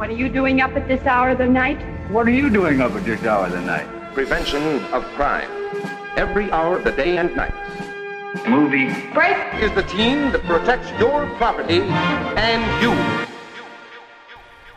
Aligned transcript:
What 0.00 0.08
are 0.08 0.16
you 0.16 0.30
doing 0.30 0.62
up 0.62 0.74
at 0.76 0.88
this 0.88 1.04
hour 1.04 1.28
of 1.28 1.36
the 1.36 1.46
night? 1.46 1.78
What 2.10 2.26
are 2.26 2.30
you 2.30 2.48
doing 2.48 2.80
up 2.80 2.92
at 2.92 3.04
this 3.04 3.22
hour 3.22 3.44
of 3.44 3.52
the 3.52 3.60
night? 3.60 3.86
Prevention 4.14 4.82
of 4.94 5.04
crime. 5.14 5.50
Every 6.16 6.50
hour 6.50 6.78
of 6.78 6.84
the 6.84 6.92
day 6.92 7.18
and 7.18 7.36
night. 7.36 7.52
Movie. 8.48 8.88
Break! 9.12 9.36
Is 9.60 9.70
the 9.74 9.82
team 9.82 10.32
that 10.32 10.42
protects 10.44 10.88
your 10.98 11.26
property 11.36 11.82
and 11.82 12.64
you. 12.82 12.94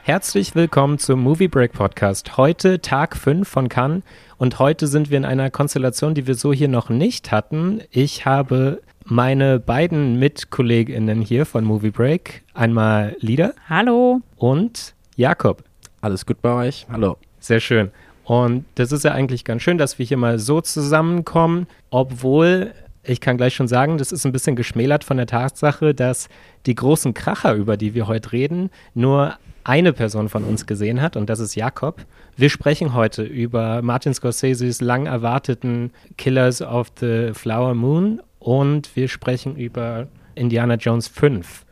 Herzlich 0.01 0.55
willkommen 0.55 0.99
zum 0.99 1.21
Movie 1.21 1.47
Break 1.47 1.71
Podcast. 1.71 2.35
Heute 2.35 2.81
Tag 2.81 3.15
5 3.15 3.47
von 3.47 3.69
Cannes 3.69 4.03
und 4.35 4.59
heute 4.59 4.87
sind 4.87 5.09
wir 5.09 5.19
in 5.19 5.23
einer 5.23 5.49
Konstellation, 5.49 6.15
die 6.15 6.27
wir 6.27 6.35
so 6.35 6.51
hier 6.51 6.67
noch 6.67 6.89
nicht 6.89 7.31
hatten. 7.31 7.79
Ich 7.91 8.25
habe 8.25 8.81
meine 9.05 9.61
beiden 9.61 10.19
MitkollegInnen 10.19 11.21
hier 11.21 11.45
von 11.45 11.63
Movie 11.63 11.91
Break, 11.91 12.43
einmal 12.53 13.15
Lieder. 13.21 13.53
Hallo. 13.69 14.19
Und 14.35 14.95
Jakob. 15.15 15.63
Alles 16.01 16.25
gut 16.25 16.41
bei 16.41 16.53
euch? 16.67 16.85
Hallo. 16.91 17.17
Sehr 17.39 17.59
schön. 17.59 17.91
Und 18.23 18.65
das 18.75 18.91
ist 18.91 19.03
ja 19.03 19.11
eigentlich 19.11 19.43
ganz 19.43 19.61
schön, 19.61 19.77
dass 19.77 19.99
wir 19.99 20.05
hier 20.05 20.17
mal 20.17 20.39
so 20.39 20.61
zusammenkommen, 20.61 21.67
obwohl 21.89 22.73
ich 23.03 23.19
kann 23.19 23.35
gleich 23.35 23.53
schon 23.53 23.67
sagen, 23.67 23.97
das 23.97 24.13
ist 24.13 24.25
ein 24.25 24.31
bisschen 24.31 24.55
geschmälert 24.55 25.03
von 25.03 25.17
der 25.17 25.27
Tatsache, 25.27 25.93
dass 25.93 26.29
die 26.65 26.75
großen 26.75 27.13
Kracher, 27.13 27.53
über 27.53 27.75
die 27.75 27.93
wir 27.93 28.07
heute 28.07 28.31
reden, 28.31 28.69
nur 28.93 29.33
eine 29.65 29.93
Person 29.93 30.29
von 30.29 30.43
uns 30.43 30.65
gesehen 30.65 31.01
hat 31.01 31.17
und 31.17 31.29
das 31.29 31.39
ist 31.39 31.55
Jakob. 31.55 32.05
Wir 32.35 32.49
sprechen 32.49 32.93
heute 32.93 33.23
über 33.23 33.81
Martin 33.81 34.13
Scorseses 34.13 34.81
lang 34.81 35.05
erwarteten 35.05 35.91
Killers 36.17 36.61
of 36.61 36.91
the 36.99 37.31
Flower 37.33 37.73
Moon 37.73 38.21
und 38.39 38.95
wir 38.95 39.07
sprechen 39.07 39.55
über 39.55 40.07
Indiana 40.35 40.75
Jones 40.75 41.07
5. 41.07 41.62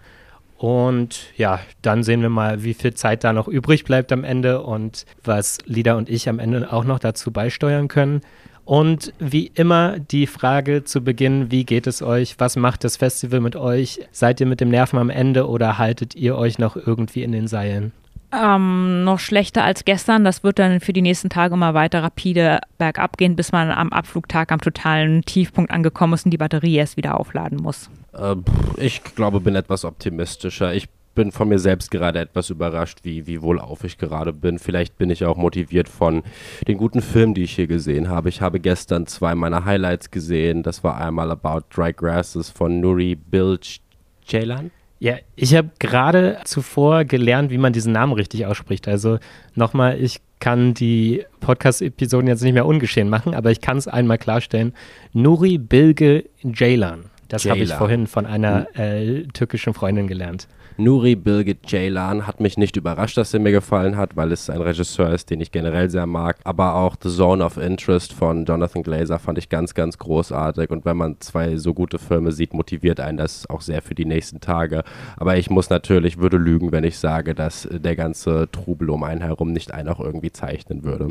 Und 0.61 1.25
ja, 1.37 1.59
dann 1.81 2.03
sehen 2.03 2.21
wir 2.21 2.29
mal, 2.29 2.63
wie 2.63 2.75
viel 2.75 2.93
Zeit 2.93 3.23
da 3.23 3.33
noch 3.33 3.47
übrig 3.47 3.83
bleibt 3.83 4.11
am 4.11 4.23
Ende 4.23 4.61
und 4.61 5.07
was 5.23 5.57
Lida 5.65 5.95
und 5.95 6.07
ich 6.07 6.29
am 6.29 6.37
Ende 6.37 6.71
auch 6.71 6.83
noch 6.83 6.99
dazu 6.99 7.31
beisteuern 7.31 7.87
können. 7.87 8.21
Und 8.63 9.11
wie 9.17 9.47
immer 9.55 9.97
die 9.97 10.27
Frage 10.27 10.83
zu 10.83 11.03
Beginn, 11.03 11.49
wie 11.49 11.65
geht 11.65 11.87
es 11.87 12.03
euch? 12.03 12.35
Was 12.37 12.57
macht 12.57 12.83
das 12.83 12.97
Festival 12.97 13.39
mit 13.39 13.55
euch? 13.55 14.01
Seid 14.11 14.39
ihr 14.39 14.45
mit 14.45 14.61
dem 14.61 14.69
Nerven 14.69 14.99
am 14.99 15.09
Ende 15.09 15.49
oder 15.49 15.79
haltet 15.79 16.13
ihr 16.13 16.37
euch 16.37 16.59
noch 16.59 16.75
irgendwie 16.75 17.23
in 17.23 17.31
den 17.31 17.47
Seilen? 17.47 17.91
Ähm, 18.31 19.03
noch 19.03 19.17
schlechter 19.17 19.63
als 19.63 19.83
gestern. 19.83 20.23
Das 20.23 20.43
wird 20.43 20.59
dann 20.59 20.79
für 20.79 20.93
die 20.93 21.01
nächsten 21.01 21.29
Tage 21.29 21.55
immer 21.55 21.73
weiter 21.73 22.03
rapide 22.03 22.59
bergab 22.77 23.17
gehen, 23.17 23.35
bis 23.35 23.51
man 23.51 23.71
am 23.71 23.91
Abflugtag 23.91 24.51
am 24.51 24.61
totalen 24.61 25.23
Tiefpunkt 25.23 25.71
angekommen 25.71 26.13
ist 26.13 26.25
und 26.25 26.31
die 26.31 26.37
Batterie 26.37 26.75
erst 26.75 26.97
wieder 26.97 27.19
aufladen 27.19 27.57
muss. 27.57 27.89
Äh, 28.13 28.35
ich 28.77 29.03
glaube, 29.03 29.39
bin 29.39 29.55
etwas 29.55 29.85
optimistischer. 29.85 30.73
Ich 30.73 30.87
bin 31.15 31.31
von 31.31 31.49
mir 31.49 31.59
selbst 31.59 31.91
gerade 31.91 32.19
etwas 32.19 32.49
überrascht, 32.49 32.99
wie, 33.03 33.27
wie 33.27 33.41
wohlauf 33.41 33.83
ich 33.83 33.97
gerade 33.97 34.33
bin. 34.33 34.59
Vielleicht 34.59 34.97
bin 34.97 35.09
ich 35.09 35.25
auch 35.25 35.37
motiviert 35.37 35.89
von 35.89 36.23
den 36.67 36.77
guten 36.77 37.01
Filmen, 37.01 37.33
die 37.33 37.43
ich 37.43 37.55
hier 37.55 37.67
gesehen 37.67 38.09
habe. 38.09 38.29
Ich 38.29 38.41
habe 38.41 38.59
gestern 38.59 39.07
zwei 39.07 39.35
meiner 39.35 39.65
Highlights 39.65 40.11
gesehen. 40.11 40.63
Das 40.63 40.83
war 40.83 40.97
einmal 40.97 41.31
About 41.31 41.65
Dry 41.73 41.93
Grasses 41.93 42.49
von 42.49 42.79
Nuri 42.79 43.15
Bilge 43.15 43.79
Ceylan. 44.25 44.71
Ja, 44.99 45.15
ich 45.35 45.55
habe 45.55 45.71
gerade 45.79 46.39
zuvor 46.45 47.05
gelernt, 47.05 47.49
wie 47.49 47.57
man 47.57 47.73
diesen 47.73 47.91
Namen 47.91 48.13
richtig 48.13 48.45
ausspricht. 48.45 48.87
Also 48.87 49.17
nochmal, 49.55 49.99
ich 49.99 50.21
kann 50.39 50.75
die 50.75 51.25
Podcast-Episoden 51.39 52.27
jetzt 52.27 52.43
nicht 52.43 52.53
mehr 52.53 52.65
ungeschehen 52.65 53.09
machen, 53.09 53.33
aber 53.33 53.51
ich 53.51 53.61
kann 53.61 53.77
es 53.77 53.87
einmal 53.87 54.17
klarstellen. 54.17 54.73
Nuri 55.11 55.57
Bilge 55.57 56.25
Ceylan. 56.43 57.10
Das 57.31 57.45
habe 57.45 57.59
ich 57.59 57.73
vorhin 57.73 58.07
von 58.07 58.25
einer 58.25 58.67
äh, 58.77 59.23
türkischen 59.33 59.73
Freundin 59.73 60.07
gelernt. 60.07 60.47
Nuri 60.77 61.15
Bilge 61.15 61.55
Ceylan 61.61 62.27
hat 62.27 62.39
mich 62.39 62.57
nicht 62.57 62.75
überrascht, 62.75 63.17
dass 63.17 63.33
er 63.33 63.39
mir 63.39 63.51
gefallen 63.51 63.95
hat, 63.95 64.17
weil 64.17 64.31
es 64.31 64.49
ein 64.49 64.61
Regisseur 64.61 65.13
ist, 65.13 65.29
den 65.29 65.39
ich 65.39 65.51
generell 65.51 65.89
sehr 65.89 66.05
mag. 66.05 66.37
Aber 66.43 66.75
auch 66.75 66.95
The 67.01 67.09
Zone 67.09 67.43
of 67.43 67.57
Interest 67.57 68.11
von 68.11 68.45
Jonathan 68.45 68.83
Glazer 68.83 69.19
fand 69.19 69.37
ich 69.37 69.47
ganz, 69.47 69.73
ganz 69.73 69.97
großartig. 69.97 70.69
Und 70.69 70.83
wenn 70.83 70.97
man 70.97 71.17
zwei 71.19 71.55
so 71.55 71.73
gute 71.73 71.99
Filme 71.99 72.31
sieht, 72.31 72.53
motiviert 72.53 72.99
einen 72.99 73.17
das 73.17 73.49
auch 73.49 73.61
sehr 73.61 73.81
für 73.81 73.95
die 73.95 74.05
nächsten 74.05 74.41
Tage. 74.41 74.83
Aber 75.17 75.37
ich 75.37 75.49
muss 75.49 75.69
natürlich, 75.69 76.17
würde 76.17 76.37
lügen, 76.37 76.71
wenn 76.71 76.83
ich 76.83 76.97
sage, 76.97 77.33
dass 77.33 77.67
der 77.71 77.95
ganze 77.95 78.49
Trubel 78.51 78.89
um 78.89 79.03
einen 79.03 79.21
herum 79.21 79.53
nicht 79.53 79.73
einen 79.73 79.87
auch 79.87 79.99
irgendwie 79.99 80.31
zeichnen 80.31 80.83
würde. 80.83 81.09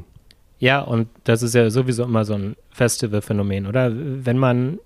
Ja, 0.59 0.81
und 0.81 1.09
das 1.25 1.43
ist 1.43 1.55
ja 1.55 1.71
sowieso 1.71 2.05
immer 2.05 2.27
so 2.27 2.35
ein 2.35 2.57
Festivalphänomen, 2.71 3.67
oder? 3.67 3.91
Wenn 3.95 4.37
man 4.37 4.79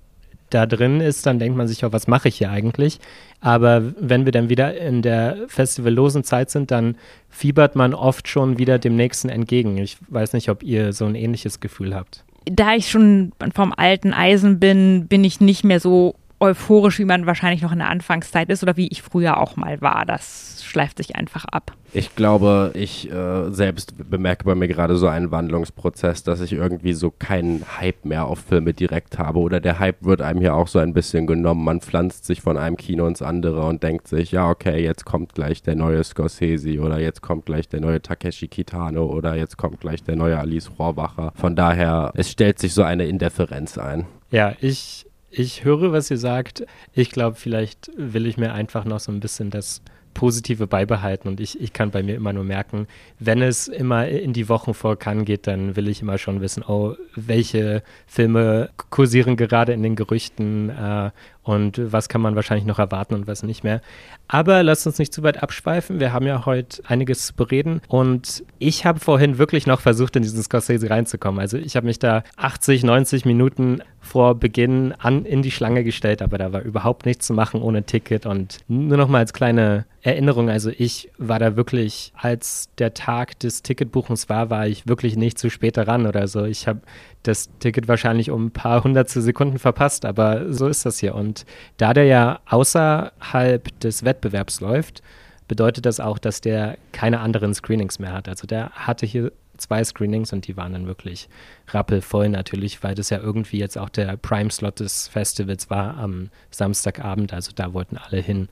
da 0.55 0.67
drin 0.67 1.01
ist, 1.01 1.27
dann 1.27 1.39
denkt 1.39 1.57
man 1.57 1.69
sich 1.69 1.85
auch, 1.85 1.93
was 1.93 2.07
mache 2.07 2.29
ich 2.29 2.37
hier 2.37 2.51
eigentlich? 2.51 3.01
Aber 3.41 3.83
wenn 3.99 4.25
wir 4.25 4.33
dann 4.33 4.49
wieder 4.49 4.77
in 4.77 5.03
der 5.03 5.37
festivallosen 5.49 6.25
Zeit 6.25 6.51
sind, 6.51 6.71
dann 6.71 6.97
fiebert 7.29 7.77
man 7.77 7.93
oft 7.95 8.29
schon 8.29 8.59
wieder 8.59 8.79
dem 8.79 8.97
nächsten 8.97 9.29
entgegen. 9.29 9.77
Ich 9.79 9.99
weiß 10.09 10.33
nicht, 10.33 10.49
ob 10.49 10.63
ihr 10.63 10.93
so 10.93 11.05
ein 11.07 11.15
ähnliches 11.15 11.61
Gefühl 11.61 11.95
habt. 11.95 12.25
Da 12.47 12.75
ich 12.75 12.91
schon 12.91 13.33
vom 13.55 13.73
alten 13.77 14.13
Eisen 14.13 14.61
bin, 14.61 15.07
bin 15.09 15.25
ich 15.25 15.41
nicht 15.41 15.65
mehr 15.65 15.81
so 15.81 16.15
euphorisch, 16.45 16.99
wie 16.99 17.05
man 17.05 17.27
wahrscheinlich 17.27 17.63
noch 17.63 17.73
in 17.73 17.79
der 17.79 17.89
Anfangszeit 17.89 18.49
ist 18.51 18.63
oder 18.63 18.77
wie 18.77 18.89
ich 18.89 19.03
früher 19.03 19.39
auch 19.39 19.57
mal 19.57 19.81
war. 19.81 20.05
Das 20.07 20.63
schleift 20.65 20.99
sich 20.99 21.17
einfach 21.17 21.45
ab. 21.45 21.73
Ich 21.93 22.17
glaube, 22.17 22.73
ich 22.75 23.09
äh, 23.11 23.53
selbst 23.53 23.95
bemerke 24.11 24.45
bei 24.45 24.57
mir 24.57 24.67
gerade 24.67 24.97
so 24.97 25.07
einen 25.07 25.31
Wandlungsprozess, 25.31 26.25
dass 26.25 26.41
ich 26.41 26.53
irgendwie 26.53 26.93
so 26.93 27.13
keinen 27.13 27.65
Hype 27.79 28.05
mehr 28.05 28.27
auf 28.27 28.41
Filme 28.41 28.75
direkt 28.75 29.19
habe. 29.19 29.39
Oder 29.39 29.61
der 29.61 29.79
Hype 29.79 30.05
wird 30.05 30.21
einem 30.21 30.41
hier 30.41 30.57
auch 30.57 30.67
so 30.67 30.81
ein 30.81 30.93
bisschen 30.93 31.29
genommen. 31.29 31.65
Man 31.65 31.81
pflanzt 31.81 32.25
sich 32.25 32.41
von 32.41 32.59
einem 32.59 32.77
Kino 32.77 33.07
ins 33.07 33.23
andere 33.23 33.65
und 33.67 33.85
denkt 33.85 34.09
sich, 34.09 34.33
ja, 34.33 34.51
okay, 34.51 34.83
jetzt 34.83 35.05
kommt 35.05 35.35
gleich 35.35 35.63
der 35.63 35.77
neue 35.77 36.03
Scorsese 36.03 36.81
oder 36.81 36.99
jetzt 36.99 37.23
kommt 37.23 37.47
gleich 37.47 37.69
der 37.69 37.81
neue 37.81 38.03
Takeshi 38.03 38.49
Kitano 38.49 39.07
oder 39.07 39.37
jetzt 39.37 39.57
kommt 39.57 39.81
gleich 39.81 40.03
der 40.03 40.17
neue 40.17 40.37
Alice 40.37 40.73
Rohrwacher. 40.79 41.33
Von 41.37 41.55
daher, 41.55 42.11
es 42.17 42.29
stellt 42.29 42.59
sich 42.59 42.75
so 42.75 42.83
eine 42.83 43.07
Indifferenz 43.07 43.79
ein. 43.79 44.07
Ja, 44.33 44.55
ich, 44.61 45.07
ich 45.39 45.65
höre, 45.65 45.93
was 45.93 46.11
ihr 46.11 46.19
sagt. 46.19 46.65
Ich 46.93 47.11
glaube, 47.11 47.37
vielleicht 47.37 47.91
will 47.97 48.27
ich 48.27 48.37
mir 48.37 48.53
einfach 48.53 48.85
noch 48.85 49.01
so 49.01 49.13
ein 49.13 49.21
bisschen 49.21 49.51
das 49.51 49.83
Positive 50.15 50.69
beibehalten 50.69 51.29
und 51.29 51.41
ich, 51.41 51.61
ich 51.61 51.73
kann 51.73 51.91
bei 51.91 52.03
mir 52.03 52.15
immer 52.15 52.33
nur 52.33 52.45
merken, 52.45 52.87
wenn 53.19 53.43
es 53.43 53.67
immer 53.67 54.07
in 54.07 54.33
die 54.33 54.49
Wochen 54.49 54.73
vor 54.73 54.97
Cannes 54.97 55.25
geht, 55.25 55.49
dann 55.49 55.75
will 55.75 55.89
ich 55.89 56.01
immer 56.03 56.19
schon 56.19 56.41
wissen, 56.41 56.63
oh, 56.63 56.95
welche 57.17 57.83
Filme 58.07 58.71
kursieren 58.91 59.37
gerade 59.37 59.73
in 59.73 59.83
den 59.83 59.97
Gerüchten 59.97 60.71
äh, 60.71 61.11
und 61.45 61.81
was 61.93 62.09
kann 62.09 62.21
man 62.21 62.35
wahrscheinlich 62.35 62.67
noch 62.67 62.79
erwarten 62.79 63.15
und 63.15 63.27
was 63.27 63.43
nicht 63.43 63.63
mehr. 63.63 63.81
Aber 64.27 64.63
lasst 64.63 64.87
uns 64.87 64.99
nicht 64.99 65.13
zu 65.13 65.23
weit 65.23 65.43
abschweifen. 65.43 66.01
Wir 66.01 66.13
haben 66.13 66.27
ja 66.27 66.47
heute 66.47 66.83
einiges 66.87 67.27
zu 67.27 67.35
bereden 67.35 67.81
und 67.87 68.43
ich 68.59 68.87
habe 68.87 68.99
vorhin 68.99 69.39
wirklich 69.39 69.67
noch 69.67 69.81
versucht, 69.81 70.17
in 70.17 70.23
diesen 70.23 70.43
Scorsese 70.43 70.91
reinzukommen. 70.91 71.41
Also 71.41 71.59
ich 71.59 71.77
habe 71.77 71.87
mich 71.87 71.99
da 71.99 72.25
80, 72.37 72.83
90 72.83 73.25
Minuten 73.27 73.83
vor 74.01 74.35
Beginn 74.35 74.93
an 74.99 75.25
in 75.25 75.43
die 75.43 75.51
Schlange 75.51 75.85
gestellt, 75.85 76.23
aber 76.23 76.39
da 76.39 76.53
war 76.53 76.63
überhaupt 76.63 77.07
nichts 77.07 77.27
zu 77.27 77.35
machen 77.35 77.63
ohne 77.63 77.85
Ticket 77.85 78.27
und 78.27 78.59
nur 78.69 78.97
noch 78.97 79.09
mal 79.09 79.19
als 79.19 79.33
kleine 79.33 79.85
Erinnerung, 80.05 80.51
also 80.51 80.71
ich 80.71 81.11
war 81.17 81.39
da 81.39 81.57
wirklich, 81.57 82.13
als 82.15 82.69
der 82.77 82.93
Tag 82.93 83.39
des 83.39 83.63
Ticketbuchens 83.63 84.29
war, 84.29 84.51
war 84.51 84.67
ich 84.67 84.87
wirklich 84.87 85.17
nicht 85.17 85.39
zu 85.39 85.49
spät 85.49 85.79
daran 85.79 86.07
oder 86.07 86.29
so. 86.29 86.45
Ich 86.45 86.69
habe 86.69 86.81
das 87.23 87.49
Ticket 87.59 87.89
wahrscheinlich 87.89 88.31
um 88.31 88.47
ein 88.47 88.51
paar 88.51 88.85
hundertstel 88.85 89.23
Sekunden 89.23 89.59
verpasst, 89.59 90.05
aber 90.05 90.53
so 90.53 90.69
ist 90.69 90.85
das 90.85 90.99
hier. 90.99 91.15
Und 91.15 91.34
da 91.77 91.93
der 91.93 92.05
ja 92.05 92.41
außerhalb 92.47 93.81
des 93.81 94.05
Wettbewerbs 94.05 94.61
läuft, 94.61 95.03
bedeutet 95.49 95.87
das 95.87 96.01
auch, 96.01 96.19
dass 96.19 96.41
der 96.41 96.79
keine 96.93 97.21
anderen 97.21 97.55
Screenings 97.55 97.99
mehr 97.99 98.13
hat. 98.13 98.29
Also 98.29 98.47
der 98.47 98.71
hatte 98.71 99.07
hier 99.07 99.33
zwei 99.57 99.85
Screenings 99.85 100.33
und 100.33 100.47
die 100.47 100.57
waren 100.57 100.73
dann 100.73 100.87
wirklich 100.87 101.29
rappelvoll 101.69 102.29
natürlich, 102.29 102.83
weil 102.83 102.95
das 102.95 103.11
ja 103.11 103.19
irgendwie 103.19 103.59
jetzt 103.59 103.79
auch 103.79 103.89
der 103.89 104.17
Prime-Slot 104.17 104.81
des 104.81 105.09
Festivals 105.09 105.71
war 105.71 105.97
am 105.97 106.31
Samstagabend, 106.51 107.33
also 107.33 107.53
da 107.55 107.73
wollten 107.73 107.97
alle 107.97 108.21
hin. 108.21 108.49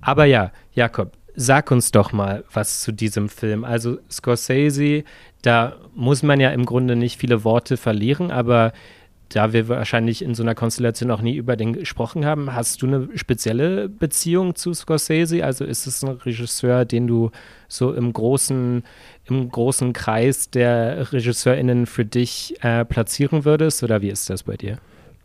Aber 0.00 0.24
ja, 0.24 0.52
Jakob, 0.72 1.12
sag 1.34 1.70
uns 1.70 1.90
doch 1.92 2.12
mal 2.12 2.44
was 2.52 2.80
zu 2.80 2.92
diesem 2.92 3.28
Film. 3.28 3.64
Also 3.64 3.98
Scorsese, 4.10 5.04
da 5.42 5.76
muss 5.94 6.22
man 6.22 6.40
ja 6.40 6.50
im 6.50 6.64
Grunde 6.64 6.96
nicht 6.96 7.18
viele 7.18 7.44
Worte 7.44 7.76
verlieren, 7.76 8.30
aber 8.30 8.72
da 9.28 9.52
wir 9.52 9.68
wahrscheinlich 9.68 10.22
in 10.22 10.34
so 10.34 10.42
einer 10.42 10.54
Konstellation 10.54 11.10
auch 11.10 11.20
nie 11.20 11.36
über 11.36 11.56
den 11.56 11.72
gesprochen 11.72 12.24
haben, 12.24 12.54
hast 12.54 12.82
du 12.82 12.86
eine 12.86 13.08
spezielle 13.16 13.88
Beziehung 13.88 14.54
zu 14.54 14.72
Scorsese? 14.72 15.44
Also 15.44 15.64
ist 15.64 15.86
es 15.86 16.04
ein 16.04 16.10
Regisseur, 16.10 16.84
den 16.84 17.06
du 17.06 17.30
so 17.68 17.92
im 17.92 18.12
großen, 18.12 18.84
im 19.24 19.50
großen 19.50 19.92
Kreis 19.92 20.50
der 20.50 21.12
RegisseurInnen 21.12 21.86
für 21.86 22.04
dich 22.04 22.54
äh, 22.62 22.84
platzieren 22.84 23.44
würdest 23.44 23.82
oder 23.82 24.00
wie 24.00 24.10
ist 24.10 24.30
das 24.30 24.44
bei 24.44 24.56
dir? 24.56 24.78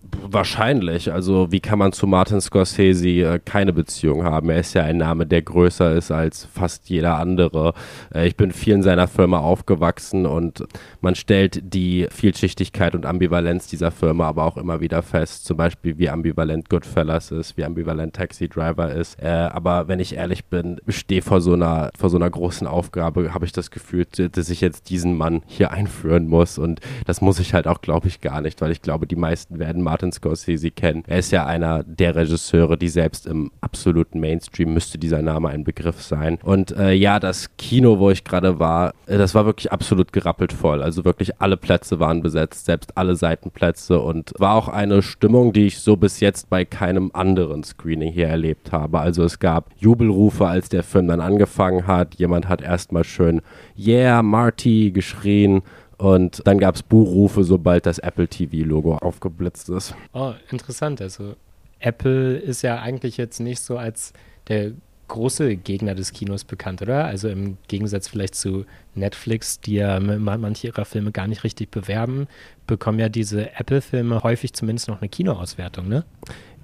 Wahrscheinlich. 0.04 1.12
Also 1.14 1.52
wie 1.52 1.60
kann 1.60 1.78
man 1.78 1.92
zu 1.92 2.08
Martin 2.08 2.42
Scorsese 2.42 3.08
äh, 3.08 3.40
keine 3.44 3.72
Beziehung 3.72 4.24
haben? 4.24 4.50
Er 4.50 4.60
ist 4.60 4.74
ja 4.74 4.84
ein 4.84 4.98
Name, 4.98 5.28
der 5.28 5.44
größer 5.44 5.94
ist 5.94 6.10
als 6.10 6.46
fast 6.46 6.90
jeder 6.90 7.18
andere. 7.18 7.74
Äh, 8.14 8.28
ich 8.28 8.36
bin 8.36 8.52
vielen 8.52 8.82
seiner 8.82 9.08
Filme 9.08 9.40
aufgewachsen 9.40 10.26
und 10.26 10.64
man 11.02 11.14
stellt 11.14 11.62
die 11.74 12.08
Vielschichtigkeit 12.10 12.96
und 12.96 13.06
Ambivalenz 13.06 13.68
dieser 13.68 13.92
Filme 13.92 14.26
aber 14.26 14.46
auch 14.46 14.58
immer 14.58 14.82
wieder 14.82 15.04
fest. 15.04 15.46
Zum 15.46 15.58
Beispiel 15.58 16.00
wie 16.00 16.10
ambivalent 16.10 16.70
Goodfellas 16.70 17.30
ist, 17.32 17.58
wie 17.58 17.64
ambivalent 17.64 18.16
Taxi 18.16 18.50
Driver 18.50 18.92
ist. 18.92 19.22
Äh, 19.22 19.28
aber 19.28 19.88
wenn 19.88 20.00
ich 20.00 20.16
ehrlich 20.16 20.46
bin, 20.46 20.82
stehe 20.88 21.22
vor 21.22 21.42
so 21.42 21.54
einer 21.54 21.92
vor 21.98 22.10
so 22.10 22.18
einer 22.18 22.30
großen 22.30 22.66
Aufgabe, 22.66 23.36
habe 23.36 23.46
ich 23.46 23.52
das 23.52 23.70
Gefühl, 23.70 24.08
dass 24.32 24.50
ich 24.50 24.62
jetzt 24.62 24.90
diesen 24.90 25.16
Mann 25.16 25.44
hier 25.46 25.72
einführen 25.72 26.28
muss 26.28 26.58
und 26.58 26.80
das 27.06 27.22
muss 27.22 27.38
ich 27.40 27.54
halt 27.54 27.68
auch, 27.68 27.82
glaube 27.82 28.08
ich, 28.08 28.20
gar 28.20 28.42
nicht, 28.42 28.62
weil 28.62 28.72
ich 28.72 28.82
glaube, 28.82 29.06
die 29.06 29.16
meisten 29.16 29.60
werden 29.60 29.84
Martin 29.92 30.14
Scorsese 30.14 30.72
kennen. 30.72 31.04
Er 31.06 31.20
ist 31.20 31.32
ja 31.32 31.46
einer 31.46 31.84
der 31.84 32.16
Regisseure, 32.16 32.78
die 32.78 32.88
selbst 32.88 33.28
im 33.28 33.52
absoluten 33.60 34.22
Mainstream 34.22 34.74
müsste 34.74 34.98
dieser 34.98 35.22
Name 35.22 35.50
ein 35.50 35.66
Begriff 35.66 36.02
sein. 36.02 36.40
Und 36.44 36.72
äh, 36.78 36.94
ja, 36.94 37.20
das 37.20 37.58
Kino, 37.58 38.00
wo 38.00 38.10
ich 38.10 38.24
gerade 38.24 38.58
war, 38.58 38.94
äh, 39.08 39.18
das 39.18 39.36
war 39.36 39.46
wirklich 39.46 39.70
absolut 39.70 40.14
gerappelt 40.14 40.54
voll. 40.54 40.82
Also 40.82 41.04
wirklich 41.04 41.42
alle 41.42 41.58
Plätze 41.58 42.00
waren 42.00 42.22
besetzt, 42.22 42.68
selbst 42.68 42.98
alle 42.98 43.18
Seitenplätze 43.18 44.00
und 44.00 44.32
war 44.38 44.56
auch 44.56 44.70
eine 44.70 45.02
Stimmung, 45.02 45.52
die 45.52 45.68
ich 45.68 45.80
so 45.80 45.98
bis 45.98 46.22
jetzt 46.22 46.50
bei 46.50 46.64
keinem 46.64 47.12
anderen 47.14 47.66
Screening 47.66 48.14
hier 48.14 48.28
erlebt 48.28 48.72
habe. 48.72 49.02
Also 49.02 49.26
es 49.26 49.40
gab 49.40 49.72
Jubelrufe, 49.78 50.48
als 50.48 50.70
der 50.70 50.84
Film 50.84 51.10
dann 51.10 51.20
angefangen 51.20 51.86
hat. 51.86 52.16
Jemand 52.16 52.48
hat 52.48 52.62
erstmal 52.62 53.04
schön 53.04 53.42
Yeah, 53.78 54.24
Marty 54.24 54.92
geschrien. 54.92 55.64
Und 56.02 56.42
dann 56.48 56.58
gab 56.58 56.74
es 56.74 56.82
Buchrufe, 56.82 57.44
sobald 57.44 57.86
das 57.86 58.00
Apple 58.00 58.28
TV-Logo 58.28 58.96
aufgeblitzt 58.98 59.70
ist. 59.70 59.94
Oh, 60.14 60.34
interessant. 60.50 61.00
Also 61.00 61.36
Apple 61.80 62.38
ist 62.38 62.64
ja 62.64 62.80
eigentlich 62.80 63.18
jetzt 63.18 63.40
nicht 63.40 63.60
so 63.60 63.78
als 63.78 64.12
der 64.48 64.72
große 65.10 65.58
Gegner 65.58 65.94
des 65.94 66.12
Kinos 66.12 66.44
bekannt, 66.44 66.82
oder? 66.82 67.06
Also 67.06 67.30
im 67.30 67.58
Gegensatz 67.68 68.08
vielleicht 68.08 68.34
zu 68.34 68.66
Netflix, 68.96 69.60
die 69.60 69.76
ja 69.76 70.00
manche 70.00 70.68
ihrer 70.68 70.86
Filme 70.86 71.12
gar 71.12 71.28
nicht 71.28 71.44
richtig 71.44 71.70
bewerben, 71.70 72.28
bekommen 72.66 72.98
ja 72.98 73.08
diese 73.08 73.54
Apple-Filme 73.54 74.24
häufig 74.24 74.54
zumindest 74.54 74.88
noch 74.88 75.02
eine 75.02 75.10
Kinoauswertung, 75.10 75.88
ne? 75.88 76.04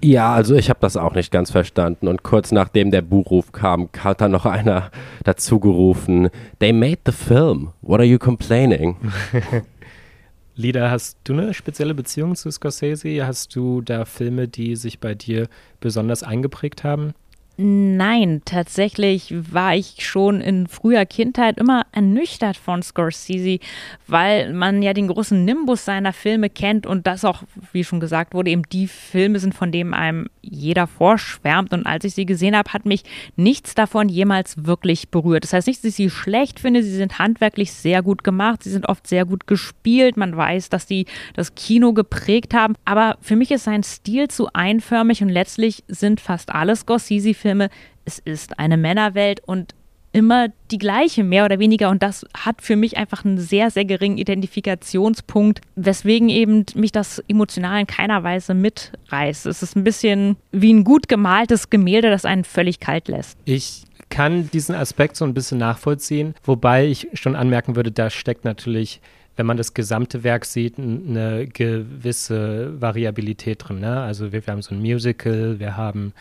Ja, 0.02 0.32
also 0.32 0.54
ich 0.54 0.70
habe 0.70 0.78
das 0.80 0.96
auch 0.96 1.14
nicht 1.14 1.32
ganz 1.32 1.50
verstanden. 1.50 2.06
Und 2.06 2.22
kurz 2.22 2.52
nachdem 2.52 2.90
der 2.90 3.02
Buchruf 3.02 3.52
kam, 3.52 3.88
hat 3.98 4.20
dann 4.20 4.30
noch 4.30 4.46
einer 4.46 4.90
dazu 5.24 5.58
gerufen, 5.58 6.28
They 6.60 6.72
made 6.72 7.00
the 7.04 7.12
film. 7.12 7.72
What 7.82 8.00
are 8.00 8.08
you 8.08 8.18
complaining? 8.18 8.96
Lida, 10.54 10.90
hast 10.90 11.18
du 11.24 11.34
eine 11.34 11.54
spezielle 11.54 11.94
Beziehung 11.94 12.34
zu 12.34 12.50
Scorsese? 12.50 13.26
Hast 13.26 13.54
du 13.54 13.80
da 13.80 14.04
Filme, 14.04 14.48
die 14.48 14.76
sich 14.76 14.98
bei 14.98 15.14
dir 15.14 15.48
besonders 15.80 16.22
eingeprägt 16.22 16.84
haben? 16.84 17.14
Nein, 17.60 18.42
tatsächlich 18.44 19.34
war 19.36 19.74
ich 19.74 20.06
schon 20.06 20.40
in 20.40 20.68
früher 20.68 21.04
Kindheit 21.06 21.58
immer 21.58 21.86
ernüchtert 21.90 22.56
von 22.56 22.84
Scorsese, 22.84 23.58
weil 24.06 24.52
man 24.52 24.80
ja 24.80 24.92
den 24.92 25.08
großen 25.08 25.44
Nimbus 25.44 25.84
seiner 25.84 26.12
Filme 26.12 26.50
kennt 26.50 26.86
und 26.86 27.08
das 27.08 27.24
auch, 27.24 27.42
wie 27.72 27.82
schon 27.82 27.98
gesagt 27.98 28.32
wurde, 28.32 28.52
eben 28.52 28.62
die 28.70 28.86
Filme 28.86 29.40
sind, 29.40 29.56
von 29.56 29.72
denen 29.72 29.92
einem 29.92 30.28
jeder 30.40 30.86
vorschwärmt. 30.86 31.72
Und 31.72 31.84
als 31.84 32.04
ich 32.04 32.14
sie 32.14 32.26
gesehen 32.26 32.56
habe, 32.56 32.72
hat 32.72 32.86
mich 32.86 33.02
nichts 33.34 33.74
davon 33.74 34.08
jemals 34.08 34.64
wirklich 34.64 35.08
berührt. 35.08 35.42
Das 35.42 35.52
heißt 35.52 35.66
nicht, 35.66 35.80
dass 35.80 35.88
ich 35.88 35.96
sie 35.96 36.10
schlecht 36.10 36.60
finde, 36.60 36.84
sie 36.84 36.94
sind 36.94 37.18
handwerklich 37.18 37.72
sehr 37.72 38.02
gut 38.02 38.22
gemacht, 38.22 38.62
sie 38.62 38.70
sind 38.70 38.88
oft 38.88 39.04
sehr 39.08 39.24
gut 39.24 39.48
gespielt, 39.48 40.16
man 40.16 40.36
weiß, 40.36 40.68
dass 40.68 40.86
sie 40.86 41.06
das 41.34 41.56
Kino 41.56 41.92
geprägt 41.92 42.54
haben, 42.54 42.76
aber 42.84 43.18
für 43.20 43.34
mich 43.34 43.50
ist 43.50 43.64
sein 43.64 43.82
Stil 43.82 44.28
zu 44.28 44.46
einförmig 44.52 45.22
und 45.22 45.28
letztlich 45.28 45.82
sind 45.88 46.20
fast 46.20 46.54
alle 46.54 46.76
Scorsese-Filme 46.76 47.47
Filme, 47.48 47.70
es 48.04 48.18
ist 48.18 48.58
eine 48.58 48.76
Männerwelt 48.76 49.40
und 49.46 49.74
immer 50.12 50.48
die 50.70 50.78
gleiche, 50.78 51.24
mehr 51.24 51.44
oder 51.44 51.58
weniger. 51.58 51.88
Und 51.88 52.02
das 52.02 52.26
hat 52.34 52.60
für 52.60 52.76
mich 52.76 52.96
einfach 52.96 53.24
einen 53.24 53.38
sehr, 53.38 53.70
sehr 53.70 53.84
geringen 53.84 54.18
Identifikationspunkt, 54.18 55.60
weswegen 55.76 56.28
eben 56.28 56.66
mich 56.74 56.92
das 56.92 57.22
emotional 57.28 57.80
in 57.80 57.86
keiner 57.86 58.22
Weise 58.22 58.54
mitreißt. 58.54 59.46
Es 59.46 59.62
ist 59.62 59.76
ein 59.76 59.84
bisschen 59.84 60.36
wie 60.52 60.72
ein 60.72 60.84
gut 60.84 61.08
gemaltes 61.08 61.70
Gemälde, 61.70 62.10
das 62.10 62.24
einen 62.24 62.44
völlig 62.44 62.80
kalt 62.80 63.08
lässt. 63.08 63.38
Ich 63.44 63.84
kann 64.10 64.50
diesen 64.50 64.74
Aspekt 64.74 65.16
so 65.16 65.24
ein 65.24 65.34
bisschen 65.34 65.58
nachvollziehen, 65.58 66.34
wobei 66.42 66.86
ich 66.86 67.08
schon 67.14 67.36
anmerken 67.36 67.76
würde, 67.76 67.92
da 67.92 68.10
steckt 68.10 68.44
natürlich 68.44 69.00
wenn 69.36 69.46
man 69.46 69.56
das 69.56 69.72
gesamte 69.72 70.24
Werk 70.24 70.44
sieht, 70.44 70.80
eine 70.80 71.46
gewisse 71.46 72.80
Variabilität 72.80 73.68
drin. 73.68 73.78
Ne? 73.78 74.00
Also 74.00 74.32
wir, 74.32 74.44
wir, 74.44 74.52
haben 74.52 74.62
so 74.62 74.74
ein 74.74 74.80
Musical, 74.80 75.60
wir 75.60 75.76
haben 75.76 76.12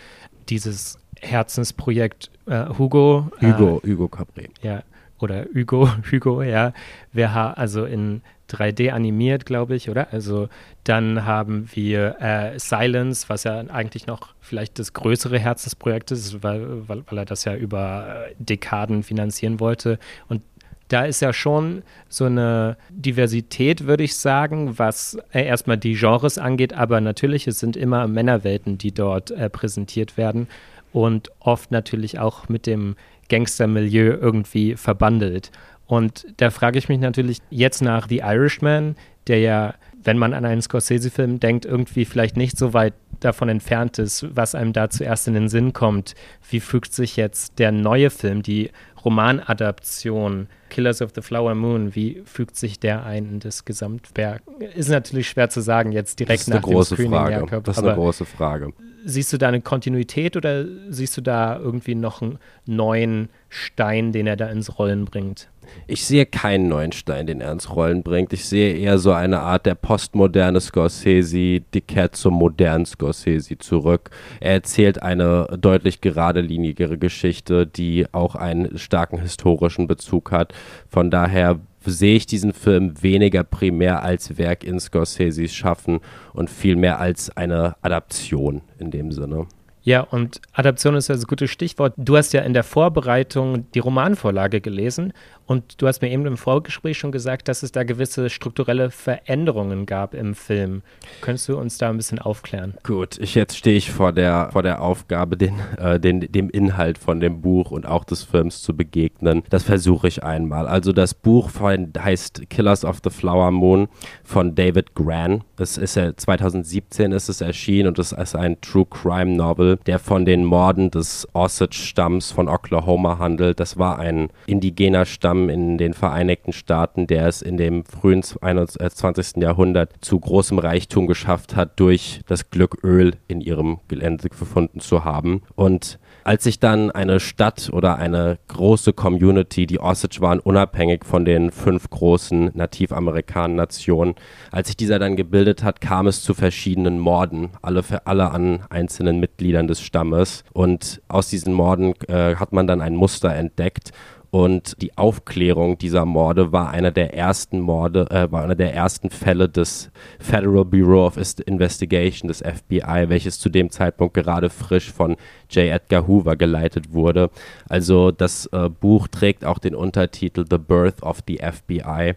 dieses 0.49 0.99
Herzensprojekt 1.21 2.31
äh, 2.45 2.65
Hugo. 2.77 3.29
Hugo, 3.41 3.81
äh, 3.83 3.89
Hugo 3.89 4.05
Capré. 4.05 4.49
Ja, 4.61 4.83
oder 5.19 5.45
Hugo, 5.53 5.89
Hugo, 6.11 6.41
ja. 6.43 6.73
Wir 7.11 7.33
haben 7.33 7.55
also 7.55 7.85
in 7.85 8.21
3D 8.49 8.91
animiert, 8.91 9.45
glaube 9.45 9.75
ich, 9.75 9.89
oder? 9.89 10.13
Also 10.13 10.47
dann 10.83 11.25
haben 11.25 11.69
wir 11.73 12.15
äh, 12.21 12.59
Silence, 12.59 13.27
was 13.27 13.43
ja 13.43 13.59
eigentlich 13.59 14.07
noch 14.07 14.33
vielleicht 14.39 14.79
das 14.79 14.93
größere 14.93 15.37
Herzensprojekt 15.37 16.11
ist, 16.11 16.43
weil, 16.43 16.87
weil, 16.87 17.03
weil 17.07 17.17
er 17.19 17.25
das 17.25 17.43
ja 17.43 17.55
über 17.55 18.27
äh, 18.29 18.35
Dekaden 18.39 19.03
finanzieren 19.03 19.59
wollte. 19.59 19.99
Und 20.29 20.41
da 20.87 21.03
ist 21.03 21.21
ja 21.21 21.33
schon 21.33 21.83
so 22.07 22.25
eine 22.25 22.77
Diversität, 22.89 23.85
würde 23.85 24.03
ich 24.03 24.15
sagen, 24.15 24.79
was 24.79 25.17
äh, 25.33 25.45
erstmal 25.45 25.77
die 25.77 25.95
Genres 25.95 26.37
angeht, 26.37 26.73
aber 26.73 27.01
natürlich, 27.01 27.47
es 27.47 27.59
sind 27.59 27.75
immer 27.75 28.07
Männerwelten, 28.07 28.77
die 28.77 28.93
dort 28.93 29.31
äh, 29.31 29.49
präsentiert 29.49 30.15
werden 30.15 30.47
und 30.91 31.29
oft 31.39 31.71
natürlich 31.71 32.19
auch 32.19 32.49
mit 32.49 32.65
dem 32.65 32.95
Gangstermilieu 33.29 34.17
irgendwie 34.19 34.75
verbandelt. 34.75 35.51
Und 35.85 36.27
da 36.37 36.49
frage 36.49 36.77
ich 36.77 36.89
mich 36.89 36.99
natürlich 36.99 37.39
jetzt 37.49 37.81
nach 37.81 38.07
The 38.07 38.19
Irishman, 38.19 38.95
der 39.27 39.39
ja, 39.39 39.73
wenn 40.03 40.17
man 40.17 40.33
an 40.33 40.45
einen 40.45 40.61
Scorsese-Film 40.61 41.39
denkt, 41.39 41.65
irgendwie 41.65 42.05
vielleicht 42.05 42.37
nicht 42.37 42.57
so 42.57 42.73
weit 42.73 42.93
davon 43.19 43.49
entfernt 43.49 43.97
ist, 43.99 44.27
was 44.35 44.53
einem 44.53 44.73
da 44.73 44.89
zuerst 44.89 45.27
in 45.27 45.33
den 45.33 45.49
Sinn 45.49 45.73
kommt. 45.73 46.13
Wie 46.49 46.59
fügt 46.59 46.93
sich 46.93 47.15
jetzt 47.15 47.59
der 47.59 47.71
neue 47.71 48.09
Film, 48.09 48.43
die 48.43 48.69
Romanadaption 49.07 50.47
Killers 50.69 51.01
of 51.01 51.11
the 51.15 51.21
Flower 51.21 51.55
Moon, 51.55 51.95
wie 51.95 52.21
fügt 52.25 52.57
sich 52.57 52.79
der 52.79 53.05
ein 53.05 53.29
in 53.29 53.39
das 53.39 53.63
Gesamtwerk? 53.63 54.41
Ist 54.75 54.89
natürlich 54.89 55.29
schwer 55.29 55.49
zu 55.49 55.61
sagen 55.61 55.93
jetzt 55.93 56.19
direkt 56.19 56.47
nach 56.49 56.61
dem 56.61 56.83
Screening. 56.83 57.11
Frage. 57.11 57.35
Jakob, 57.35 57.63
das 57.63 57.77
ist 57.77 57.83
eine 57.83 57.95
große 57.95 58.25
Frage 58.25 58.73
siehst 59.07 59.31
du 59.31 59.37
da 59.37 59.47
eine 59.47 59.61
Kontinuität 59.61 60.35
oder 60.35 60.65
siehst 60.89 61.15
du 61.17 61.21
da 61.21 61.57
irgendwie 61.57 61.95
noch 61.95 62.21
einen 62.21 62.39
neuen 62.65 63.29
Stein, 63.49 64.11
den 64.11 64.27
er 64.27 64.35
da 64.35 64.47
ins 64.47 64.77
Rollen 64.77 65.05
bringt? 65.05 65.49
Ich 65.85 66.05
sehe 66.05 66.25
keinen 66.25 66.67
neuen 66.67 66.91
Stein, 66.91 67.27
den 67.27 67.41
er 67.41 67.51
ins 67.51 67.75
Rollen 67.75 68.03
bringt. 68.03 68.33
Ich 68.33 68.45
sehe 68.45 68.75
eher 68.75 68.97
so 68.97 69.11
eine 69.11 69.39
Art 69.39 69.65
der 69.65 69.75
postmoderne 69.75 70.59
Scorsese, 70.59 71.61
die 71.61 71.81
kehrt 71.81 72.15
zum 72.15 72.35
modernen 72.35 72.85
Scorsese 72.85 73.57
zurück. 73.57 74.09
Er 74.39 74.53
erzählt 74.53 75.01
eine 75.01 75.45
deutlich 75.59 76.01
geradelinigere 76.01 76.97
Geschichte, 76.97 77.67
die 77.67 78.05
auch 78.11 78.35
einen 78.35 78.77
starken 78.77 79.19
historischen 79.19 79.87
Bezug 79.87 80.31
hat. 80.31 80.53
Von 80.89 81.11
daher 81.11 81.59
sehe 81.85 82.15
ich 82.15 82.25
diesen 82.25 82.53
Film 82.53 83.01
weniger 83.01 83.43
primär 83.43 84.03
als 84.03 84.37
Werk 84.37 84.63
in 84.63 84.79
Scorseses 84.79 85.53
Schaffen 85.53 85.99
und 86.33 86.49
vielmehr 86.49 86.99
als 86.99 87.35
eine 87.35 87.75
Adaption 87.81 88.61
in 88.77 88.91
dem 88.91 89.11
Sinne. 89.11 89.47
Ja, 89.87 90.01
und 90.01 90.41
Adaption 90.51 90.95
ist 90.95 91.07
ja 91.07 91.15
das 91.15 91.27
gute 91.27 91.47
Stichwort. 91.47 91.93
Du 91.95 92.17
hast 92.17 92.33
ja 92.33 92.41
in 92.41 92.53
der 92.53 92.65
Vorbereitung 92.65 93.71
die 93.71 93.79
Romanvorlage 93.79 94.59
gelesen 94.59 95.13
und 95.47 95.81
du 95.81 95.87
hast 95.87 96.01
mir 96.01 96.11
eben 96.11 96.25
im 96.25 96.35
Vorgespräch 96.35 96.97
schon 96.97 97.13
gesagt, 97.13 97.47
dass 97.47 97.63
es 97.63 97.71
da 97.71 97.83
gewisse 97.83 98.29
strukturelle 98.29 98.91
Veränderungen 98.91 99.85
gab 99.85 100.13
im 100.13 100.35
Film. 100.35 100.81
Könntest 101.21 101.47
du 101.47 101.57
uns 101.57 101.77
da 101.77 101.89
ein 101.89 101.95
bisschen 101.95 102.19
aufklären? 102.19 102.73
Gut, 102.83 103.17
ich, 103.17 103.33
jetzt 103.33 103.57
stehe 103.57 103.77
ich 103.77 103.91
vor 103.91 104.11
der, 104.11 104.49
vor 104.51 104.61
der 104.61 104.81
Aufgabe, 104.81 105.37
den, 105.37 105.55
äh, 105.77 106.01
den, 106.01 106.19
dem 106.19 106.49
Inhalt 106.49 106.97
von 106.97 107.21
dem 107.21 107.41
Buch 107.41 107.71
und 107.71 107.85
auch 107.85 108.03
des 108.03 108.23
Films 108.23 108.61
zu 108.61 108.75
begegnen. 108.75 109.43
Das 109.49 109.63
versuche 109.63 110.09
ich 110.09 110.21
einmal. 110.21 110.67
Also 110.67 110.91
das 110.91 111.13
Buch 111.13 111.49
von, 111.49 111.93
heißt 111.97 112.49
Killers 112.49 112.83
of 112.83 112.99
the 113.03 113.09
Flower 113.09 113.51
Moon 113.51 113.87
von 114.25 114.53
David 114.53 114.95
Gran. 114.95 115.45
Das 115.55 115.77
ist 115.77 115.95
ja 115.95 116.15
2017 116.15 117.13
ist 117.13 117.29
es 117.29 117.39
erschienen 117.39 117.87
und 117.87 117.99
es 117.99 118.11
ist 118.11 118.35
ein 118.35 118.59
True 118.59 118.85
Crime 118.89 119.37
Novel, 119.37 119.79
der 119.85 119.99
von 119.99 120.25
den 120.25 120.43
Morden 120.43 120.91
des 120.91 121.25
Osage-Stamms 121.33 122.31
von 122.31 122.49
Oklahoma 122.49 123.17
handelt. 123.17 123.61
Das 123.61 123.77
war 123.77 123.97
ein 123.97 124.29
indigener 124.45 125.05
Stamm 125.05 125.36
Stamm 125.37 125.49
in 125.49 125.77
den 125.77 125.93
Vereinigten 125.93 126.51
Staaten, 126.53 127.07
der 127.07 127.27
es 127.27 127.41
in 127.41 127.57
dem 127.57 127.83
frühen 127.85 128.23
20. 128.23 129.37
Äh, 129.37 129.41
Jahrhundert 129.41 129.93
zu 130.01 130.19
großem 130.19 130.59
Reichtum 130.59 131.07
geschafft 131.07 131.55
hat, 131.55 131.79
durch 131.79 132.21
das 132.27 132.49
Glück 132.49 132.83
Öl 132.83 133.13
in 133.27 133.41
ihrem 133.41 133.79
Gelände 133.87 134.29
gefunden 134.29 134.79
zu 134.79 135.05
haben. 135.05 135.41
Und 135.55 135.99
als 136.23 136.43
sich 136.43 136.59
dann 136.59 136.91
eine 136.91 137.19
Stadt 137.19 137.69
oder 137.71 137.97
eine 137.97 138.37
große 138.49 138.91
Community, 138.91 139.65
die 139.65 139.79
Osage 139.79 140.19
waren 140.19 140.39
unabhängig 140.39 141.05
von 141.05 141.23
den 141.23 141.51
fünf 141.51 141.89
großen 141.89 142.51
Nativamerikaner-Nationen, 142.53 144.15
als 144.51 144.67
sich 144.67 144.77
dieser 144.77 144.99
dann 144.99 145.15
gebildet 145.15 145.63
hat, 145.63 145.79
kam 145.79 146.07
es 146.07 146.23
zu 146.23 146.33
verschiedenen 146.33 146.99
Morden, 146.99 147.51
alle 147.61 147.81
für 147.81 148.07
alle 148.07 148.31
an 148.31 148.61
einzelnen 148.69 149.19
Mitgliedern 149.19 149.67
des 149.67 149.81
Stammes. 149.81 150.43
Und 150.51 151.01
aus 151.07 151.29
diesen 151.29 151.53
Morden 151.53 151.93
äh, 152.09 152.35
hat 152.35 152.51
man 152.51 152.67
dann 152.67 152.81
ein 152.81 152.95
Muster 152.95 153.33
entdeckt 153.33 153.91
und 154.29 154.81
die 154.81 154.97
Aufklärung 154.97 155.77
dieser 155.77 156.05
Morde 156.05 156.51
war 156.51 156.69
einer 156.69 156.91
der 156.91 157.13
ersten 157.13 157.59
Morde, 157.59 158.09
äh, 158.09 158.31
war 158.31 158.43
einer 158.43 158.55
der 158.55 158.73
ersten 158.73 159.09
Fälle 159.09 159.47
des 159.47 159.89
Federal 160.19 160.65
Bureau 160.65 161.05
of 161.05 161.17
Investigation, 161.45 162.27
des 162.27 162.39
FBI, 162.39 163.05
welches 163.07 163.39
zu 163.39 163.49
dem 163.49 163.69
Zeitpunkt 163.69 164.13
gerade 164.13 164.49
frisch 164.49 164.91
von 164.91 165.15
J. 165.49 165.65
Edgar 165.65 166.07
Hoover 166.07 166.35
geleitet 166.35 166.93
wurde. 166.93 167.29
Also 167.69 168.11
das 168.11 168.47
äh, 168.47 168.69
Buch 168.69 169.07
trägt 169.07 169.45
auch 169.45 169.59
den 169.59 169.75
Untertitel 169.75 170.45
The 170.49 170.57
Birth 170.57 171.03
of 171.03 171.21
the 171.27 171.37
FBI. 171.37 172.15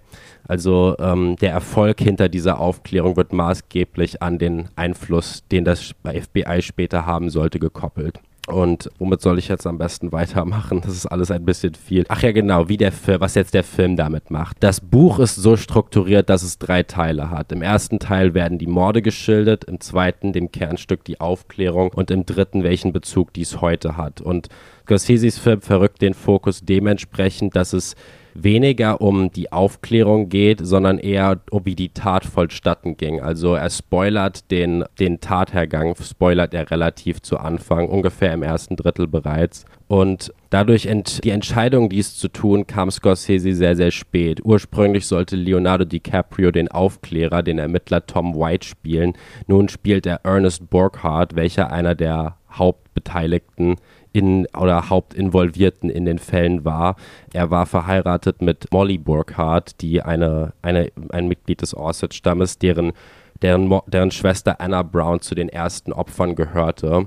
Also 0.49 0.97
ähm, 0.99 1.37
der 1.37 1.52
Erfolg 1.52 2.00
hinter 2.00 2.29
dieser 2.29 2.59
Aufklärung 2.59 3.17
wird 3.17 3.33
maßgeblich 3.33 4.21
an 4.21 4.38
den 4.38 4.69
Einfluss, 4.75 5.45
den 5.52 5.64
das 5.64 5.95
FBI 6.02 6.61
später 6.61 7.07
haben 7.07 7.31
sollte, 7.31 7.61
gekoppelt. 7.61 8.21
Und 8.50 8.90
womit 8.99 9.21
soll 9.21 9.38
ich 9.38 9.49
jetzt 9.49 9.66
am 9.66 9.78
besten 9.78 10.12
weitermachen? 10.12 10.80
Das 10.80 10.92
ist 10.92 11.07
alles 11.07 11.30
ein 11.30 11.45
bisschen 11.45 11.75
viel. 11.75 12.04
Ach 12.09 12.23
ja, 12.23 12.33
genau, 12.33 12.69
wie 12.69 12.76
der 12.76 12.92
Film, 12.92 13.21
was 13.21 13.35
jetzt 13.35 13.54
der 13.54 13.64
Film 13.64 13.97
damit 13.97 14.30
macht. 14.30 14.57
Das 14.61 14.80
Buch 14.80 15.19
ist 15.19 15.37
so 15.37 15.57
strukturiert, 15.57 16.28
dass 16.28 16.42
es 16.42 16.59
drei 16.59 16.83
Teile 16.83 17.30
hat. 17.30 17.52
Im 17.52 17.62
ersten 17.62 17.99
Teil 17.99 18.35
werden 18.35 18.59
die 18.59 18.66
Morde 18.66 19.02
geschildert, 19.02 19.64
im 19.64 19.80
zweiten 19.80 20.33
dem 20.33 20.52
Kernstück 20.52 21.04
die 21.04 21.21
Aufklärung 21.21 21.90
und 21.90 22.11
im 22.11 22.26
dritten 22.26 22.62
welchen 22.62 22.92
Bezug 22.92 23.33
dies 23.33 23.61
heute 23.61 23.97
hat. 23.97 24.21
Und 24.21 24.49
Scorseses 24.90 25.38
Film 25.38 25.61
verrückt 25.61 26.02
den 26.02 26.14
Fokus 26.14 26.64
dementsprechend, 26.64 27.54
dass 27.54 27.73
es 27.73 27.95
weniger 28.42 29.00
um 29.00 29.30
die 29.30 29.52
Aufklärung 29.52 30.28
geht, 30.28 30.61
sondern 30.64 30.99
eher 30.99 31.40
um 31.50 31.64
wie 31.64 31.75
die 31.75 31.90
Tat 31.90 32.25
vollstatten 32.25 32.97
ging. 32.97 33.20
Also 33.20 33.54
er 33.54 33.70
spoilert 33.70 34.50
den, 34.50 34.85
den 34.99 35.20
Tathergang, 35.20 35.94
spoilert 35.97 36.54
er 36.54 36.70
relativ 36.70 37.23
zu 37.23 37.38
Anfang, 37.38 37.88
ungefähr 37.88 38.32
im 38.32 38.42
ersten 38.42 38.76
Drittel 38.76 39.06
bereits. 39.06 39.64
Und 39.88 40.32
dadurch 40.50 40.87
ent 40.87 41.25
die 41.25 41.30
Entscheidung, 41.30 41.88
dies 41.88 42.16
zu 42.16 42.28
tun, 42.28 42.66
kam 42.66 42.90
Scorsese 42.90 43.54
sehr, 43.54 43.75
sehr 43.76 43.90
spät. 43.90 44.40
Ursprünglich 44.44 45.06
sollte 45.06 45.37
Leonardo 45.37 45.85
DiCaprio 45.85 46.50
den 46.50 46.68
Aufklärer, 46.68 47.42
den 47.42 47.59
Ermittler 47.59 48.06
Tom 48.06 48.35
White 48.35 48.66
spielen. 48.66 49.14
Nun 49.47 49.68
spielt 49.68 50.06
er 50.06 50.20
Ernest 50.25 50.70
Burkhardt, 50.70 51.35
welcher 51.37 51.73
einer 51.73 51.94
der 51.94 52.37
Hauptbeteiligten 52.52 53.76
in 54.12 54.47
oder 54.57 54.88
Hauptinvolvierten 54.88 55.90
in 55.90 56.05
den 56.05 56.19
Fällen 56.19 56.64
war. 56.64 56.97
Er 57.33 57.50
war 57.50 57.67
verheiratet 57.67 58.43
mit 58.43 58.73
Molly 58.73 58.99
Burkhardt, 58.99 59.81
die 59.81 60.02
eine, 60.02 60.52
eine, 60.62 60.90
ein 61.11 61.29
Mitglied 61.29 61.62
des 61.62 61.76
Osage-Stammes, 61.76 62.59
deren, 62.59 62.93
deren, 63.43 63.81
deren 63.87 64.11
Schwester 64.11 64.61
Anna 64.61 64.83
Brown 64.83 65.21
zu 65.21 65.35
den 65.35 65.49
ersten 65.49 65.93
Opfern 65.93 66.35
gehörte. 66.35 67.07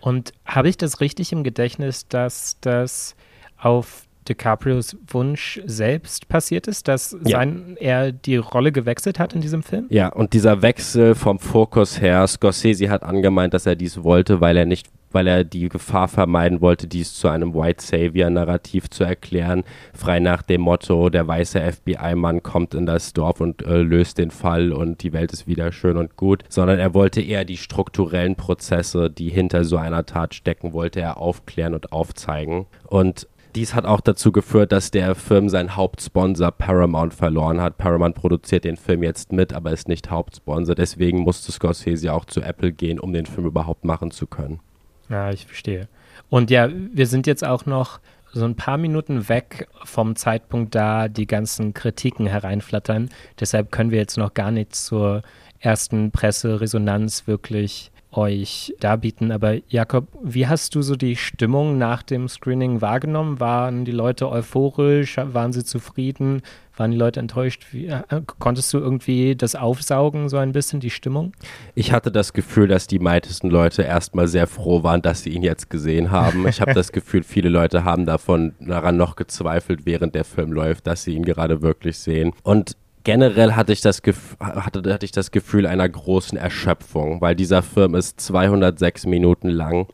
Und 0.00 0.32
habe 0.44 0.68
ich 0.68 0.76
das 0.76 1.00
richtig 1.00 1.32
im 1.32 1.44
Gedächtnis, 1.44 2.08
dass 2.08 2.58
das 2.60 3.14
auf 3.58 4.06
DiCaprios 4.30 4.96
Wunsch 5.08 5.60
selbst 5.66 6.28
passiert 6.28 6.68
ist, 6.68 6.88
dass 6.88 7.16
ja. 7.24 7.38
sein, 7.38 7.76
er 7.78 8.12
die 8.12 8.36
Rolle 8.36 8.72
gewechselt 8.72 9.18
hat 9.18 9.34
in 9.34 9.40
diesem 9.40 9.62
Film? 9.62 9.86
Ja, 9.90 10.08
und 10.08 10.32
dieser 10.32 10.62
Wechsel 10.62 11.14
vom 11.14 11.38
Fokus 11.38 12.00
her, 12.00 12.26
Scorsese 12.26 12.88
hat 12.88 13.02
angemeint, 13.02 13.52
dass 13.52 13.66
er 13.66 13.76
dies 13.76 14.02
wollte, 14.02 14.40
weil 14.40 14.56
er 14.56 14.66
nicht 14.66 14.86
weil 15.12 15.26
er 15.26 15.44
die 15.44 15.68
Gefahr 15.68 16.08
vermeiden 16.08 16.60
wollte, 16.60 16.86
dies 16.86 17.14
zu 17.14 17.28
einem 17.28 17.54
White 17.54 17.84
Savior-Narrativ 17.84 18.90
zu 18.90 19.04
erklären, 19.04 19.64
frei 19.92 20.20
nach 20.20 20.42
dem 20.42 20.60
Motto, 20.60 21.10
der 21.10 21.26
weiße 21.26 21.60
FBI-Mann 21.60 22.42
kommt 22.42 22.74
in 22.74 22.86
das 22.86 23.12
Dorf 23.12 23.40
und 23.40 23.62
äh, 23.62 23.82
löst 23.82 24.18
den 24.18 24.30
Fall 24.30 24.72
und 24.72 25.02
die 25.02 25.12
Welt 25.12 25.32
ist 25.32 25.46
wieder 25.46 25.72
schön 25.72 25.96
und 25.96 26.16
gut, 26.16 26.44
sondern 26.48 26.78
er 26.78 26.94
wollte 26.94 27.20
eher 27.20 27.44
die 27.44 27.56
strukturellen 27.56 28.36
Prozesse, 28.36 29.10
die 29.10 29.30
hinter 29.30 29.64
so 29.64 29.76
einer 29.76 30.06
Tat 30.06 30.34
stecken, 30.34 30.72
wollte 30.72 31.00
er 31.00 31.18
aufklären 31.18 31.74
und 31.74 31.92
aufzeigen. 31.92 32.66
Und 32.86 33.26
dies 33.54 33.74
hat 33.74 33.84
auch 33.84 34.00
dazu 34.00 34.32
geführt, 34.32 34.72
dass 34.72 34.90
der 34.90 35.14
Film 35.14 35.48
seinen 35.48 35.76
Hauptsponsor 35.76 36.50
Paramount 36.52 37.14
verloren 37.14 37.60
hat. 37.60 37.78
Paramount 37.78 38.14
produziert 38.14 38.64
den 38.64 38.76
Film 38.76 39.02
jetzt 39.02 39.32
mit, 39.32 39.52
aber 39.52 39.72
ist 39.72 39.88
nicht 39.88 40.10
Hauptsponsor. 40.10 40.74
Deswegen 40.74 41.20
musste 41.20 41.52
Scorsese 41.52 42.12
auch 42.12 42.24
zu 42.24 42.40
Apple 42.40 42.72
gehen, 42.72 42.98
um 42.98 43.12
den 43.12 43.26
Film 43.26 43.46
überhaupt 43.46 43.84
machen 43.84 44.10
zu 44.10 44.26
können. 44.26 44.60
Ja, 45.08 45.30
ich 45.30 45.46
verstehe. 45.46 45.88
Und 46.28 46.50
ja, 46.50 46.68
wir 46.70 47.06
sind 47.06 47.26
jetzt 47.26 47.44
auch 47.44 47.66
noch 47.66 48.00
so 48.32 48.44
ein 48.44 48.54
paar 48.54 48.78
Minuten 48.78 49.28
weg 49.28 49.68
vom 49.84 50.14
Zeitpunkt, 50.14 50.74
da 50.74 51.08
die 51.08 51.26
ganzen 51.26 51.74
Kritiken 51.74 52.26
hereinflattern. 52.26 53.10
Deshalb 53.38 53.72
können 53.72 53.90
wir 53.90 53.98
jetzt 53.98 54.16
noch 54.16 54.34
gar 54.34 54.50
nicht 54.52 54.74
zur 54.74 55.22
ersten 55.58 56.10
Presseresonanz 56.10 57.26
wirklich 57.26 57.90
euch 58.12 58.74
darbieten. 58.80 59.32
Aber 59.32 59.56
Jakob, 59.68 60.08
wie 60.22 60.46
hast 60.46 60.74
du 60.74 60.82
so 60.82 60.96
die 60.96 61.16
Stimmung 61.16 61.78
nach 61.78 62.02
dem 62.02 62.28
Screening 62.28 62.80
wahrgenommen? 62.80 63.40
Waren 63.40 63.84
die 63.84 63.92
Leute 63.92 64.28
euphorisch? 64.28 65.16
Waren 65.16 65.52
sie 65.52 65.64
zufrieden? 65.64 66.42
Waren 66.76 66.90
die 66.90 66.96
Leute 66.96 67.20
enttäuscht? 67.20 67.66
Wie, 67.72 67.86
äh, 67.86 68.02
konntest 68.38 68.72
du 68.72 68.78
irgendwie 68.78 69.36
das 69.36 69.54
aufsaugen, 69.54 70.28
so 70.28 70.38
ein 70.38 70.52
bisschen, 70.52 70.80
die 70.80 70.90
Stimmung? 70.90 71.32
Ich 71.74 71.92
hatte 71.92 72.10
das 72.10 72.32
Gefühl, 72.32 72.68
dass 72.68 72.86
die 72.86 72.98
meisten 72.98 73.50
Leute 73.50 73.82
erstmal 73.82 74.28
sehr 74.28 74.46
froh 74.46 74.82
waren, 74.82 75.02
dass 75.02 75.22
sie 75.22 75.30
ihn 75.30 75.42
jetzt 75.42 75.70
gesehen 75.70 76.10
haben. 76.10 76.48
Ich 76.48 76.60
habe 76.60 76.74
das 76.74 76.92
Gefühl, 76.92 77.22
viele 77.22 77.48
Leute 77.48 77.84
haben 77.84 78.06
davon 78.06 78.54
daran 78.60 78.96
noch 78.96 79.16
gezweifelt, 79.16 79.84
während 79.84 80.14
der 80.14 80.24
Film 80.24 80.52
läuft, 80.52 80.86
dass 80.86 81.04
sie 81.04 81.14
ihn 81.14 81.24
gerade 81.24 81.62
wirklich 81.62 81.98
sehen. 81.98 82.32
Und 82.42 82.76
generell 83.04 83.52
hatte 83.52 83.72
ich, 83.72 83.80
das 83.80 84.02
hatte, 84.40 84.92
hatte 84.92 85.04
ich 85.04 85.12
das 85.12 85.30
Gefühl 85.30 85.66
einer 85.66 85.88
großen 85.88 86.36
Erschöpfung, 86.36 87.20
weil 87.20 87.34
dieser 87.34 87.62
Film 87.62 87.94
ist 87.94 88.20
206 88.20 89.06
Minuten 89.06 89.48
lang 89.48 89.86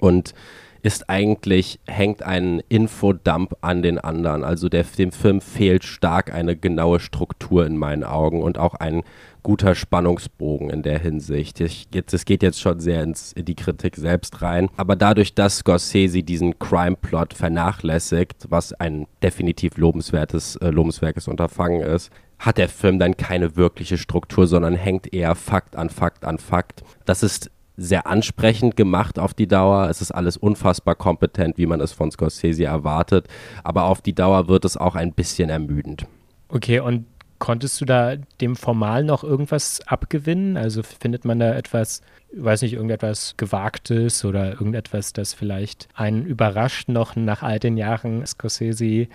und 0.00 0.34
ist 0.82 1.10
eigentlich, 1.10 1.80
hängt 1.86 2.22
ein 2.22 2.62
Infodump 2.68 3.56
an 3.62 3.82
den 3.82 3.98
anderen. 3.98 4.44
Also 4.44 4.68
der, 4.68 4.84
dem 4.84 5.12
Film 5.12 5.40
fehlt 5.40 5.84
stark 5.84 6.32
eine 6.32 6.56
genaue 6.56 7.00
Struktur 7.00 7.66
in 7.66 7.76
meinen 7.76 8.04
Augen 8.04 8.42
und 8.42 8.58
auch 8.58 8.74
ein 8.74 9.02
guter 9.42 9.74
Spannungsbogen 9.74 10.70
in 10.70 10.82
der 10.82 10.98
Hinsicht. 10.98 11.60
Ich, 11.60 11.88
jetzt, 11.92 12.12
es 12.12 12.24
geht 12.24 12.42
jetzt 12.42 12.60
schon 12.60 12.80
sehr 12.80 13.02
ins, 13.02 13.32
in 13.32 13.44
die 13.44 13.56
Kritik 13.56 13.96
selbst 13.96 14.40
rein, 14.42 14.68
aber 14.76 14.94
dadurch, 14.94 15.34
dass 15.34 15.58
Scorsese 15.58 16.22
diesen 16.22 16.58
Crime-Plot 16.58 17.34
vernachlässigt, 17.34 18.46
was 18.48 18.72
ein 18.72 19.06
definitiv 19.22 19.76
lobenswertes, 19.78 20.56
äh, 20.56 20.70
lobenswertes 20.70 21.28
Unterfangen 21.28 21.80
ist, 21.80 22.12
hat 22.38 22.58
der 22.58 22.68
Film 22.68 22.98
dann 22.98 23.16
keine 23.16 23.56
wirkliche 23.56 23.98
Struktur, 23.98 24.46
sondern 24.46 24.74
hängt 24.74 25.12
eher 25.12 25.34
Fakt 25.34 25.76
an 25.76 25.90
Fakt 25.90 26.24
an 26.24 26.38
Fakt. 26.38 26.82
Das 27.04 27.22
ist 27.22 27.50
sehr 27.76 28.06
ansprechend 28.06 28.76
gemacht 28.76 29.18
auf 29.18 29.34
die 29.34 29.46
Dauer. 29.46 29.88
Es 29.88 30.00
ist 30.02 30.10
alles 30.10 30.36
unfassbar 30.36 30.96
kompetent, 30.96 31.58
wie 31.58 31.66
man 31.66 31.80
es 31.80 31.92
von 31.92 32.10
Scorsese 32.10 32.64
erwartet. 32.64 33.28
Aber 33.62 33.84
auf 33.84 34.02
die 34.02 34.14
Dauer 34.14 34.48
wird 34.48 34.64
es 34.64 34.76
auch 34.76 34.96
ein 34.96 35.12
bisschen 35.12 35.48
ermüdend. 35.48 36.06
Okay, 36.48 36.80
und 36.80 37.06
konntest 37.38 37.80
du 37.80 37.84
da 37.84 38.16
dem 38.40 38.56
Formal 38.56 39.04
noch 39.04 39.22
irgendwas 39.22 39.80
abgewinnen? 39.86 40.56
Also 40.56 40.82
findet 40.82 41.24
man 41.24 41.38
da 41.38 41.54
etwas, 41.54 42.02
weiß 42.36 42.62
nicht, 42.62 42.74
irgendetwas 42.74 43.34
Gewagtes 43.36 44.24
oder 44.24 44.50
irgendetwas, 44.50 45.12
das 45.12 45.34
vielleicht 45.34 45.88
einen 45.94 46.24
überrascht 46.24 46.88
noch 46.88 47.14
nach 47.14 47.42
all 47.42 47.60
den 47.60 47.76
Jahren 47.76 48.26
Scorsese, 48.26 49.06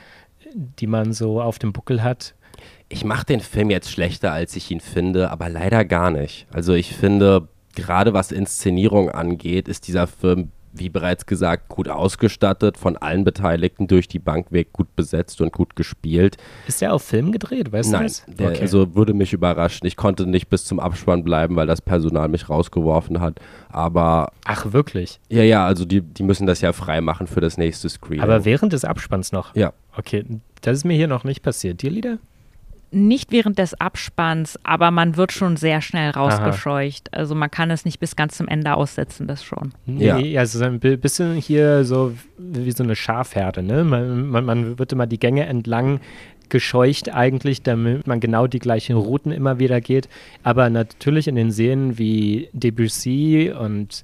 die 0.54 0.88
man 0.88 1.12
so 1.12 1.42
auf 1.42 1.60
dem 1.60 1.74
Buckel 1.74 2.02
hat? 2.02 2.34
Ich 2.94 3.04
mache 3.04 3.26
den 3.26 3.40
Film 3.40 3.72
jetzt 3.72 3.92
schlechter, 3.92 4.32
als 4.32 4.56
ich 4.56 4.70
ihn 4.70 4.80
finde, 4.80 5.32
aber 5.32 5.50
leider 5.50 5.84
gar 5.84 6.12
nicht. 6.12 6.46
Also 6.54 6.74
ich 6.74 6.96
finde, 6.96 7.48
gerade 7.76 8.14
was 8.14 8.32
Inszenierung 8.32 9.10
angeht, 9.10 9.68
ist 9.68 9.88
dieser 9.88 10.06
Film, 10.06 10.52
wie 10.74 10.90
bereits 10.90 11.26
gesagt, 11.26 11.70
gut 11.70 11.90
ausgestattet, 11.90 12.78
von 12.78 12.96
allen 12.96 13.24
Beteiligten 13.24 13.88
durch 13.88 14.08
die 14.08 14.20
Bank 14.20 14.52
weg 14.52 14.74
gut 14.74 14.96
besetzt 14.96 15.42
und 15.42 15.52
gut 15.52 15.76
gespielt. 15.76 16.38
Ist 16.68 16.82
der 16.82 16.94
auf 16.94 17.02
Film 17.02 17.32
gedreht, 17.32 17.72
weißt 17.72 17.92
Nein, 17.92 18.02
du 18.02 18.08
das? 18.08 18.26
Der, 18.28 18.50
okay. 18.52 18.62
also 18.62 18.94
würde 18.94 19.16
mich 19.16 19.34
überraschen. 19.34 19.88
Ich 19.88 19.98
konnte 19.98 20.28
nicht 20.28 20.50
bis 20.50 20.66
zum 20.66 20.80
Abspann 20.80 21.24
bleiben, 21.24 21.56
weil 21.56 21.66
das 21.66 21.82
Personal 21.82 22.28
mich 22.28 22.48
rausgeworfen 22.48 23.22
hat. 23.22 23.40
Aber. 23.70 24.32
Ach, 24.46 24.72
wirklich? 24.72 25.20
Ja, 25.30 25.42
ja, 25.42 25.66
also 25.66 25.86
die, 25.86 26.02
die 26.02 26.24
müssen 26.24 26.46
das 26.46 26.62
ja 26.62 26.74
freimachen 26.74 27.26
für 27.26 27.42
das 27.42 27.58
nächste 27.58 27.90
Screen. 27.90 28.22
Aber 28.22 28.46
während 28.46 28.72
des 28.72 28.86
Abspanns 28.86 29.32
noch? 29.32 29.56
Ja. 29.56 29.74
Okay, 29.98 30.26
das 30.62 30.78
ist 30.78 30.86
mir 30.86 30.96
hier 30.96 31.08
noch 31.08 31.24
nicht 31.24 31.42
passiert. 31.42 31.82
Dir, 31.82 31.90
Lieder? 31.90 32.20
Nicht 32.94 33.32
während 33.32 33.60
des 33.60 33.74
Abspanns, 33.80 34.60
aber 34.64 34.92
man 34.92 35.18
wird 35.18 35.32
schon 35.32 35.58
sehr 35.58 35.82
schnell 35.82 36.12
rausgescheucht. 36.12 37.10
Aha. 37.12 37.22
Also 37.22 37.36
man 37.36 37.50
kann 37.50 37.72
es 37.72 37.86
nicht 37.86 38.00
bis 38.00 38.16
ganz 38.16 38.38
zum 38.38 38.48
Ende 38.48 38.76
aussetzen, 38.76 39.28
das 39.28 39.44
schon. 39.44 39.74
Nee, 39.86 40.32
ja. 40.32 40.40
also 40.40 40.64
ein 40.64 40.80
bisschen 40.80 41.36
hier 41.36 41.84
so 41.84 42.14
wie 42.38 42.72
so 42.72 42.84
eine 42.84 42.96
Schafherde, 42.96 43.64
ne? 43.64 43.84
Man, 43.84 44.28
man, 44.28 44.46
man 44.46 44.80
wird 44.80 44.92
immer 44.92 45.08
die 45.08 45.20
Gänge 45.20 45.46
entlang 45.46 46.00
gescheucht 46.50 47.12
eigentlich, 47.14 47.64
damit 47.64 48.06
man 48.06 48.20
genau 48.20 48.46
die 48.48 48.60
gleichen 48.60 48.96
Routen 48.96 49.32
immer 49.32 49.58
wieder 49.60 49.82
geht. 49.82 50.08
Aber 50.44 50.70
natürlich 50.70 51.28
in 51.28 51.36
den 51.36 51.52
Szenen 51.52 51.98
wie 51.98 52.50
Debussy 52.54 53.52
und 53.58 54.04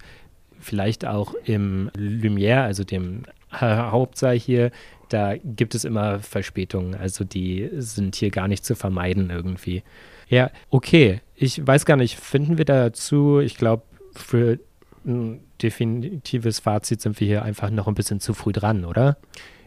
vielleicht 0.59 1.05
auch 1.05 1.35
im 1.45 1.91
Lumière, 1.95 2.63
also 2.63 2.83
dem 2.83 3.23
Hauptsaal 3.51 4.37
hier, 4.37 4.71
da 5.09 5.35
gibt 5.37 5.75
es 5.75 5.85
immer 5.85 6.19
Verspätungen. 6.19 6.95
Also 6.95 7.23
die 7.23 7.69
sind 7.73 8.15
hier 8.15 8.29
gar 8.29 8.47
nicht 8.47 8.63
zu 8.63 8.75
vermeiden 8.75 9.29
irgendwie. 9.29 9.83
Ja, 10.27 10.51
okay. 10.69 11.21
Ich 11.35 11.65
weiß 11.65 11.85
gar 11.85 11.97
nicht, 11.97 12.19
finden 12.19 12.57
wir 12.57 12.65
dazu, 12.65 13.39
ich 13.39 13.55
glaube, 13.57 13.83
für 14.15 14.59
ein 15.05 15.39
definitives 15.61 16.59
Fazit 16.59 17.01
sind 17.01 17.19
wir 17.19 17.27
hier 17.27 17.43
einfach 17.43 17.69
noch 17.69 17.87
ein 17.87 17.95
bisschen 17.95 18.19
zu 18.19 18.33
früh 18.33 18.51
dran, 18.51 18.85
oder? 18.85 19.17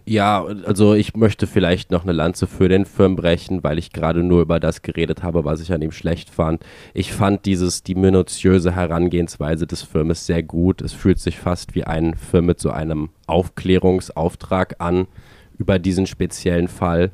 Ja, 0.05 0.45
also 0.67 0.95
ich 0.95 1.15
möchte 1.15 1.47
vielleicht 1.47 1.93
noch 1.93 2.03
eine 2.03 2.13
Lanze 2.13 2.49
für 2.49 2.69
den 2.69 2.87
Film 2.87 3.15
brechen, 3.15 3.63
weil 3.63 3.79
ich 3.79 3.93
gerade 3.93 4.25
nur 4.25 4.43
über 4.43 4.59
das 4.59 4.83
geredet 4.83 5.23
habe, 5.23 5.45
was 5.45 5.61
ich 5.61 5.73
an 5.73 5.81
ihm 5.81 5.93
schlecht 5.93 6.29
fand. 6.29 6.65
Ich 6.93 7.13
fand 7.13 7.47
dieses, 7.47 7.85
die 7.85 7.95
minutiöse 7.95 8.75
Herangehensweise 8.75 9.67
des 9.67 9.83
Filmes 9.83 10.27
sehr 10.27 10.43
gut. 10.43 10.83
Es 10.83 10.93
fühlt 10.93 11.21
sich 11.21 11.39
fast 11.39 11.77
wie 11.77 11.85
ein 11.85 12.17
Film 12.17 12.47
mit 12.47 12.59
so 12.59 12.71
einem 12.71 13.11
Aufklärungsauftrag 13.29 14.77
an 14.81 15.07
über 15.59 15.79
diesen 15.79 16.07
speziellen 16.07 16.69
Fall. 16.69 17.11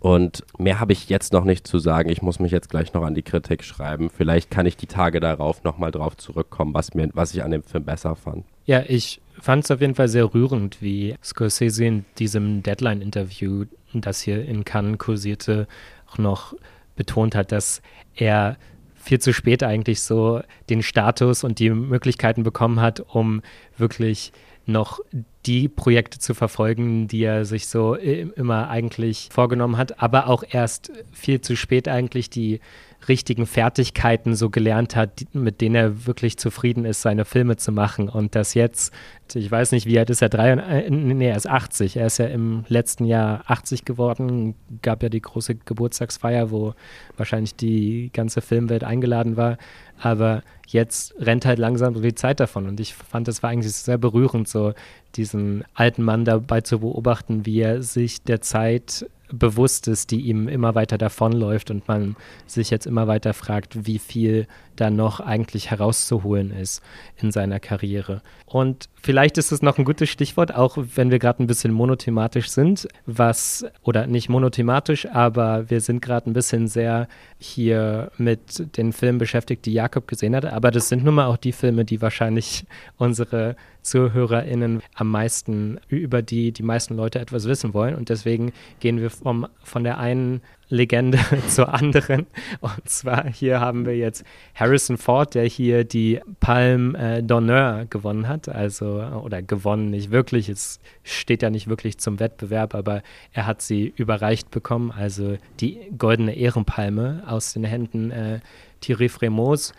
Und 0.00 0.44
mehr 0.58 0.78
habe 0.78 0.92
ich 0.92 1.08
jetzt 1.08 1.32
noch 1.32 1.44
nicht 1.44 1.66
zu 1.66 1.78
sagen. 1.78 2.08
Ich 2.08 2.22
muss 2.22 2.38
mich 2.38 2.52
jetzt 2.52 2.70
gleich 2.70 2.92
noch 2.94 3.02
an 3.02 3.14
die 3.14 3.22
Kritik 3.22 3.64
schreiben. 3.64 4.10
Vielleicht 4.10 4.50
kann 4.50 4.64
ich 4.64 4.76
die 4.76 4.86
Tage 4.86 5.18
darauf 5.18 5.64
nochmal 5.64 5.90
drauf 5.90 6.16
zurückkommen, 6.16 6.72
was, 6.72 6.94
mir, 6.94 7.10
was 7.14 7.34
ich 7.34 7.42
an 7.42 7.50
dem 7.50 7.64
Film 7.64 7.84
besser 7.84 8.14
fand. 8.14 8.44
Ja, 8.64 8.84
ich 8.86 9.20
fand 9.40 9.64
es 9.64 9.70
auf 9.70 9.80
jeden 9.80 9.96
Fall 9.96 10.08
sehr 10.08 10.32
rührend, 10.34 10.80
wie 10.82 11.16
Scorsese 11.24 11.84
in 11.84 12.04
diesem 12.18 12.62
Deadline-Interview, 12.62 13.64
das 13.92 14.20
hier 14.20 14.44
in 14.44 14.64
Cannes 14.64 14.98
kursierte, 14.98 15.66
auch 16.12 16.18
noch 16.18 16.54
betont 16.94 17.34
hat, 17.34 17.50
dass 17.50 17.82
er 18.14 18.56
viel 18.94 19.20
zu 19.20 19.32
spät 19.32 19.62
eigentlich 19.62 20.02
so 20.02 20.42
den 20.68 20.82
Status 20.82 21.42
und 21.42 21.58
die 21.58 21.70
Möglichkeiten 21.70 22.42
bekommen 22.42 22.80
hat, 22.80 23.00
um 23.00 23.42
wirklich 23.78 24.32
noch 24.68 25.00
die 25.46 25.68
Projekte 25.68 26.18
zu 26.18 26.34
verfolgen, 26.34 27.08
die 27.08 27.22
er 27.22 27.44
sich 27.44 27.68
so 27.68 27.94
immer 27.94 28.68
eigentlich 28.68 29.28
vorgenommen 29.32 29.76
hat, 29.76 30.02
aber 30.02 30.28
auch 30.28 30.44
erst 30.48 30.92
viel 31.12 31.40
zu 31.40 31.56
spät 31.56 31.88
eigentlich 31.88 32.28
die 32.28 32.60
richtigen 33.06 33.46
Fertigkeiten 33.46 34.34
so 34.34 34.50
gelernt 34.50 34.96
hat, 34.96 35.24
mit 35.32 35.60
denen 35.60 35.74
er 35.76 36.06
wirklich 36.06 36.36
zufrieden 36.36 36.84
ist, 36.84 37.02
seine 37.02 37.24
Filme 37.24 37.56
zu 37.56 37.70
machen. 37.70 38.08
Und 38.08 38.34
das 38.34 38.54
jetzt, 38.54 38.92
ich 39.34 39.50
weiß 39.50 39.72
nicht, 39.72 39.86
wie 39.86 39.98
alt 39.98 40.10
ist 40.10 40.20
er? 40.20 40.28
Drei, 40.28 40.50
äh, 40.50 40.90
nee, 40.90 41.28
er 41.28 41.36
ist 41.36 41.48
80. 41.48 41.96
Er 41.96 42.06
ist 42.06 42.18
ja 42.18 42.26
im 42.26 42.64
letzten 42.68 43.04
Jahr 43.04 43.44
80 43.46 43.84
geworden. 43.84 44.56
Gab 44.82 45.02
ja 45.02 45.08
die 45.08 45.22
große 45.22 45.54
Geburtstagsfeier, 45.54 46.50
wo 46.50 46.74
wahrscheinlich 47.16 47.54
die 47.54 48.10
ganze 48.12 48.40
Filmwelt 48.40 48.82
eingeladen 48.82 49.36
war. 49.36 49.58
Aber 50.00 50.42
jetzt 50.66 51.14
rennt 51.18 51.44
halt 51.44 51.58
langsam 51.58 51.94
so 51.94 52.00
die 52.00 52.14
Zeit 52.14 52.40
davon. 52.40 52.68
Und 52.68 52.80
ich 52.80 52.94
fand, 52.94 53.28
das 53.28 53.42
war 53.42 53.50
eigentlich 53.50 53.72
sehr 53.72 53.98
berührend, 53.98 54.48
so 54.48 54.74
diesen 55.16 55.64
alten 55.74 56.02
Mann 56.02 56.24
dabei 56.24 56.60
zu 56.60 56.80
beobachten, 56.80 57.46
wie 57.46 57.60
er 57.60 57.82
sich 57.82 58.22
der 58.22 58.40
Zeit 58.40 59.06
bewusst 59.30 59.88
ist, 59.88 60.10
die 60.10 60.22
ihm 60.22 60.48
immer 60.48 60.74
weiter 60.74 60.98
davonläuft 60.98 61.70
und 61.70 61.86
man 61.88 62.16
sich 62.46 62.70
jetzt 62.70 62.86
immer 62.86 63.06
weiter 63.06 63.34
fragt, 63.34 63.86
wie 63.86 63.98
viel 63.98 64.46
da 64.80 64.90
noch 64.90 65.20
eigentlich 65.20 65.70
herauszuholen 65.70 66.50
ist 66.50 66.82
in 67.16 67.30
seiner 67.30 67.60
Karriere. 67.60 68.22
Und 68.46 68.88
vielleicht 68.94 69.38
ist 69.38 69.52
es 69.52 69.62
noch 69.62 69.78
ein 69.78 69.84
gutes 69.84 70.08
Stichwort, 70.08 70.54
auch 70.54 70.78
wenn 70.94 71.10
wir 71.10 71.18
gerade 71.18 71.42
ein 71.42 71.46
bisschen 71.46 71.72
monothematisch 71.72 72.48
sind, 72.48 72.88
was, 73.06 73.66
oder 73.82 74.06
nicht 74.06 74.28
monothematisch, 74.28 75.06
aber 75.06 75.68
wir 75.68 75.80
sind 75.80 76.00
gerade 76.00 76.30
ein 76.30 76.32
bisschen 76.32 76.68
sehr 76.68 77.08
hier 77.38 78.10
mit 78.16 78.76
den 78.76 78.92
Filmen 78.92 79.18
beschäftigt, 79.18 79.66
die 79.66 79.72
Jakob 79.72 80.08
gesehen 80.08 80.34
hat. 80.34 80.44
Aber 80.44 80.70
das 80.70 80.88
sind 80.88 81.04
nun 81.04 81.14
mal 81.14 81.26
auch 81.26 81.36
die 81.36 81.52
Filme, 81.52 81.84
die 81.84 82.00
wahrscheinlich 82.00 82.64
unsere 82.96 83.56
ZuhörerInnen 83.82 84.82
am 84.94 85.10
meisten, 85.10 85.78
über 85.88 86.22
die 86.22 86.52
die 86.52 86.62
meisten 86.62 86.96
Leute 86.96 87.18
etwas 87.18 87.46
wissen 87.46 87.74
wollen. 87.74 87.94
Und 87.94 88.08
deswegen 88.08 88.52
gehen 88.80 89.00
wir 89.00 89.10
vom, 89.10 89.46
von 89.62 89.84
der 89.84 89.98
einen 89.98 90.42
Legende 90.68 91.18
zur 91.48 91.72
anderen. 91.72 92.26
Und 92.60 92.88
zwar 92.88 93.26
hier 93.28 93.60
haben 93.60 93.86
wir 93.86 93.96
jetzt 93.96 94.24
Harrison 94.54 94.98
Ford, 94.98 95.34
der 95.34 95.44
hier 95.44 95.84
die 95.84 96.20
Palme 96.40 96.98
äh, 96.98 97.22
d'Honneur 97.22 97.86
gewonnen 97.86 98.28
hat. 98.28 98.48
Also, 98.48 99.02
oder 99.24 99.42
gewonnen 99.42 99.90
nicht 99.90 100.10
wirklich. 100.10 100.48
Es 100.48 100.80
steht 101.02 101.42
ja 101.42 101.50
nicht 101.50 101.68
wirklich 101.68 101.98
zum 101.98 102.20
Wettbewerb, 102.20 102.74
aber 102.74 103.02
er 103.32 103.46
hat 103.46 103.62
sie 103.62 103.92
überreicht 103.96 104.50
bekommen. 104.50 104.90
Also 104.90 105.38
die 105.60 105.80
goldene 105.96 106.36
Ehrenpalme 106.36 107.22
aus 107.26 107.54
den 107.54 107.64
Händen 107.64 108.10
äh, 108.10 108.40
Thierry 108.80 109.08
Fremont. 109.08 109.72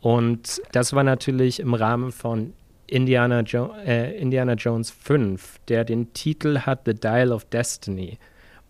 Und 0.00 0.62
das 0.72 0.92
war 0.92 1.02
natürlich 1.02 1.60
im 1.60 1.74
Rahmen 1.74 2.12
von 2.12 2.52
Indiana, 2.86 3.40
jo 3.40 3.74
äh, 3.84 4.16
Indiana 4.18 4.54
Jones 4.54 4.90
5, 4.90 5.58
der 5.68 5.84
den 5.84 6.12
Titel 6.12 6.60
hat 6.60 6.82
The 6.86 6.94
Dial 6.94 7.32
of 7.32 7.44
Destiny. 7.44 8.18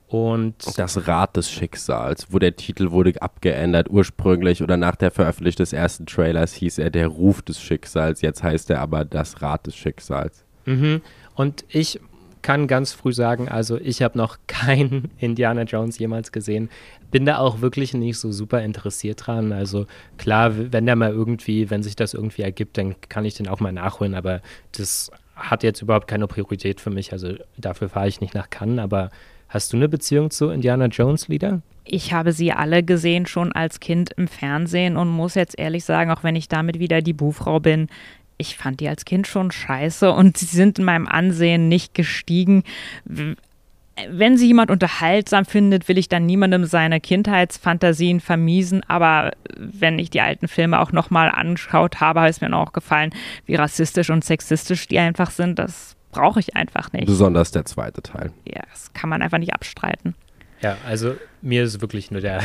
Und 0.09 0.79
das 0.79 1.07
Rad 1.07 1.37
des 1.37 1.51
Schicksals, 1.51 2.29
wo 2.31 2.39
der 2.39 2.57
Titel 2.57 2.91
wurde 2.91 3.21
abgeändert. 3.21 3.91
Ursprünglich 3.91 4.63
oder 4.63 4.79
nach 4.79 4.97
der 4.97 5.11
Veröffentlichung 5.11 5.59
des 5.59 5.75
ersten 5.75 6.07
Trailers 6.07 6.55
hieß 6.55 6.79
er 6.79 6.91
der 6.91 7.09
Ruf 7.09 7.43
des 7.43 7.61
Schicksals. 7.61 8.23
Jetzt 8.23 8.43
heißt 8.43 8.71
er 8.71 8.81
aber 8.81 9.05
das 9.05 9.43
Rad 9.43 9.67
des 9.67 9.77
Schicksals. 9.77 10.45
Mhm. 10.65 11.03
Und 11.35 11.65
ich 11.69 12.01
kann 12.41 12.67
ganz 12.69 12.93
früh 12.93 13.13
sagen, 13.13 13.49
also 13.51 13.77
ich 13.77 14.01
habe 14.01 14.17
noch 14.17 14.39
keinen 14.47 15.11
Indiana 15.19 15.63
Jones 15.63 15.99
jemals 15.99 16.33
gesehen. 16.33 16.71
Bin 17.11 17.27
da 17.27 17.39
auch 17.39 17.61
wirklich 17.61 17.93
nicht 17.93 18.19
so 18.19 18.33
super 18.33 18.63
interessiert 18.63 19.27
dran. 19.27 19.53
Also 19.53 19.87
klar, 20.17 20.53
wenn 20.73 20.87
der 20.87 20.97
mal 20.97 21.11
irgendwie, 21.11 21.69
wenn 21.69 21.83
sich 21.83 21.97
das 21.97 22.15
irgendwie 22.15 22.43
ergibt, 22.43 22.79
dann 22.79 22.97
kann 23.11 23.27
ich 23.27 23.35
den 23.35 23.49
auch 23.49 23.61
mal 23.61 23.73
nachholen. 23.73 24.15
Aber 24.15 24.41
das 24.73 25.11
hat 25.37 25.63
jetzt 25.63 25.83
überhaupt 25.83 26.09
keine 26.09 26.27
Priorität 26.27 26.81
für 26.81 26.91
mich. 26.91 27.13
Also 27.13 27.35
dafür 27.59 27.91
fahre 27.91 28.09
ich 28.09 28.23
nicht 28.23 28.35
nach 28.35 28.49
Cannes, 28.49 28.83
aber 28.83 29.11
Hast 29.49 29.73
du 29.73 29.79
eine 29.79 29.89
Beziehung 29.89 30.31
zu 30.31 30.51
Indiana 30.51 30.87
Jones 30.87 31.29
Lieder? 31.29 31.63
Ich 31.85 32.13
habe 32.13 32.33
sie 32.33 32.53
alle 32.53 32.83
gesehen 32.83 33.25
schon 33.25 33.53
als 33.53 33.81
Kind 33.81 34.11
im 34.17 34.29
Fernsehen 34.29 34.99
und 34.99 35.09
muss 35.09 35.35
jetzt 35.35 35.59
ehrlich 35.59 35.85
sagen, 35.85 36.11
auch 36.11 36.23
wenn 36.23 36.37
ich 36.37 36.49
damit 36.49 36.79
wieder 36.79 37.01
die 37.01 37.15
Buhfrau 37.15 37.59
bin, 37.59 37.89
ich 38.37 38.57
fand 38.57 38.81
die 38.81 38.89
als 38.89 39.05
Kind 39.05 39.27
schon 39.27 39.51
scheiße 39.51 40.13
und 40.13 40.37
sie 40.37 40.47
sind 40.47 40.79
in 40.79 40.85
meinem 40.85 41.09
Ansehen 41.09 41.69
nicht 41.69 41.95
gestiegen. 41.95 42.63
Wenn 43.05 44.37
sie 44.37 44.47
jemand 44.47 44.71
unterhaltsam 44.71 45.45
findet, 45.45 45.89
will 45.89 45.99
ich 45.99 46.09
dann 46.09 46.27
niemandem 46.27 46.65
seine 46.67 47.01
Kindheitsfantasien 47.01 48.21
vermiesen. 48.21 48.83
Aber 48.87 49.33
wenn 49.57 49.99
ich 49.99 50.11
die 50.11 50.21
alten 50.21 50.47
Filme 50.47 50.79
auch 50.79 50.93
nochmal 50.93 51.31
anschaut 51.31 52.01
habe, 52.01 52.29
ist 52.29 52.43
mir 52.43 52.55
auch 52.55 52.73
gefallen, 52.73 53.11
wie 53.45 53.57
rassistisch 53.57 54.11
und 54.11 54.25
sexistisch 54.25 54.87
die 54.87 55.01
einfach 55.01 55.33
sind. 55.33 55.59
Das 55.59 55.97
brauche 56.19 56.41
ich 56.41 56.57
einfach 56.57 56.93
nicht. 56.93 57.07
Besonders 57.07 57.53
der 57.53 57.65
zweite 57.65 58.03
Teil. 58.03 58.33
Ja, 58.45 58.63
das 58.71 58.93
kann 58.93 59.09
man 59.09 59.23
einfach 59.23 59.39
nicht 59.39 59.55
abstreiten. 59.55 60.15
Ja, 60.61 60.77
also 60.87 61.15
mir 61.43 61.63
ist 61.63 61.81
wirklich 61.81 62.11
nur 62.11 62.21
der 62.21 62.43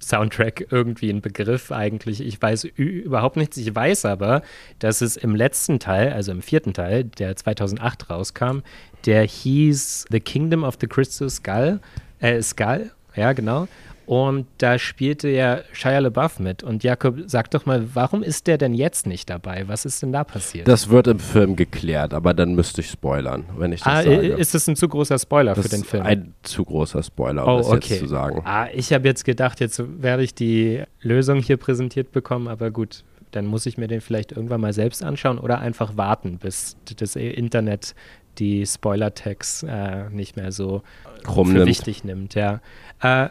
Soundtrack 0.00 0.68
irgendwie 0.70 1.10
ein 1.10 1.20
Begriff 1.20 1.72
eigentlich. 1.72 2.20
Ich 2.20 2.40
weiß 2.40 2.64
überhaupt 2.64 3.36
nichts. 3.36 3.56
Ich 3.56 3.74
weiß 3.74 4.04
aber, 4.04 4.42
dass 4.78 5.00
es 5.00 5.16
im 5.16 5.34
letzten 5.34 5.78
Teil, 5.78 6.12
also 6.12 6.32
im 6.32 6.40
vierten 6.40 6.72
Teil, 6.72 7.04
der 7.04 7.36
2008 7.36 8.10
rauskam, 8.10 8.60
der 9.04 9.22
hieß 9.24 10.06
The 10.10 10.20
Kingdom 10.20 10.62
of 10.62 10.76
the 10.80 10.86
Crystal 10.86 11.28
Skull, 11.28 11.80
äh, 12.20 12.40
Skull, 12.40 12.92
ja 13.16 13.32
genau. 13.32 13.66
Und 14.06 14.46
da 14.58 14.78
spielte 14.78 15.28
ja 15.28 15.60
Shia 15.72 16.00
LaBeouf 16.00 16.40
mit. 16.40 16.62
Und 16.62 16.82
Jakob, 16.82 17.16
sag 17.26 17.50
doch 17.52 17.66
mal, 17.66 17.94
warum 17.94 18.22
ist 18.22 18.46
der 18.46 18.58
denn 18.58 18.74
jetzt 18.74 19.06
nicht 19.06 19.30
dabei? 19.30 19.68
Was 19.68 19.84
ist 19.84 20.02
denn 20.02 20.12
da 20.12 20.24
passiert? 20.24 20.66
Das 20.66 20.88
wird 20.88 21.06
im 21.06 21.18
Film 21.20 21.54
geklärt, 21.56 22.12
aber 22.12 22.34
dann 22.34 22.54
müsste 22.54 22.80
ich 22.80 22.90
spoilern, 22.90 23.44
wenn 23.56 23.72
ich 23.72 23.82
das 23.82 23.92
ah, 23.92 24.02
sage. 24.02 24.16
Ist 24.16 24.54
das 24.54 24.66
ein 24.66 24.76
zu 24.76 24.88
großer 24.88 25.18
Spoiler 25.18 25.54
das 25.54 25.64
für 25.64 25.76
den 25.76 25.84
Film? 25.84 26.04
Ein 26.04 26.34
zu 26.42 26.64
großer 26.64 27.02
Spoiler, 27.02 27.46
um 27.46 27.54
oh, 27.54 27.58
das 27.58 27.68
okay. 27.68 27.78
jetzt 27.90 28.00
zu 28.00 28.06
sagen. 28.08 28.42
Ah, 28.44 28.66
ich 28.74 28.92
habe 28.92 29.06
jetzt 29.06 29.24
gedacht, 29.24 29.60
jetzt 29.60 29.80
werde 30.02 30.24
ich 30.24 30.34
die 30.34 30.82
Lösung 31.00 31.40
hier 31.40 31.56
präsentiert 31.56 32.10
bekommen, 32.10 32.48
aber 32.48 32.70
gut, 32.70 33.04
dann 33.30 33.46
muss 33.46 33.66
ich 33.66 33.78
mir 33.78 33.86
den 33.86 34.00
vielleicht 34.00 34.32
irgendwann 34.32 34.60
mal 34.60 34.72
selbst 34.72 35.04
anschauen 35.04 35.38
oder 35.38 35.60
einfach 35.60 35.96
warten, 35.96 36.38
bis 36.38 36.76
das 36.96 37.16
Internet 37.16 37.94
die 38.38 38.66
Spoiler-Tags 38.66 39.64
äh, 39.64 40.08
nicht 40.10 40.36
mehr 40.36 40.52
so 40.52 40.82
für 41.24 41.66
wichtig 41.66 42.04
nimmt. 42.04 42.34
Ja. 42.34 42.60
Äh, 43.00 43.28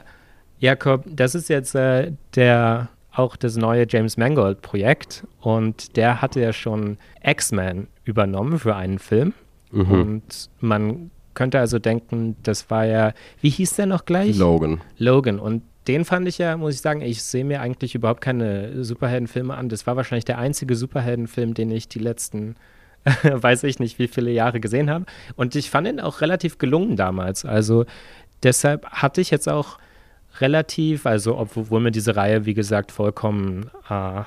Jakob, 0.60 1.04
das 1.08 1.36
ist 1.36 1.50
jetzt 1.50 1.76
äh, 1.76 2.12
der 2.36 2.90
auch 3.12 3.36
das 3.36 3.58
neue 3.58 3.86
James 3.90 4.18
Mangold 4.18 4.62
Projekt 4.62 5.26
und 5.42 5.98
der 5.98 6.22
hatte 6.22 6.40
ja 6.40 6.54
schon 6.54 6.98
X-Men 7.24 7.88
übernommen 8.04 8.60
für 8.60 8.76
einen 8.76 9.00
Film 9.00 9.34
mhm. 9.72 9.92
und 9.92 10.50
man 10.60 11.12
könnte 11.34 11.60
also 11.60 11.80
denken, 11.80 12.36
das 12.44 12.70
war 12.70 12.86
ja, 12.86 13.14
wie 13.42 13.50
hieß 13.50 13.76
der 13.76 13.86
noch 13.86 14.06
gleich? 14.06 14.38
Logan. 14.38 14.82
Logan 14.98 15.40
und 15.40 15.64
den 15.88 16.06
fand 16.06 16.28
ich 16.28 16.38
ja, 16.38 16.56
muss 16.56 16.76
ich 16.76 16.82
sagen, 16.82 17.02
ich 17.02 17.24
sehe 17.24 17.44
mir 17.44 17.62
eigentlich 17.62 17.96
überhaupt 17.96 18.22
keine 18.22 18.84
Superheldenfilme 18.84 19.56
an. 19.56 19.70
Das 19.70 19.88
war 19.88 19.96
wahrscheinlich 19.96 20.26
der 20.26 20.38
einzige 20.38 20.76
Superheldenfilm, 20.76 21.56
den 21.56 21.72
ich 21.72 21.88
die 21.88 22.00
letzten 22.00 22.56
weiß 23.24 23.64
ich 23.64 23.80
nicht, 23.80 24.00
wie 24.00 24.08
viele 24.08 24.32
Jahre 24.32 24.60
gesehen 24.60 24.90
habe. 24.90 25.06
Und 25.36 25.56
ich 25.56 25.70
fand 25.70 25.88
ihn 25.88 26.00
auch 26.00 26.22
relativ 26.22 26.58
gelungen 26.58 26.96
damals. 26.96 27.46
Also 27.46 27.86
deshalb 28.44 28.86
hatte 28.88 29.22
ich 29.22 29.32
jetzt 29.32 29.48
auch 29.50 29.80
relativ, 30.40 31.06
also 31.06 31.38
obwohl 31.38 31.80
mir 31.80 31.92
diese 31.92 32.16
Reihe, 32.16 32.46
wie 32.46 32.54
gesagt, 32.54 32.92
vollkommen 32.92 33.70
äh, 33.90 34.24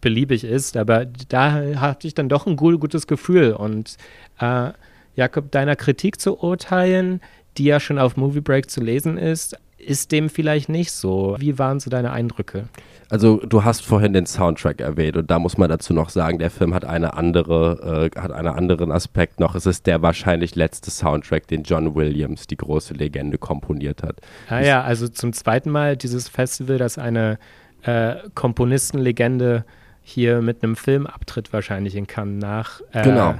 beliebig 0.00 0.44
ist, 0.44 0.76
aber 0.76 1.06
da 1.06 1.52
hatte 1.80 2.06
ich 2.06 2.14
dann 2.14 2.28
doch 2.28 2.46
ein 2.46 2.56
gutes 2.56 3.06
Gefühl. 3.06 3.52
Und 3.52 3.96
äh, 4.38 4.70
Jakob, 5.16 5.50
deiner 5.50 5.76
Kritik 5.76 6.20
zu 6.20 6.42
urteilen, 6.42 7.20
die 7.56 7.64
ja 7.64 7.80
schon 7.80 7.98
auf 7.98 8.16
Movie 8.16 8.40
Break 8.40 8.70
zu 8.70 8.80
lesen 8.80 9.16
ist, 9.16 9.56
ist 9.80 10.12
dem 10.12 10.28
vielleicht 10.28 10.68
nicht 10.68 10.92
so. 10.92 11.36
Wie 11.38 11.58
waren 11.58 11.80
so 11.80 11.90
deine 11.90 12.12
Eindrücke? 12.12 12.68
Also 13.08 13.38
du 13.38 13.64
hast 13.64 13.84
vorhin 13.84 14.12
den 14.12 14.26
Soundtrack 14.26 14.80
erwähnt 14.80 15.16
und 15.16 15.30
da 15.30 15.40
muss 15.40 15.58
man 15.58 15.68
dazu 15.68 15.92
noch 15.92 16.10
sagen, 16.10 16.38
der 16.38 16.50
Film 16.50 16.74
hat 16.74 16.84
eine 16.84 17.14
andere, 17.14 18.10
äh, 18.14 18.20
hat 18.20 18.30
einen 18.30 18.48
anderen 18.48 18.92
Aspekt 18.92 19.40
noch. 19.40 19.56
Es 19.56 19.66
ist 19.66 19.86
der 19.88 20.00
wahrscheinlich 20.00 20.54
letzte 20.54 20.92
Soundtrack, 20.92 21.48
den 21.48 21.64
John 21.64 21.96
Williams, 21.96 22.46
die 22.46 22.56
große 22.56 22.94
Legende, 22.94 23.36
komponiert 23.36 24.04
hat. 24.04 24.20
Ah 24.48 24.60
ja, 24.60 24.82
also 24.82 25.08
zum 25.08 25.32
zweiten 25.32 25.70
Mal 25.70 25.96
dieses 25.96 26.28
Festival, 26.28 26.78
das 26.78 26.98
eine 26.98 27.38
äh, 27.82 28.14
Komponistenlegende 28.34 29.64
hier 30.02 30.40
mit 30.40 30.62
einem 30.62 30.76
Film 30.76 31.06
abtritt 31.06 31.52
wahrscheinlich 31.52 31.96
in 31.96 32.06
Cannes 32.06 32.40
nach 32.40 32.80
äh, 32.92 33.02
genau. 33.02 33.34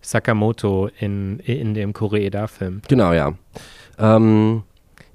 Sakamoto 0.00 0.88
in, 0.98 1.38
in 1.40 1.74
dem 1.74 1.92
Koreeda-Film. 1.92 2.82
Genau, 2.88 3.12
ja. 3.12 3.34
Ähm, 3.98 4.62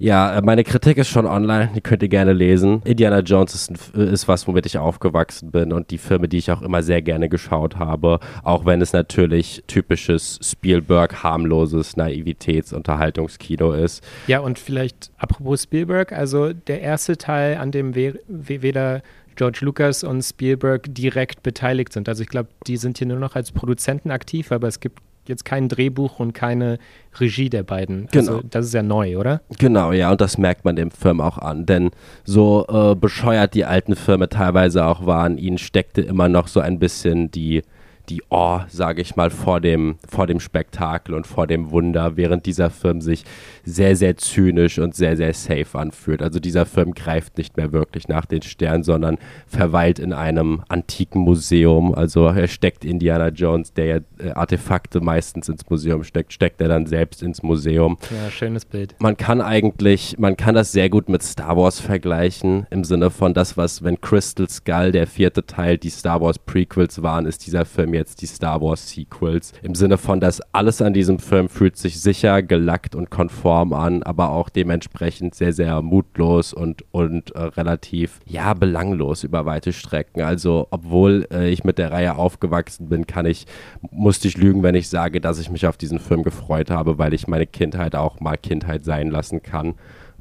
ja, 0.02 0.38
äh, 0.38 0.42
meine 0.42 0.64
Kritik 0.64 0.98
ist 0.98 1.10
schon 1.10 1.28
online, 1.28 1.70
die 1.76 1.82
könnt 1.82 2.02
ihr 2.02 2.10
gerne 2.10 2.34
lesen. 2.34 2.82
Indiana 2.86 3.20
Jones 3.20 3.54
ist, 3.54 3.96
ist 3.96 4.28
was, 4.28 4.48
womit 4.48 4.66
ich 4.66 4.78
aufgewachsen 4.80 5.52
bin 5.52 5.72
und 5.72 5.92
die 5.92 6.00
Filme, 6.00 6.28
die 6.28 6.38
ich 6.38 6.52
auch 6.52 6.64
immer 6.64 6.82
sehr 6.82 7.02
gerne 7.04 7.30
geschaut 7.30 7.78
habe, 7.78 8.20
auch 8.44 8.66
wenn 8.66 8.82
es 8.82 8.94
natürlich 8.94 9.64
typisches 9.68 10.40
Spielberg, 10.42 11.22
harmloses 11.24 11.98
Naivitäts-Unterhaltungskino 11.98 13.74
ist. 13.74 14.04
Ja, 14.26 14.40
und 14.40 14.58
vielleicht 14.58 15.12
apropos 15.18 15.64
Spielberg, 15.64 16.12
also 16.12 16.52
der 16.52 16.82
erste 16.82 17.18
Teil, 17.18 17.58
an 17.58 17.72
dem 17.72 17.96
we 17.96 18.16
weder 18.28 19.04
George 19.36 19.60
Lucas 19.62 20.04
und 20.04 20.24
Spielberg 20.24 20.94
direkt 20.94 21.44
beteiligt 21.44 21.94
sind. 21.94 22.10
Also 22.10 22.24
ich 22.24 22.30
glaube, 22.30 22.50
die 22.68 22.78
sind 22.78 22.98
hier 22.98 23.08
nur 23.08 23.20
noch 23.20 23.36
als 23.36 23.52
Produzenten 23.52 24.12
aktiv, 24.12 24.52
aber 24.52 24.68
es 24.68 24.80
gibt 24.80 25.00
jetzt 25.32 25.46
kein 25.46 25.68
Drehbuch 25.68 26.20
und 26.20 26.34
keine 26.34 26.78
Regie 27.20 27.50
der 27.50 27.64
beiden. 27.64 28.08
Also 28.14 28.38
genau. 28.38 28.44
das 28.50 28.68
ist 28.68 28.74
ja 28.74 28.84
neu, 28.84 29.18
oder? 29.18 29.42
Genau, 29.58 29.92
ja, 29.92 30.12
und 30.12 30.22
das 30.22 30.38
merkt 30.38 30.64
man 30.66 30.76
dem 30.76 30.92
Film 30.92 31.20
auch 31.20 31.40
an. 31.40 31.66
Denn 31.66 31.90
so 32.24 32.66
äh, 32.70 32.96
bescheuert 32.96 33.56
die 33.56 33.66
alten 33.66 33.96
Filme 33.96 34.30
teilweise 34.30 34.86
auch 34.86 35.06
waren, 35.06 35.38
ihnen 35.38 35.58
steckte 35.58 36.02
immer 36.02 36.30
noch 36.30 36.48
so 36.48 36.60
ein 36.60 36.78
bisschen 36.78 37.32
die 37.32 37.64
die 38.12 38.22
Oh, 38.30 38.60
sage 38.68 39.02
ich 39.02 39.16
mal, 39.16 39.30
vor 39.30 39.62
dem, 39.62 39.96
vor 40.08 40.28
dem 40.28 40.40
Spektakel 40.42 41.16
und 41.16 41.26
vor 41.26 41.48
dem 41.48 41.72
Wunder, 41.72 42.18
während 42.18 42.46
dieser 42.46 42.70
Film 42.70 43.00
sich 43.00 43.24
sehr, 43.64 43.96
sehr 43.96 44.18
zynisch 44.18 44.80
und 44.80 44.96
sehr, 44.96 45.16
sehr 45.16 45.34
safe 45.34 45.80
anfühlt. 45.80 46.22
Also 46.22 46.40
dieser 46.40 46.66
Film 46.66 46.94
greift 46.94 47.38
nicht 47.38 47.56
mehr 47.56 47.72
wirklich 47.72 48.10
nach 48.10 48.26
den 48.26 48.42
Sternen, 48.42 48.84
sondern 48.84 49.18
verweilt 49.48 49.98
in 49.98 50.12
einem 50.12 50.64
antiken 50.68 51.22
Museum. 51.22 51.96
Also 51.96 52.26
er 52.26 52.48
steckt 52.48 52.84
Indiana 52.84 53.30
Jones, 53.30 53.74
der 53.74 53.86
ja 53.86 53.98
äh, 54.20 54.32
Artefakte 54.32 55.00
meistens 55.00 55.48
ins 55.48 55.70
Museum 55.70 56.04
steckt, 56.04 56.34
steckt 56.34 56.60
er 56.60 56.68
dann 56.68 56.88
selbst 56.88 57.24
ins 57.24 57.42
Museum. 57.44 57.98
Ja, 58.10 58.30
schönes 58.30 58.66
Bild. 58.66 58.96
Man 59.00 59.16
kann 59.16 59.40
eigentlich, 59.40 60.18
man 60.20 60.36
kann 60.36 60.56
das 60.56 60.74
sehr 60.74 60.90
gut 60.90 61.08
mit 61.08 61.24
Star 61.24 61.56
Wars 61.56 61.80
vergleichen, 61.80 62.68
im 62.72 62.84
Sinne 62.84 63.10
von 63.10 63.34
das, 63.34 63.56
was, 63.56 63.84
wenn 63.84 64.02
Crystal 64.02 64.50
Skull, 64.50 64.92
der 64.92 65.08
vierte 65.08 65.46
Teil, 65.46 65.78
die 65.78 65.90
Star 65.90 66.20
Wars 66.20 66.40
Prequels 66.40 67.02
waren, 67.02 67.26
ist 67.26 67.46
dieser 67.46 67.64
Film 67.64 67.94
jetzt 67.94 68.01
jetzt 68.02 68.22
die 68.22 68.26
Star 68.26 68.62
Wars 68.62 68.90
Sequels. 68.90 69.54
Im 69.62 69.76
Sinne 69.76 69.98
von, 69.98 70.20
dass 70.20 70.42
alles 70.54 70.82
an 70.82 70.94
diesem 70.94 71.20
Film 71.20 71.48
fühlt 71.48 71.78
sich 71.78 72.02
sicher, 72.02 72.42
gelackt 72.42 72.96
und 72.96 73.10
konform 73.10 73.74
an, 73.74 74.04
aber 74.04 74.32
auch 74.32 74.50
dementsprechend 74.50 75.36
sehr, 75.36 75.54
sehr 75.54 75.82
mutlos 75.82 76.54
und, 76.54 76.84
und 76.92 77.32
äh, 77.32 77.42
relativ, 77.42 78.20
ja, 78.26 78.54
belanglos 78.54 79.24
über 79.24 79.46
weite 79.46 79.72
Strecken. 79.72 80.22
Also, 80.22 80.68
obwohl 80.72 81.28
äh, 81.32 81.50
ich 81.50 81.64
mit 81.64 81.78
der 81.78 81.92
Reihe 81.92 82.16
aufgewachsen 82.16 82.90
bin, 82.90 83.08
kann 83.08 83.26
ich, 83.26 83.46
musste 83.92 84.28
ich 84.28 84.38
lügen, 84.38 84.64
wenn 84.64 84.76
ich 84.76 84.90
sage, 84.90 85.22
dass 85.22 85.40
ich 85.40 85.50
mich 85.50 85.68
auf 85.68 85.78
diesen 85.78 86.00
Film 86.00 86.24
gefreut 86.24 86.72
habe, 86.72 86.98
weil 86.98 87.14
ich 87.14 87.28
meine 87.28 87.46
Kindheit 87.48 87.96
auch 87.96 88.20
mal 88.20 88.38
Kindheit 88.38 88.84
sein 88.84 89.10
lassen 89.10 89.44
kann. 89.44 89.76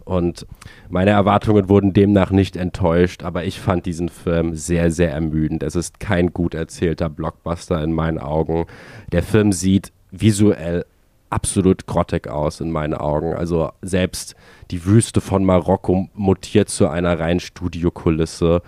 Und 0.04 0.46
meine 0.88 1.10
Erwartungen 1.10 1.68
wurden 1.68 1.92
demnach 1.92 2.30
nicht 2.30 2.56
enttäuscht, 2.56 3.22
aber 3.22 3.44
ich 3.44 3.60
fand 3.60 3.86
diesen 3.86 4.08
Film 4.08 4.54
sehr, 4.54 4.90
sehr 4.90 5.12
ermüdend. 5.12 5.62
Es 5.62 5.76
ist 5.76 6.00
kein 6.00 6.32
gut 6.32 6.54
erzählter 6.54 7.08
Blockbuster 7.08 7.82
in 7.82 7.92
meinen 7.92 8.18
Augen. 8.18 8.66
Der 9.12 9.22
Film 9.22 9.52
sieht 9.52 9.92
visuell 10.10 10.84
absolut 11.30 11.86
grottig 11.86 12.28
aus 12.28 12.60
in 12.60 12.70
meinen 12.70 12.94
Augen. 12.94 13.34
Also 13.34 13.70
selbst 13.82 14.34
die 14.70 14.84
Wüste 14.84 15.20
von 15.20 15.44
Marokko 15.44 16.08
mutiert 16.14 16.68
zu 16.68 16.88
einer 16.88 17.18
reinen 17.18 17.40
Studiokulisse. 17.40 18.62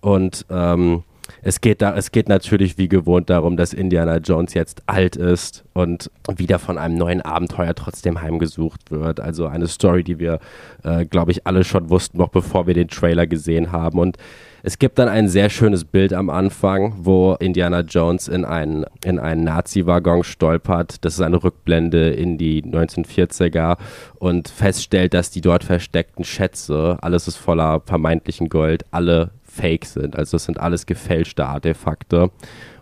Und 0.00 0.46
ähm, 0.50 1.02
es 1.42 1.60
geht, 1.60 1.82
da, 1.82 1.96
es 1.96 2.12
geht 2.12 2.28
natürlich 2.28 2.78
wie 2.78 2.88
gewohnt 2.88 3.30
darum, 3.30 3.56
dass 3.56 3.72
Indiana 3.72 4.18
Jones 4.18 4.54
jetzt 4.54 4.82
alt 4.86 5.16
ist 5.16 5.64
und 5.72 6.10
wieder 6.36 6.58
von 6.58 6.78
einem 6.78 6.96
neuen 6.96 7.22
Abenteuer 7.22 7.74
trotzdem 7.74 8.20
heimgesucht 8.20 8.90
wird. 8.90 9.20
Also 9.20 9.46
eine 9.46 9.66
Story, 9.66 10.04
die 10.04 10.18
wir, 10.18 10.38
äh, 10.82 11.04
glaube 11.06 11.32
ich, 11.32 11.46
alle 11.46 11.64
schon 11.64 11.88
wussten, 11.90 12.18
noch 12.18 12.28
bevor 12.28 12.66
wir 12.66 12.74
den 12.74 12.88
Trailer 12.88 13.26
gesehen 13.26 13.72
haben. 13.72 13.98
Und 13.98 14.18
es 14.62 14.78
gibt 14.78 14.98
dann 14.98 15.08
ein 15.08 15.28
sehr 15.28 15.50
schönes 15.50 15.84
Bild 15.84 16.14
am 16.14 16.30
Anfang, 16.30 16.94
wo 16.98 17.34
Indiana 17.34 17.80
Jones 17.80 18.28
in 18.28 18.46
einen, 18.46 18.86
in 19.04 19.18
einen 19.18 19.44
Nazi-Waggon 19.44 20.24
stolpert. 20.24 21.04
Das 21.04 21.14
ist 21.14 21.20
eine 21.20 21.42
Rückblende 21.42 22.10
in 22.10 22.38
die 22.38 22.62
1940er 22.62 23.76
und 24.18 24.48
feststellt, 24.48 25.12
dass 25.12 25.30
die 25.30 25.42
dort 25.42 25.64
versteckten 25.64 26.24
Schätze, 26.24 26.96
alles 27.02 27.28
ist 27.28 27.36
voller 27.36 27.82
vermeintlichen 27.84 28.48
Gold, 28.48 28.86
alle 28.90 29.32
fake 29.54 29.84
sind. 29.84 30.16
Also 30.16 30.36
es 30.36 30.44
sind 30.44 30.60
alles 30.60 30.86
gefälschte 30.86 31.46
Artefakte. 31.46 32.30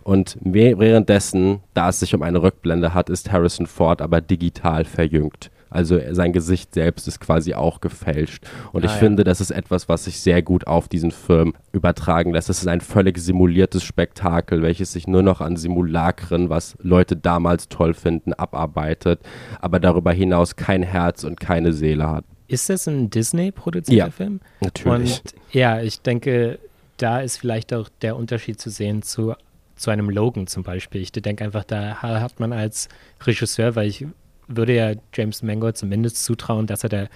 Und 0.03 0.37
währenddessen, 0.41 1.61
da 1.73 1.89
es 1.89 1.99
sich 1.99 2.13
um 2.13 2.23
eine 2.23 2.41
Rückblende 2.41 2.93
hat, 2.93 3.09
ist 3.09 3.31
Harrison 3.31 3.67
Ford 3.67 4.01
aber 4.01 4.19
digital 4.19 4.83
verjüngt. 4.83 5.49
Also 5.73 5.99
sein 6.11 6.33
Gesicht 6.33 6.75
selbst 6.75 7.07
ist 7.07 7.19
quasi 7.19 7.55
auch 7.55 7.81
gefälscht. 7.81 8.45
Und 8.73 8.83
ah, 8.83 8.85
ich 8.85 8.91
ja. 8.91 8.97
finde, 8.97 9.23
das 9.23 9.41
ist 9.41 9.49
etwas, 9.49 9.89
was 9.89 10.05
sich 10.05 10.19
sehr 10.19 10.43
gut 10.43 10.67
auf 10.67 10.87
diesen 10.87 11.09
Film 11.09 11.55
übertragen 11.71 12.31
lässt. 12.31 12.49
Es 12.49 12.59
ist 12.59 12.67
ein 12.67 12.81
völlig 12.81 13.17
simuliertes 13.17 13.83
Spektakel, 13.83 14.61
welches 14.61 14.93
sich 14.93 15.07
nur 15.07 15.23
noch 15.23 15.41
an 15.41 15.55
Simulakren, 15.55 16.49
was 16.49 16.77
Leute 16.79 17.15
damals 17.15 17.69
toll 17.69 17.95
finden, 17.95 18.33
abarbeitet, 18.33 19.21
aber 19.61 19.79
darüber 19.79 20.11
hinaus 20.11 20.55
kein 20.55 20.83
Herz 20.83 21.23
und 21.23 21.39
keine 21.39 21.73
Seele 21.73 22.07
hat. 22.07 22.25
Ist 22.47 22.69
das 22.69 22.87
ein 22.87 23.09
Disney-produzierter 23.09 24.05
ja, 24.05 24.11
Film? 24.11 24.39
Natürlich. 24.61 25.21
Und 25.21 25.35
ja, 25.51 25.81
ich 25.81 26.01
denke, 26.01 26.59
da 26.97 27.19
ist 27.19 27.37
vielleicht 27.37 27.73
auch 27.73 27.89
der 28.01 28.15
Unterschied 28.15 28.59
zu 28.59 28.69
sehen 28.69 29.01
zu, 29.01 29.33
zu 29.75 29.91
einem 29.91 30.09
Logan 30.09 30.47
zum 30.47 30.63
Beispiel. 30.63 31.01
Ich 31.01 31.11
denke 31.11 31.43
einfach, 31.43 31.63
da 31.63 32.01
hat 32.01 32.39
man 32.39 32.53
als 32.53 32.89
Regisseur, 33.25 33.75
weil 33.75 33.87
ich 33.87 34.05
würde 34.47 34.75
ja 34.75 34.93
James 35.13 35.41
Mangold 35.41 35.77
zumindest 35.77 36.23
zutrauen, 36.23 36.67
dass 36.67 36.83
er 36.83 36.89
da 36.89 37.07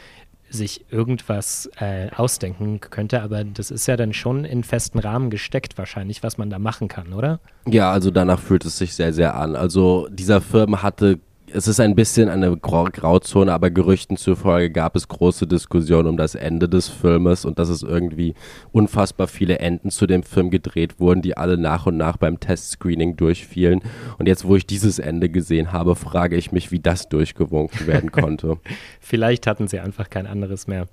sich 0.50 0.86
irgendwas 0.92 1.70
äh, 1.80 2.10
ausdenken 2.16 2.80
könnte, 2.80 3.22
aber 3.22 3.44
das 3.44 3.70
ist 3.70 3.86
ja 3.88 3.98
dann 3.98 4.14
schon 4.14 4.46
in 4.46 4.64
festen 4.64 5.00
Rahmen 5.00 5.30
gesteckt 5.30 5.78
wahrscheinlich, 5.78 6.24
was 6.24 6.38
man 6.38 6.50
da 6.50 6.58
machen 6.58 6.88
kann, 6.88 7.12
oder? 7.12 7.40
Ja, 7.68 7.92
also 7.92 8.12
danach 8.12 8.40
fühlt 8.40 8.64
es 8.64 8.78
sich 8.78 8.94
sehr, 8.94 9.12
sehr 9.12 9.36
an. 9.36 9.56
Also 9.56 10.08
dieser 10.10 10.40
Film 10.40 10.82
hatte 10.82 11.20
es 11.54 11.68
ist 11.68 11.80
ein 11.80 11.96
bisschen 11.96 12.30
eine 12.30 12.58
Grauzone, 12.58 13.54
aber 13.54 13.70
Gerüchten 13.70 14.18
zufolge 14.18 14.70
gab 14.70 14.96
es 14.96 15.08
große 15.08 15.48
Diskussionen 15.48 16.08
um 16.08 16.18
das 16.18 16.36
Ende 16.36 16.68
des 16.68 16.90
Filmes 16.90 17.46
und 17.46 17.58
dass 17.58 17.70
es 17.70 17.84
irgendwie 17.84 18.34
unfassbar 18.72 19.28
viele 19.28 19.60
Enden 19.60 19.90
zu 19.90 20.08
dem 20.08 20.24
Film 20.24 20.50
gedreht 20.50 21.00
wurden, 21.00 21.22
die 21.22 21.38
alle 21.38 21.58
nach 21.58 21.86
und 21.86 21.98
nach 21.98 22.18
beim 22.18 22.40
Testscreening 22.40 23.16
durchfielen. 23.16 23.82
Und 24.18 24.28
jetzt, 24.28 24.46
wo 24.46 24.56
ich 24.56 24.68
dieses 24.68 25.00
Ende 25.00 25.30
gesehen 25.30 25.72
habe, 25.72 25.96
frage 25.96 26.36
ich 26.36 26.52
mich, 26.52 26.72
wie 26.72 26.80
das 26.80 27.08
durchgewunken 27.08 27.88
werden 27.88 28.12
konnte. 28.12 28.58
Vielleicht 29.00 29.48
hatten 29.48 29.68
sie 29.68 29.80
einfach 29.80 30.10
kein 30.10 30.28
anderes 30.28 30.68
mehr. 30.68 30.88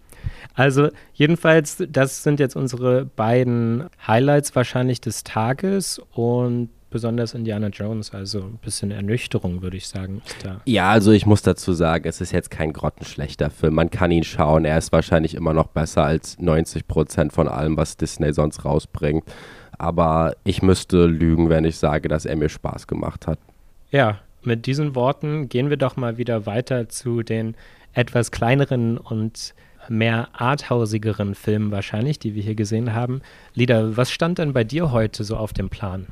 Also 0.55 0.89
jedenfalls, 1.15 1.83
das 1.89 2.23
sind 2.23 2.39
jetzt 2.39 2.57
unsere 2.57 3.05
beiden 3.05 3.85
Highlights 4.07 4.55
wahrscheinlich 4.55 5.01
des 5.01 5.25
Tages 5.25 6.01
und 6.13 6.71
besonders 6.95 7.35
Indiana 7.35 7.67
Jones. 7.69 8.15
Also 8.15 8.39
ein 8.39 8.59
bisschen 8.63 8.93
Ernüchterung, 8.93 9.63
würde 9.63 9.77
ich 9.77 9.89
sagen. 9.89 10.23
Ja, 10.65 10.91
also 10.91 11.11
ich 11.11 11.27
muss 11.27 11.43
dazu 11.43 11.73
sagen, 11.73 12.09
es 12.09 12.21
ist 12.21 12.31
jetzt 12.31 12.53
kein 12.53 12.73
grottenschlechter 12.73 13.51
Film. 13.51 13.75
Man 13.75 13.91
kann 13.91 14.13
ihn 14.13 14.23
schauen. 14.23 14.65
Er 14.65 14.79
ist 14.79 14.93
wahrscheinlich 14.93 15.35
immer 15.35 15.53
noch 15.53 15.67
besser 15.67 16.05
als 16.05 16.39
90 16.39 16.87
Prozent 16.87 17.33
von 17.33 17.49
allem, 17.49 17.77
was 17.77 17.97
Disney 17.97 18.33
sonst 18.33 18.65
rausbringt. 18.65 19.25
Aber 19.77 20.37
ich 20.45 20.63
müsste 20.63 21.07
lügen, 21.07 21.51
wenn 21.51 21.65
ich 21.65 21.79
sage, 21.79 22.09
dass 22.09 22.27
er 22.27 22.37
mir 22.37 22.49
Spaß 22.49 22.87
gemacht 22.87 23.27
hat. 23.27 23.41
Ja, 23.91 24.21
mit 24.45 24.67
diesen 24.67 24.95
Worten 24.95 25.49
gehen 25.49 25.71
wir 25.71 25.77
doch 25.77 25.97
mal 25.97 26.17
wieder 26.17 26.47
weiter 26.47 26.89
zu 26.89 27.25
den 27.25 27.57
etwas 27.93 28.31
kleineren 28.31 28.99
und 28.99 29.53
mehr 29.89 30.29
arthausigeren 30.33 31.35
Filmen 31.35 31.73
wahrscheinlich, 31.73 32.21
die 32.21 32.37
wir 32.37 32.43
hier 32.45 32.55
gesehen 32.55 32.95
haben. 32.95 33.21
Lieder, 33.53 33.97
was 33.97 34.13
stand 34.13 34.39
denn 34.39 34.53
bei 34.53 34.63
dir 34.63 34.93
heute 34.93 35.25
so 35.25 35.37
auf 35.37 35.53
dem 35.53 35.71
Plan? 35.71 36.07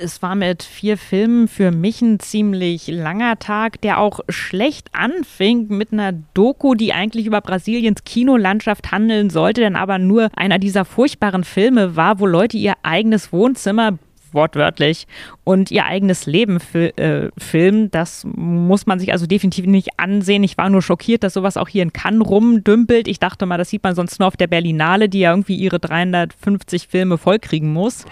Es 0.00 0.22
war 0.22 0.34
mit 0.34 0.62
vier 0.62 0.96
Filmen 0.96 1.46
für 1.46 1.70
mich 1.70 2.00
ein 2.00 2.18
ziemlich 2.18 2.88
langer 2.88 3.38
Tag, 3.38 3.80
der 3.82 3.98
auch 3.98 4.20
schlecht 4.28 4.88
anfing 4.92 5.68
mit 5.68 5.92
einer 5.92 6.12
Doku, 6.12 6.74
die 6.74 6.92
eigentlich 6.92 7.26
über 7.26 7.40
Brasiliens 7.40 8.04
Kinolandschaft 8.04 8.90
handeln 8.92 9.30
sollte, 9.30 9.60
denn 9.60 9.76
aber 9.76 9.98
nur 9.98 10.30
einer 10.34 10.58
dieser 10.58 10.84
furchtbaren 10.84 11.44
Filme 11.44 11.96
war, 11.96 12.18
wo 12.18 12.26
Leute 12.26 12.56
ihr 12.56 12.74
eigenes 12.82 13.32
Wohnzimmer 13.32 13.98
wortwörtlich 14.32 15.06
und 15.44 15.70
ihr 15.70 15.84
eigenes 15.86 16.26
Leben 16.26 16.60
fil 16.60 16.92
äh, 16.96 17.30
filmen. 17.36 17.90
Das 17.90 18.24
muss 18.24 18.86
man 18.86 18.98
sich 18.98 19.12
also 19.12 19.26
definitiv 19.26 19.66
nicht 19.66 19.98
ansehen. 19.98 20.44
Ich 20.44 20.56
war 20.58 20.70
nur 20.70 20.82
schockiert, 20.82 21.22
dass 21.22 21.34
sowas 21.34 21.56
auch 21.56 21.68
hier 21.68 21.82
in 21.82 21.92
Cannes 21.92 22.26
rumdümpelt. 22.26 23.08
Ich 23.08 23.18
dachte 23.18 23.46
mal, 23.46 23.58
das 23.58 23.70
sieht 23.70 23.82
man 23.82 23.94
sonst 23.94 24.20
nur 24.20 24.28
auf 24.28 24.36
der 24.36 24.46
Berlinale, 24.46 25.08
die 25.08 25.20
ja 25.20 25.30
irgendwie 25.30 25.56
ihre 25.56 25.80
350 25.80 26.88
Filme 26.88 27.18
vollkriegen 27.18 27.72
muss. 27.72 28.04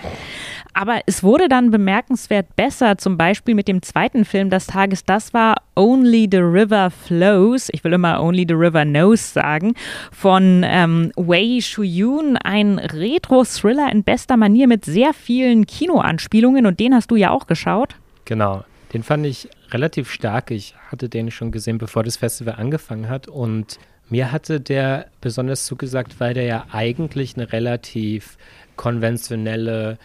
Aber 0.75 1.01
es 1.07 1.23
wurde 1.23 1.49
dann 1.49 1.71
bemerkenswert 1.71 2.55
besser, 2.57 2.99
zum 2.99 3.17
Beispiel 3.17 3.55
mit 3.55 3.69
dem 3.69 3.83
zweiten 3.83 4.25
Film 4.25 4.51
des 4.51 4.67
Tages. 4.67 5.05
Das 5.05 5.35
war 5.35 5.57
Only 5.75 6.29
the 6.31 6.39
River 6.39 6.91
Flows. 6.91 7.69
Ich 7.73 7.83
will 7.85 7.93
immer 7.93 8.23
Only 8.23 8.45
the 8.47 8.55
River 8.55 8.85
Knows 8.85 9.33
sagen. 9.33 9.75
Von 10.13 10.63
ähm, 10.65 11.13
Wei 11.17 11.61
Shuyun. 11.61 12.37
Ein 12.37 12.79
Retro-Thriller 12.79 13.91
in 13.91 14.05
bester 14.05 14.37
Manier 14.37 14.69
mit 14.69 14.85
sehr 14.85 15.15
vielen 15.15 15.67
Kinoanspielungen. 15.67 16.67
Und 16.67 16.81
den 16.81 16.95
hast 16.95 17.11
du 17.11 17.17
ja 17.17 17.31
auch 17.31 17.47
geschaut. 17.47 17.97
Genau. 18.25 18.65
Den 18.93 19.03
fand 19.03 19.27
ich 19.27 19.49
relativ 19.71 20.11
stark. 20.11 20.51
Ich 20.51 20.75
hatte 20.91 21.09
den 21.09 21.31
schon 21.31 21.53
gesehen, 21.53 21.79
bevor 21.79 22.05
das 22.05 22.17
Festival 22.17 22.55
angefangen 22.57 23.09
hat. 23.09 23.29
Und 23.29 23.79
mir 24.09 24.33
hatte 24.33 24.61
der 24.61 25.07
besonders 25.21 25.67
zugesagt, 25.67 26.19
weil 26.19 26.35
der 26.35 26.45
ja 26.45 26.67
eigentlich 26.73 27.37
eine 27.37 27.53
relativ 27.53 28.39
konventionelle 28.77 29.99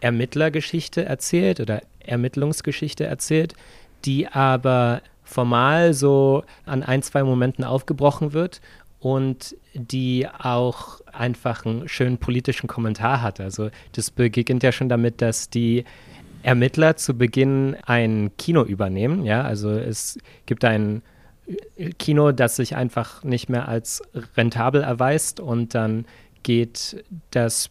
Ermittlergeschichte 0.00 1.04
erzählt 1.04 1.60
oder 1.60 1.82
Ermittlungsgeschichte 2.00 3.04
erzählt, 3.04 3.54
die 4.04 4.28
aber 4.28 5.02
formal 5.24 5.92
so 5.94 6.44
an 6.64 6.82
ein, 6.82 7.02
zwei 7.02 7.24
Momenten 7.24 7.64
aufgebrochen 7.64 8.32
wird 8.32 8.60
und 9.00 9.56
die 9.74 10.26
auch 10.38 11.00
einfach 11.12 11.64
einen 11.64 11.88
schönen 11.88 12.18
politischen 12.18 12.66
Kommentar 12.66 13.22
hat. 13.22 13.40
Also 13.40 13.70
das 13.92 14.10
beginnt 14.10 14.62
ja 14.62 14.72
schon 14.72 14.88
damit, 14.88 15.20
dass 15.20 15.50
die 15.50 15.84
Ermittler 16.42 16.96
zu 16.96 17.18
Beginn 17.18 17.76
ein 17.84 18.30
Kino 18.38 18.62
übernehmen. 18.62 19.24
Ja, 19.24 19.42
also 19.42 19.70
es 19.70 20.18
gibt 20.46 20.64
ein 20.64 21.02
Kino, 21.98 22.32
das 22.32 22.56
sich 22.56 22.76
einfach 22.76 23.24
nicht 23.24 23.48
mehr 23.48 23.68
als 23.68 24.02
rentabel 24.36 24.82
erweist 24.82 25.40
und 25.40 25.74
dann 25.74 26.06
geht 26.42 27.04
das 27.30 27.70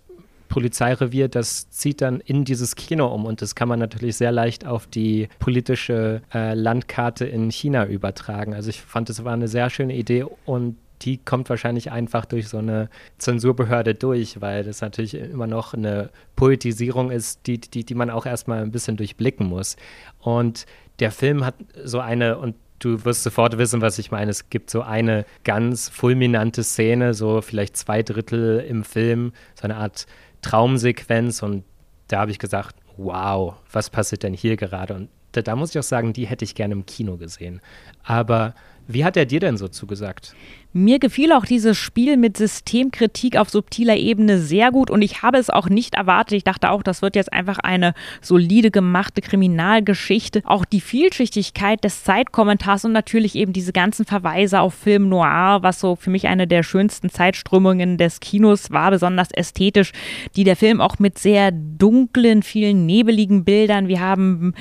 Polizeirevier, 0.56 1.28
das 1.28 1.70
zieht 1.70 2.00
dann 2.00 2.22
in 2.22 2.46
dieses 2.46 2.78
Kino 2.78 3.14
um 3.14 3.26
und 3.26 3.42
das 3.42 3.56
kann 3.56 3.68
man 3.68 3.78
natürlich 3.78 4.16
sehr 4.16 4.32
leicht 4.32 4.66
auf 4.66 4.88
die 4.88 5.28
politische 5.40 6.22
äh, 6.34 6.54
Landkarte 6.54 7.26
in 7.26 7.52
China 7.52 7.86
übertragen. 7.86 8.54
Also 8.54 8.70
ich 8.70 8.80
fand, 8.80 9.10
das 9.10 9.26
war 9.26 9.34
eine 9.34 9.50
sehr 9.50 9.70
schöne 9.70 9.94
Idee 9.94 10.26
und 10.46 10.78
die 11.02 11.18
kommt 11.18 11.50
wahrscheinlich 11.50 11.92
einfach 11.92 12.24
durch 12.24 12.48
so 12.48 12.60
eine 12.60 12.90
Zensurbehörde 13.18 13.96
durch, 13.96 14.40
weil 14.40 14.64
das 14.64 14.80
natürlich 14.80 15.16
immer 15.16 15.46
noch 15.46 15.74
eine 15.74 16.10
Poetisierung 16.38 17.12
ist, 17.12 17.48
die, 17.48 17.60
die, 17.60 17.84
die 17.84 17.94
man 17.94 18.10
auch 18.10 18.26
erstmal 18.26 18.62
ein 18.62 18.72
bisschen 18.72 18.96
durchblicken 18.96 19.48
muss. 19.48 19.76
Und 20.22 20.66
der 21.00 21.12
Film 21.12 21.46
hat 21.46 21.56
so 21.84 22.00
eine, 22.00 22.38
und 22.38 22.56
du 22.80 23.04
wirst 23.04 23.24
sofort 23.24 23.58
wissen, 23.58 23.82
was 23.82 24.00
ich 24.00 24.12
meine. 24.12 24.32
Es 24.32 24.50
gibt 24.50 24.70
so 24.70 24.84
eine 24.84 25.26
ganz 25.44 25.90
fulminante 25.90 26.64
Szene, 26.64 27.14
so 27.14 27.42
vielleicht 27.42 27.76
zwei 27.76 28.04
Drittel 28.04 28.60
im 28.60 28.86
Film, 28.86 29.34
so 29.56 29.64
eine 29.64 29.76
Art 29.76 30.06
Traumsequenz 30.46 31.42
und 31.42 31.64
da 32.08 32.20
habe 32.20 32.30
ich 32.30 32.38
gesagt, 32.38 32.76
wow, 32.98 33.56
was 33.72 33.90
passiert 33.90 34.22
denn 34.22 34.36
hier 34.36 34.58
gerade? 34.58 34.94
Und 34.94 35.10
da, 35.32 35.42
da, 35.42 35.56
muss 35.56 35.72
ich 35.72 35.80
auch 35.80 35.84
sagen, 35.84 36.14
die 36.14 36.28
hätte 36.28 36.46
ich 36.46 36.54
gerne 36.54 36.74
im 36.74 36.86
Kino 36.86 37.18
gesehen. 37.18 37.62
Aber 38.04 38.54
wie 38.88 39.04
hat 39.04 39.18
er 39.18 39.26
dir 39.26 39.40
denn 39.40 39.58
so 39.58 39.68
zugesagt? 39.68 40.36
Mir 40.78 41.00
gefiel 41.00 41.32
auch 41.32 41.46
dieses 41.46 41.78
Spiel 41.78 42.18
mit 42.18 42.36
Systemkritik 42.36 43.38
auf 43.38 43.50
subtiler 43.50 43.96
Ebene 43.96 44.40
sehr 44.40 44.72
gut 44.72 44.92
und 44.92 45.02
ich 45.02 45.22
habe 45.22 45.38
es 45.38 45.50
auch 45.50 45.70
nicht 45.70 45.96
erwartet. 45.96 46.36
Ich 46.36 46.44
dachte 46.44 46.70
auch, 46.70 46.84
das 46.84 47.02
wird 47.02 47.16
jetzt 47.16 47.32
einfach 47.32 47.60
eine 47.60 47.94
solide 48.22 48.72
gemachte 48.72 49.22
Kriminalgeschichte. 49.22 50.42
Auch 50.44 50.66
die 50.66 50.82
Vielschichtigkeit 50.82 51.82
des 51.86 52.04
Zeitkommentars 52.04 52.84
und 52.84 52.92
natürlich 52.92 53.36
eben 53.36 53.54
diese 53.54 53.72
ganzen 53.72 54.06
Verweise 54.06 54.60
auf 54.60 54.74
Film 54.74 55.08
Noir, 55.08 55.60
was 55.62 55.80
so 55.80 55.96
für 55.96 56.10
mich 56.10 56.28
eine 56.28 56.46
der 56.46 56.62
schönsten 56.62 57.10
Zeitströmungen 57.10 57.98
des 57.98 58.20
Kinos 58.20 58.70
war, 58.70 58.92
besonders 58.92 59.32
ästhetisch, 59.32 59.94
die 60.36 60.44
der 60.44 60.58
Film 60.58 60.82
auch 60.82 61.00
mit 61.00 61.18
sehr 61.18 61.54
dunklen, 61.54 62.44
vielen 62.44 62.86
nebeligen 62.86 63.46
Bildern. 63.46 63.88
Wir 63.88 64.02
haben 64.02 64.54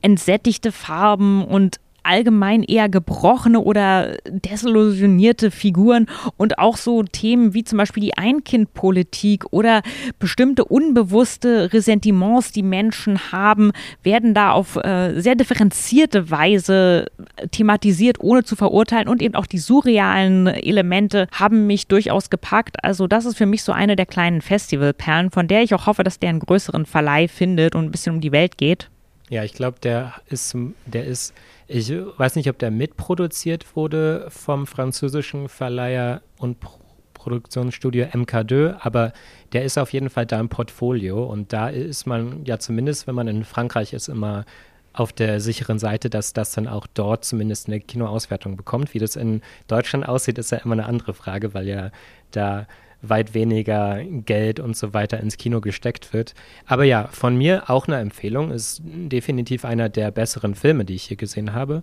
entsättigte 0.00 0.72
Farben 0.72 1.44
und 1.44 1.76
allgemein 2.02 2.62
eher 2.62 2.88
gebrochene 2.88 3.60
oder 3.60 4.16
desillusionierte 4.28 5.50
Figuren 5.50 6.06
und 6.36 6.58
auch 6.58 6.76
so 6.76 7.02
Themen 7.02 7.54
wie 7.54 7.64
zum 7.64 7.78
Beispiel 7.78 8.02
die 8.02 8.16
Einkindpolitik 8.16 9.44
oder 9.50 9.82
bestimmte 10.18 10.64
unbewusste 10.64 11.72
Ressentiments, 11.72 12.52
die 12.52 12.62
Menschen 12.62 13.32
haben, 13.32 13.72
werden 14.02 14.34
da 14.34 14.52
auf 14.52 14.76
äh, 14.76 15.20
sehr 15.20 15.34
differenzierte 15.34 16.30
Weise 16.30 17.06
thematisiert, 17.50 18.20
ohne 18.20 18.44
zu 18.44 18.56
verurteilen 18.56 19.08
und 19.08 19.22
eben 19.22 19.34
auch 19.34 19.46
die 19.46 19.58
surrealen 19.58 20.46
Elemente 20.46 21.26
haben 21.32 21.66
mich 21.66 21.86
durchaus 21.86 22.30
gepackt. 22.30 22.82
Also 22.84 23.06
das 23.06 23.24
ist 23.24 23.36
für 23.36 23.46
mich 23.46 23.62
so 23.62 23.72
eine 23.72 23.96
der 23.96 24.06
kleinen 24.06 24.40
Festivalperlen, 24.40 25.30
von 25.30 25.48
der 25.48 25.62
ich 25.62 25.74
auch 25.74 25.86
hoffe, 25.86 26.04
dass 26.04 26.18
der 26.18 26.30
einen 26.30 26.40
größeren 26.40 26.86
Verleih 26.86 27.28
findet 27.28 27.74
und 27.74 27.84
ein 27.84 27.90
bisschen 27.90 28.14
um 28.14 28.20
die 28.20 28.32
Welt 28.32 28.58
geht. 28.58 28.88
Ja, 29.30 29.44
ich 29.44 29.52
glaube, 29.52 29.78
der 29.80 30.14
ist, 30.28 30.56
der 30.86 31.04
ist 31.04 31.34
ich 31.70 31.92
weiß 31.92 32.36
nicht, 32.36 32.48
ob 32.48 32.58
der 32.58 32.70
mitproduziert 32.70 33.76
wurde 33.76 34.26
vom 34.30 34.66
französischen 34.66 35.48
Verleiher 35.48 36.22
und 36.38 36.60
Pro 36.60 36.78
Produktionsstudio 37.12 38.06
MK2, 38.06 38.76
aber 38.78 39.12
der 39.52 39.64
ist 39.64 39.76
auf 39.76 39.92
jeden 39.92 40.08
Fall 40.08 40.24
da 40.24 40.38
im 40.38 40.48
Portfolio 40.48 41.24
und 41.24 41.52
da 41.52 41.68
ist 41.68 42.06
man 42.06 42.44
ja 42.44 42.60
zumindest, 42.60 43.08
wenn 43.08 43.16
man 43.16 43.26
in 43.26 43.44
Frankreich 43.44 43.92
ist, 43.92 44.06
immer 44.06 44.44
auf 44.92 45.12
der 45.12 45.40
sicheren 45.40 45.80
Seite, 45.80 46.10
dass 46.10 46.32
das 46.32 46.52
dann 46.52 46.68
auch 46.68 46.86
dort 46.86 47.24
zumindest 47.24 47.66
eine 47.66 47.80
Kinoauswertung 47.80 48.56
bekommt. 48.56 48.94
Wie 48.94 49.00
das 49.00 49.16
in 49.16 49.42
Deutschland 49.66 50.08
aussieht, 50.08 50.38
ist 50.38 50.52
ja 50.52 50.58
immer 50.58 50.74
eine 50.74 50.86
andere 50.86 51.12
Frage, 51.12 51.54
weil 51.54 51.66
ja 51.66 51.90
da 52.30 52.68
weit 53.02 53.34
weniger 53.34 54.02
Geld 54.02 54.60
und 54.60 54.76
so 54.76 54.92
weiter 54.92 55.20
ins 55.20 55.36
Kino 55.36 55.60
gesteckt 55.60 56.12
wird. 56.12 56.34
Aber 56.66 56.84
ja, 56.84 57.08
von 57.12 57.36
mir 57.36 57.70
auch 57.70 57.86
eine 57.86 57.98
Empfehlung. 57.98 58.50
Ist 58.50 58.82
definitiv 58.84 59.64
einer 59.64 59.88
der 59.88 60.10
besseren 60.10 60.54
Filme, 60.54 60.84
die 60.84 60.94
ich 60.94 61.04
hier 61.04 61.16
gesehen 61.16 61.52
habe. 61.52 61.82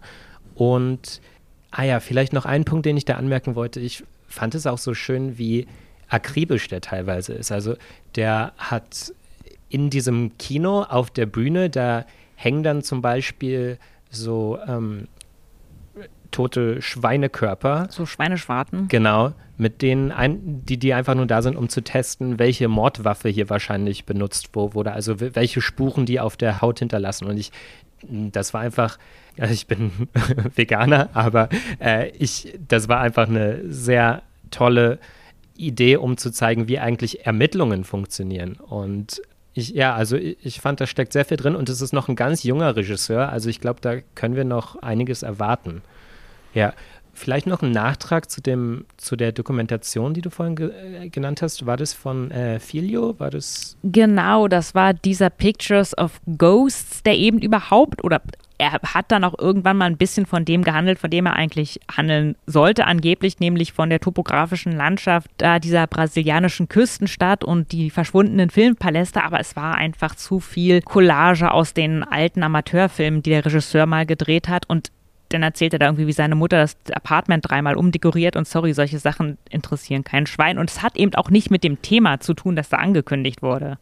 Und, 0.56 1.21
ah 1.71 1.84
ja, 1.84 1.99
vielleicht 1.99 2.34
noch 2.34 2.45
ein 2.45 2.65
Punkt, 2.65 2.86
den 2.86 2.97
ich 2.97 3.06
da 3.06 3.15
anmerken 3.15 3.56
wollte. 3.56 3.80
Ich 3.80 4.04
fand 4.28 4.56
es 4.56 4.67
auch 4.67 4.78
so 4.78 4.93
schön, 4.93 5.38
wie 5.38 5.67
akribisch 6.10 6.67
der 6.67 6.82
teilweise 6.82 7.34
ist. 7.34 7.51
Also 7.51 7.75
der 8.15 8.54
hat 8.58 9.13
in 9.69 9.89
diesem 9.89 10.38
Kino 10.38 10.84
auf 10.84 11.10
der 11.10 11.25
Bühne, 11.25 11.69
da 11.69 12.06
hängen 12.36 12.63
dann 12.63 12.84
zum 12.84 13.01
Beispiel 13.01 13.78
so 14.10 14.60
ähm, 14.67 15.08
tote 16.31 16.81
Schweinekörper. 16.81 17.88
So 17.89 18.05
Schweineschwarten. 18.05 18.88
Genau, 18.88 19.33
mit 19.57 19.81
denen, 19.81 20.11
ein, 20.11 20.65
die, 20.65 20.77
die 20.77 20.93
einfach 20.93 21.15
nur 21.15 21.25
da 21.25 21.41
sind, 21.41 21.55
um 21.55 21.69
zu 21.69 21.81
testen, 21.81 22.39
welche 22.39 22.67
Mordwaffe 22.67 23.29
hier 23.29 23.49
wahrscheinlich 23.49 24.05
benutzt 24.05 24.49
wurde, 24.53 24.91
also 24.91 25.19
welche 25.19 25.61
Spuren 25.61 26.05
die 26.05 26.19
auf 26.19 26.38
der 26.38 26.61
Haut 26.61 26.79
hinterlassen. 26.79 27.25
Und 27.25 27.38
ich, 27.38 27.51
das 28.09 28.53
war 28.53 28.61
einfach, 28.61 28.97
also 29.38 29.53
ich 29.53 29.67
bin 29.67 29.91
Veganer, 30.55 31.09
aber 31.13 31.49
äh, 31.79 32.09
ich, 32.09 32.57
das 32.67 32.88
war 32.89 32.99
einfach 32.99 33.27
eine 33.27 33.61
sehr 33.71 34.23
tolle 34.51 34.99
Idee, 35.57 35.97
um 35.97 36.17
zu 36.17 36.31
zeigen, 36.31 36.67
wie 36.67 36.79
eigentlich 36.79 37.25
Ermittlungen 37.25 37.85
funktionieren. 37.85 38.55
Und 38.55 39.21
ich, 39.53 39.69
ja, 39.69 39.95
also 39.95 40.17
ich, 40.17 40.38
ich 40.43 40.59
fand, 40.59 40.81
da 40.81 40.88
steckt 40.88 41.13
sehr 41.13 41.23
viel 41.23 41.38
drin 41.38 41.55
und 41.55 41.69
es 41.69 41.81
ist 41.81 41.93
noch 41.93 42.09
ein 42.09 42.17
ganz 42.17 42.43
junger 42.43 42.75
Regisseur. 42.75 43.29
Also 43.29 43.49
ich 43.49 43.61
glaube, 43.61 43.79
da 43.79 44.01
können 44.13 44.35
wir 44.35 44.43
noch 44.43 44.75
einiges 44.81 45.23
erwarten. 45.23 45.81
Ja, 46.55 46.73
vielleicht 47.13 47.47
noch 47.47 47.61
ein 47.61 47.71
Nachtrag 47.71 48.29
zu, 48.31 48.41
dem, 48.41 48.85
zu 48.97 49.15
der 49.15 49.31
Dokumentation, 49.31 50.13
die 50.13 50.21
du 50.21 50.29
vorhin 50.29 50.55
ge 50.55 50.71
äh, 50.71 51.09
genannt 51.09 51.41
hast. 51.41 51.65
War 51.65 51.77
das 51.77 51.93
von 51.93 52.31
äh, 52.31 52.59
Filio? 52.59 53.19
War 53.19 53.29
das? 53.29 53.77
Genau, 53.83 54.47
das 54.47 54.73
war 54.73 54.93
dieser 54.93 55.29
Pictures 55.29 55.97
of 55.97 56.19
Ghosts, 56.37 57.03
der 57.03 57.17
eben 57.17 57.39
überhaupt 57.39 58.03
oder 58.03 58.21
er 58.57 58.71
hat 58.71 59.11
dann 59.11 59.25
auch 59.25 59.37
irgendwann 59.37 59.75
mal 59.75 59.85
ein 59.85 59.97
bisschen 59.97 60.25
von 60.25 60.45
dem 60.45 60.63
gehandelt, 60.63 60.97
von 60.97 61.09
dem 61.09 61.25
er 61.25 61.33
eigentlich 61.33 61.79
handeln 61.93 62.35
sollte, 62.45 62.85
angeblich, 62.85 63.41
nämlich 63.41 63.73
von 63.73 63.89
der 63.89 63.99
topografischen 63.99 64.71
Landschaft 64.71 65.29
da 65.37 65.59
dieser 65.59 65.87
brasilianischen 65.87 66.69
Küstenstadt 66.69 67.43
und 67.43 67.73
die 67.73 67.89
verschwundenen 67.89 68.49
Filmpaläste, 68.49 69.23
aber 69.23 69.41
es 69.41 69.57
war 69.57 69.75
einfach 69.75 70.15
zu 70.15 70.39
viel 70.39 70.81
Collage 70.81 71.51
aus 71.51 71.73
den 71.73 72.03
alten 72.03 72.43
Amateurfilmen, 72.43 73.21
die 73.21 73.31
der 73.31 73.45
Regisseur 73.45 73.85
mal 73.87 74.05
gedreht 74.05 74.47
hat 74.47 74.69
und 74.69 74.89
dann 75.36 75.43
erzählt 75.43 75.74
er 75.74 75.80
da 75.80 75.86
irgendwie, 75.86 76.08
wie 76.08 76.13
seine 76.13 76.36
Mutter 76.36 76.58
das 76.58 76.76
Apartment 76.91 77.48
dreimal 77.48 77.76
umdekoriert 77.76 78.36
und 78.36 78.48
sorry, 78.48 78.74
solche 78.74 79.00
Sachen 79.00 79.38
interessieren 79.50 80.04
kein 80.04 80.26
Schwein. 80.26 80.58
Und 80.58 80.69
es 80.69 80.82
hat 80.82 80.98
eben 80.98 81.13
auch 81.15 81.30
nicht 81.30 81.52
mit 81.52 81.63
dem 81.63 81.82
Thema 81.82 82.19
zu 82.19 82.34
tun, 82.34 82.56
das 82.56 82.69
da 82.69 82.78
angekündigt 82.78 83.41
wurde. 83.41 83.78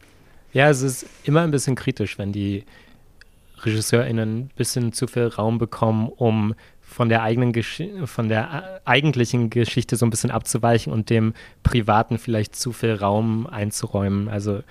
Ja, 0.51 0.69
es 0.69 0.81
ist 0.81 1.05
immer 1.23 1.41
ein 1.41 1.51
bisschen 1.51 1.75
kritisch, 1.75 2.17
wenn 2.17 2.31
die 2.31 2.63
RegisseurInnen 3.65 4.39
ein 4.39 4.49
bisschen 4.55 4.93
zu 4.93 5.07
viel 5.07 5.27
Raum 5.27 5.57
bekommen, 5.57 6.09
um 6.09 6.53
von 6.81 7.09
der 7.09 7.23
eigenen 7.23 7.53
Gesch 7.53 7.81
von 8.05 8.29
der 8.29 8.79
äh, 8.85 8.89
eigentlichen 8.89 9.49
Geschichte 9.49 9.95
so 9.95 10.05
ein 10.05 10.09
bisschen 10.09 10.31
abzuweichen 10.31 10.93
und 10.93 11.09
dem 11.09 11.33
Privaten 11.63 12.17
vielleicht 12.17 12.55
zu 12.55 12.71
viel 12.71 12.93
Raum 12.93 13.47
einzuräumen. 13.47 14.27
Also 14.27 14.61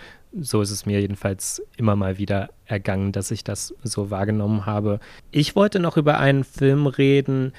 so 0.40 0.60
ist 0.62 0.70
es 0.70 0.86
mir 0.86 1.00
jedenfalls 1.00 1.62
immer 1.76 1.96
mal 1.96 2.18
wieder 2.18 2.50
ergangen, 2.66 3.12
dass 3.12 3.30
ich 3.30 3.44
das 3.44 3.74
so 3.82 4.10
wahrgenommen 4.10 4.66
habe. 4.66 5.00
Ich 5.30 5.54
wollte 5.56 5.78
noch 5.78 5.96
über 5.96 6.18
einen 6.18 6.44
Film 6.44 6.86
reden, 6.86 7.52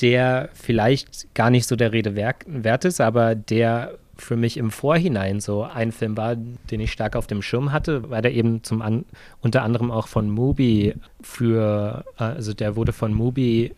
der 0.00 0.48
vielleicht 0.54 1.34
gar 1.34 1.50
nicht 1.50 1.68
so 1.68 1.76
der 1.76 1.92
Rede 1.92 2.16
wert 2.16 2.84
ist, 2.84 3.00
aber 3.00 3.34
der 3.34 3.98
für 4.16 4.36
mich 4.36 4.56
im 4.56 4.70
Vorhinein 4.70 5.40
so 5.40 5.62
ein 5.62 5.90
Film 5.92 6.16
war, 6.16 6.36
den 6.36 6.80
ich 6.80 6.92
stark 6.92 7.16
auf 7.16 7.26
dem 7.26 7.42
Schirm 7.42 7.72
hatte, 7.72 8.10
weil 8.10 8.22
der 8.22 8.32
eben 8.32 8.62
zum 8.62 8.82
an, 8.82 9.04
unter 9.40 9.62
anderem 9.62 9.90
auch 9.90 10.06
von 10.06 10.30
Mubi 10.30 10.94
für, 11.20 12.04
also 12.16 12.52
der 12.52 12.76
wurde 12.76 12.92
von 12.92 13.12
Mubi, 13.14 13.74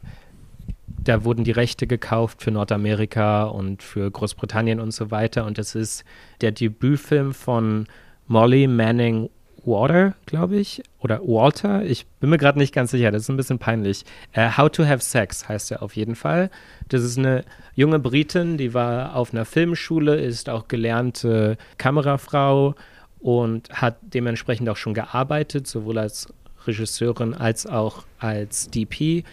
da 0.86 1.24
wurden 1.24 1.44
die 1.44 1.50
Rechte 1.50 1.86
gekauft 1.86 2.42
für 2.42 2.50
Nordamerika 2.50 3.44
und 3.44 3.82
für 3.82 4.10
Großbritannien 4.10 4.80
und 4.80 4.92
so 4.92 5.10
weiter. 5.10 5.44
Und 5.44 5.58
das 5.58 5.74
ist 5.74 6.04
der 6.40 6.52
Debütfilm 6.52 7.34
von 7.34 7.86
Molly 8.26 8.66
Manning 8.66 9.30
Water, 9.66 10.14
glaube 10.26 10.56
ich, 10.56 10.82
oder 10.98 11.20
Walter. 11.20 11.84
Ich 11.84 12.06
bin 12.20 12.30
mir 12.30 12.38
gerade 12.38 12.58
nicht 12.58 12.74
ganz 12.74 12.90
sicher, 12.90 13.10
das 13.10 13.22
ist 13.22 13.28
ein 13.28 13.36
bisschen 13.36 13.58
peinlich. 13.58 14.04
Uh, 14.36 14.56
How 14.56 14.70
to 14.70 14.84
Have 14.84 15.02
Sex 15.02 15.48
heißt 15.48 15.72
er 15.72 15.82
auf 15.82 15.96
jeden 15.96 16.14
Fall. 16.14 16.50
Das 16.88 17.02
ist 17.02 17.18
eine 17.18 17.44
junge 17.74 17.98
Britin, 17.98 18.58
die 18.58 18.74
war 18.74 19.16
auf 19.16 19.32
einer 19.32 19.44
Filmschule, 19.44 20.16
ist 20.16 20.48
auch 20.50 20.68
gelernte 20.68 21.56
Kamerafrau 21.78 22.74
und 23.20 23.70
hat 23.70 23.96
dementsprechend 24.02 24.68
auch 24.68 24.76
schon 24.76 24.94
gearbeitet, 24.94 25.66
sowohl 25.66 25.98
als 25.98 26.28
Regisseurin 26.66 27.34
als 27.34 27.66
auch 27.66 28.04
als 28.18 28.70
DP 28.70 29.24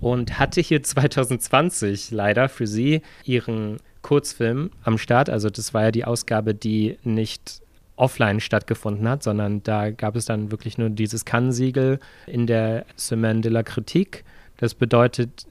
und 0.00 0.38
hatte 0.38 0.60
hier 0.60 0.82
2020 0.82 2.10
leider 2.10 2.48
für 2.48 2.66
sie 2.66 3.02
ihren 3.24 3.78
Kurzfilm 4.02 4.70
am 4.84 4.98
Start. 4.98 5.28
Also 5.30 5.50
das 5.50 5.74
war 5.74 5.84
ja 5.84 5.90
die 5.90 6.04
Ausgabe, 6.04 6.54
die 6.54 6.98
nicht 7.02 7.60
offline 7.96 8.40
stattgefunden 8.40 9.08
hat, 9.08 9.22
sondern 9.22 9.62
da 9.62 9.90
gab 9.90 10.16
es 10.16 10.26
dann 10.26 10.50
wirklich 10.50 10.78
nur 10.78 10.90
dieses 10.90 11.24
Kann-Siegel 11.24 11.98
in 12.26 12.46
der 12.46 12.84
Semaine 12.94 13.40
de 13.40 13.50
la 13.50 13.62
Critique. 13.62 14.22
Das 14.58 14.74
bedeutet, 14.74 15.46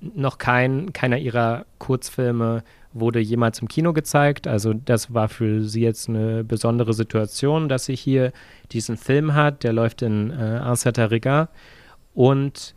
noch 0.00 0.38
kein, 0.38 0.92
keiner 0.92 1.18
ihrer 1.18 1.66
Kurzfilme 1.78 2.62
wurde 2.92 3.20
jemals 3.20 3.60
im 3.60 3.68
Kino 3.68 3.92
gezeigt. 3.92 4.46
Also 4.46 4.72
das 4.72 5.14
war 5.14 5.28
für 5.28 5.62
sie 5.62 5.82
jetzt 5.82 6.08
eine 6.08 6.42
besondere 6.42 6.92
Situation, 6.92 7.68
dass 7.68 7.84
sie 7.84 7.94
hier 7.94 8.32
diesen 8.72 8.96
Film 8.96 9.34
hat. 9.34 9.62
Der 9.62 9.72
läuft 9.72 10.02
in 10.02 10.30
äh, 10.30 10.34
Ancerta 10.34 11.48
Und 12.14 12.74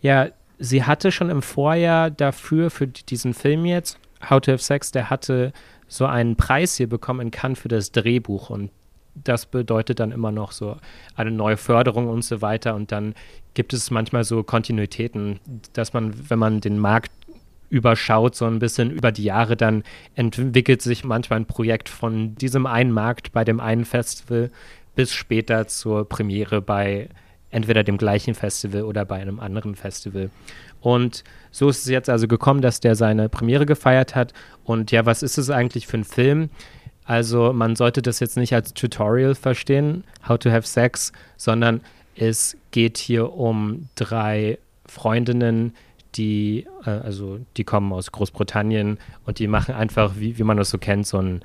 ja, 0.00 0.28
sie 0.58 0.84
hatte 0.84 1.12
schon 1.12 1.30
im 1.30 1.42
Vorjahr 1.42 2.10
dafür, 2.10 2.70
für 2.70 2.88
diesen 2.88 3.34
Film 3.34 3.64
jetzt, 3.64 3.98
How 4.28 4.40
to 4.40 4.52
Have 4.52 4.62
Sex, 4.62 4.90
der 4.90 5.10
hatte 5.10 5.52
so 5.88 6.06
einen 6.06 6.36
Preis 6.36 6.76
hier 6.76 6.88
bekommen 6.88 7.30
Cannes 7.30 7.58
für 7.58 7.68
das 7.68 7.92
Drehbuch 7.92 8.50
und 8.50 8.70
das 9.24 9.46
bedeutet 9.46 10.00
dann 10.00 10.12
immer 10.12 10.30
noch 10.30 10.52
so 10.52 10.76
eine 11.16 11.30
neue 11.30 11.56
Förderung 11.56 12.08
und 12.08 12.22
so 12.22 12.40
weiter. 12.40 12.74
Und 12.74 12.92
dann 12.92 13.14
gibt 13.54 13.72
es 13.72 13.90
manchmal 13.90 14.24
so 14.24 14.42
Kontinuitäten, 14.42 15.40
dass 15.72 15.92
man, 15.92 16.30
wenn 16.30 16.38
man 16.38 16.60
den 16.60 16.78
Markt 16.78 17.10
überschaut, 17.70 18.34
so 18.34 18.46
ein 18.46 18.60
bisschen 18.60 18.90
über 18.90 19.12
die 19.12 19.24
Jahre, 19.24 19.56
dann 19.56 19.82
entwickelt 20.14 20.82
sich 20.82 21.04
manchmal 21.04 21.40
ein 21.40 21.46
Projekt 21.46 21.88
von 21.88 22.34
diesem 22.36 22.66
einen 22.66 22.92
Markt 22.92 23.32
bei 23.32 23.44
dem 23.44 23.60
einen 23.60 23.84
Festival 23.84 24.50
bis 24.94 25.12
später 25.12 25.66
zur 25.66 26.08
Premiere 26.08 26.62
bei 26.62 27.08
entweder 27.50 27.82
dem 27.82 27.98
gleichen 27.98 28.34
Festival 28.34 28.82
oder 28.82 29.04
bei 29.04 29.16
einem 29.16 29.40
anderen 29.40 29.74
Festival. 29.74 30.30
Und 30.80 31.24
so 31.50 31.68
ist 31.68 31.80
es 31.80 31.86
jetzt 31.86 32.10
also 32.10 32.28
gekommen, 32.28 32.60
dass 32.60 32.80
der 32.80 32.94
seine 32.94 33.28
Premiere 33.28 33.66
gefeiert 33.66 34.14
hat. 34.14 34.32
Und 34.64 34.90
ja, 34.90 35.06
was 35.06 35.22
ist 35.22 35.38
es 35.38 35.50
eigentlich 35.50 35.86
für 35.86 35.98
ein 35.98 36.04
Film? 36.04 36.50
Also 37.04 37.52
man 37.54 37.74
sollte 37.74 38.02
das 38.02 38.20
jetzt 38.20 38.36
nicht 38.36 38.54
als 38.54 38.74
Tutorial 38.74 39.34
verstehen, 39.34 40.04
How 40.28 40.38
to 40.38 40.50
Have 40.50 40.66
Sex, 40.66 41.12
sondern 41.36 41.80
es 42.14 42.56
geht 42.70 42.98
hier 42.98 43.32
um 43.32 43.88
drei 43.94 44.58
Freundinnen, 44.86 45.74
die, 46.16 46.66
äh, 46.84 46.90
also 46.90 47.38
die 47.56 47.64
kommen 47.64 47.92
aus 47.92 48.12
Großbritannien 48.12 48.98
und 49.24 49.38
die 49.38 49.46
machen 49.46 49.74
einfach, 49.74 50.14
wie, 50.16 50.38
wie 50.38 50.42
man 50.42 50.56
das 50.58 50.70
so 50.70 50.78
kennt, 50.78 51.06
so 51.06 51.18
ein 51.18 51.40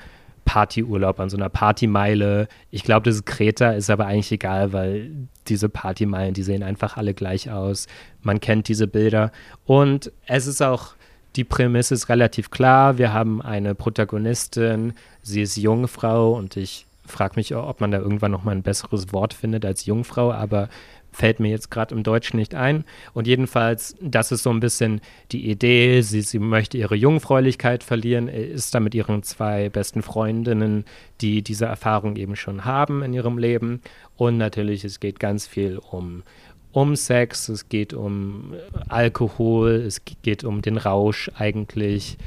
Partyurlaub 0.53 1.19
an 1.19 1.31
so 1.31 1.37
einer 1.37 1.49
Partymeile. 1.49 2.47
Ich 2.69 2.83
glaube, 2.83 3.05
das 3.05 3.15
ist 3.15 3.25
Kreta, 3.25 3.71
ist 3.71 3.89
aber 3.89 4.05
eigentlich 4.05 4.31
egal, 4.31 4.71
weil 4.71 5.09
diese 5.47 5.67
Partymeilen, 5.67 6.35
die 6.35 6.43
sehen 6.43 6.61
einfach 6.61 6.95
alle 6.95 7.15
gleich 7.15 7.49
aus. 7.49 7.87
Man 8.21 8.39
kennt 8.39 8.67
diese 8.67 8.85
Bilder. 8.85 9.31
Und 9.65 10.11
es 10.27 10.45
ist 10.45 10.61
auch, 10.61 10.93
die 11.35 11.43
Prämisse 11.43 11.95
ist 11.95 12.07
relativ 12.07 12.51
klar. 12.51 12.99
Wir 12.99 13.13
haben 13.13 13.41
eine 13.41 13.73
Protagonistin, 13.73 14.93
sie 15.23 15.41
ist 15.41 15.57
Jungfrau 15.57 16.33
und 16.33 16.55
ich 16.55 16.85
frage 17.03 17.33
mich, 17.37 17.55
ob 17.55 17.81
man 17.81 17.89
da 17.89 17.97
irgendwann 17.97 18.31
noch 18.31 18.43
mal 18.43 18.51
ein 18.51 18.61
besseres 18.61 19.11
Wort 19.11 19.33
findet 19.33 19.65
als 19.65 19.87
Jungfrau, 19.87 20.31
aber 20.31 20.69
fällt 21.13 21.39
mir 21.39 21.49
jetzt 21.49 21.71
gerade 21.71 21.95
im 21.95 22.03
Deutschen 22.03 22.37
nicht 22.37 22.55
ein. 22.55 22.83
Und 23.13 23.27
jedenfalls, 23.27 23.95
das 24.01 24.31
ist 24.31 24.43
so 24.43 24.49
ein 24.49 24.59
bisschen 24.59 24.99
die 25.31 25.49
Idee. 25.49 26.01
Sie, 26.01 26.21
sie 26.21 26.39
möchte 26.39 26.77
ihre 26.77 26.95
Jungfräulichkeit 26.95 27.83
verlieren, 27.83 28.27
ist 28.27 28.75
da 28.75 28.79
mit 28.79 28.95
ihren 28.95 29.23
zwei 29.23 29.69
besten 29.69 30.01
Freundinnen, 30.01 30.85
die 31.21 31.41
diese 31.41 31.65
Erfahrung 31.65 32.15
eben 32.15 32.35
schon 32.35 32.65
haben 32.65 33.03
in 33.03 33.13
ihrem 33.13 33.37
Leben. 33.37 33.81
Und 34.17 34.37
natürlich, 34.37 34.83
es 34.83 34.99
geht 34.99 35.19
ganz 35.19 35.47
viel 35.47 35.79
um, 35.91 36.23
um 36.71 36.95
Sex, 36.95 37.49
es 37.49 37.69
geht 37.69 37.93
um 37.93 38.53
Alkohol, 38.89 39.83
es 39.87 40.01
geht 40.23 40.43
um 40.43 40.61
den 40.61 40.77
Rausch 40.77 41.31
eigentlich. 41.37 42.17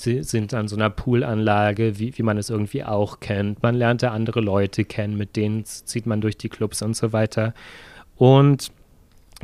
Sie 0.00 0.22
sind 0.22 0.54
an 0.54 0.66
so 0.66 0.76
einer 0.76 0.88
Poolanlage, 0.88 1.98
wie, 1.98 2.16
wie 2.16 2.22
man 2.22 2.38
es 2.38 2.48
irgendwie 2.48 2.84
auch 2.84 3.20
kennt. 3.20 3.62
Man 3.62 3.74
lernt 3.74 4.02
da 4.02 4.12
andere 4.12 4.40
Leute 4.40 4.86
kennen, 4.86 5.18
mit 5.18 5.36
denen 5.36 5.66
zieht 5.66 6.06
man 6.06 6.22
durch 6.22 6.38
die 6.38 6.48
Clubs 6.48 6.80
und 6.80 6.96
so 6.96 7.12
weiter. 7.12 7.52
Und 8.20 8.70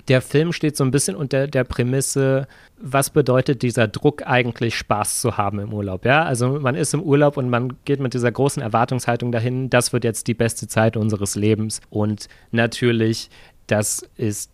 der 0.09 0.21
Film 0.21 0.53
steht 0.53 0.77
so 0.77 0.85
ein 0.85 0.91
bisschen 0.91 1.17
unter 1.17 1.47
der 1.47 1.65
Prämisse, 1.65 2.47
was 2.79 3.09
bedeutet 3.09 3.63
dieser 3.63 3.89
Druck 3.89 4.27
eigentlich 4.27 4.77
Spaß 4.77 5.23
zu 5.23 5.39
haben 5.39 5.61
im 5.61 5.73
Urlaub? 5.73 6.05
Ja, 6.05 6.25
also 6.25 6.61
man 6.61 6.75
ist 6.75 6.93
im 6.93 7.03
Urlaub 7.03 7.39
und 7.39 7.49
man 7.49 7.73
geht 7.87 8.01
mit 8.01 8.13
dieser 8.13 8.31
großen 8.31 8.63
Erwartungshaltung 8.63 9.33
dahin, 9.33 9.71
das 9.71 9.95
wird 9.95 10.05
jetzt 10.05 10.27
die 10.27 10.35
beste 10.35 10.69
Zeit 10.69 10.99
unseres 10.99 11.37
Lebens. 11.37 11.81
Und 11.89 12.29
natürlich, 12.51 13.31
das 13.67 14.07
ist 14.19 14.51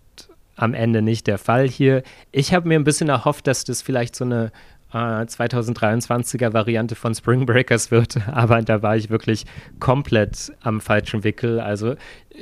am 0.54 0.72
Ende 0.72 1.02
nicht 1.02 1.26
der 1.26 1.38
Fall 1.38 1.68
hier. 1.68 2.04
Ich 2.30 2.54
habe 2.54 2.68
mir 2.68 2.78
ein 2.78 2.84
bisschen 2.84 3.08
erhofft, 3.08 3.48
dass 3.48 3.64
das 3.64 3.82
vielleicht 3.82 4.14
so 4.14 4.24
eine 4.24 4.52
äh, 4.92 4.96
2023er 4.96 6.52
Variante 6.52 6.94
von 6.94 7.14
Spring 7.14 7.46
Breakers 7.46 7.90
wird, 7.90 8.18
aber 8.32 8.62
da 8.62 8.82
war 8.82 8.96
ich 8.96 9.10
wirklich 9.10 9.44
komplett 9.80 10.52
am 10.60 10.80
falschen 10.80 11.24
Wickel. 11.24 11.60
Also 11.60 11.94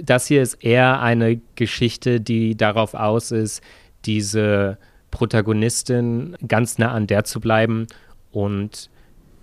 das 0.02 0.26
hier 0.26 0.42
ist 0.42 0.54
eher 0.54 1.00
eine 1.00 1.40
Geschichte, 1.54 2.20
die 2.20 2.56
darauf 2.56 2.94
aus 2.94 3.30
ist, 3.30 3.62
diese 4.04 4.78
Protagonistin 5.10 6.36
ganz 6.46 6.78
nah 6.78 6.92
an 6.92 7.06
der 7.06 7.24
zu 7.24 7.40
bleiben 7.40 7.86
und 8.30 8.90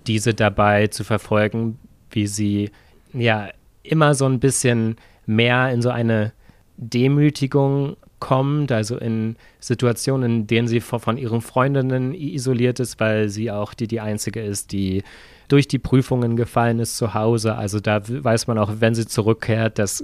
diese 0.07 0.33
dabei 0.33 0.87
zu 0.87 1.03
verfolgen, 1.03 1.77
wie 2.11 2.27
sie 2.27 2.71
ja 3.13 3.49
immer 3.83 4.15
so 4.15 4.25
ein 4.25 4.39
bisschen 4.39 4.95
mehr 5.25 5.71
in 5.71 5.81
so 5.81 5.89
eine 5.89 6.31
Demütigung 6.77 7.97
kommt, 8.19 8.71
also 8.71 8.97
in 8.97 9.35
Situationen, 9.59 10.41
in 10.41 10.47
denen 10.47 10.67
sie 10.67 10.79
von 10.79 11.17
ihren 11.17 11.41
Freundinnen 11.41 12.13
isoliert 12.13 12.79
ist, 12.79 12.99
weil 12.99 13.29
sie 13.29 13.51
auch 13.51 13.73
die, 13.73 13.87
die 13.87 13.99
einzige 13.99 14.41
ist, 14.41 14.71
die 14.71 15.03
durch 15.47 15.67
die 15.67 15.79
Prüfungen 15.79 16.35
gefallen 16.35 16.79
ist 16.79 16.97
zu 16.97 17.13
Hause. 17.13 17.55
Also 17.55 17.79
da 17.79 18.01
weiß 18.07 18.47
man 18.47 18.57
auch, 18.57 18.71
wenn 18.79 18.95
sie 18.95 19.05
zurückkehrt, 19.05 19.79
das 19.79 20.03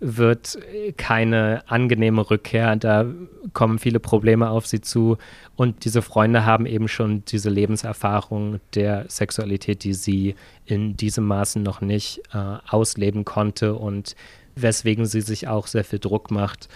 wird 0.00 0.58
keine 0.96 1.62
angenehme 1.66 2.28
Rückkehr. 2.30 2.76
Da 2.76 3.06
kommen 3.52 3.78
viele 3.78 4.00
Probleme 4.00 4.50
auf 4.50 4.66
sie 4.66 4.80
zu. 4.80 5.16
Und 5.56 5.84
diese 5.84 6.02
Freunde 6.02 6.44
haben 6.44 6.66
eben 6.66 6.88
schon 6.88 7.24
diese 7.24 7.48
Lebenserfahrung 7.48 8.60
der 8.74 9.06
Sexualität, 9.08 9.84
die 9.84 9.94
sie 9.94 10.34
in 10.66 10.96
diesem 10.96 11.26
Maßen 11.26 11.62
noch 11.62 11.80
nicht 11.80 12.20
äh, 12.32 12.56
ausleben 12.68 13.24
konnte 13.24 13.74
und 13.74 14.14
weswegen 14.56 15.06
sie 15.06 15.20
sich 15.20 15.48
auch 15.48 15.66
sehr 15.66 15.84
viel 15.84 15.98
Druck 15.98 16.30
macht. 16.30 16.68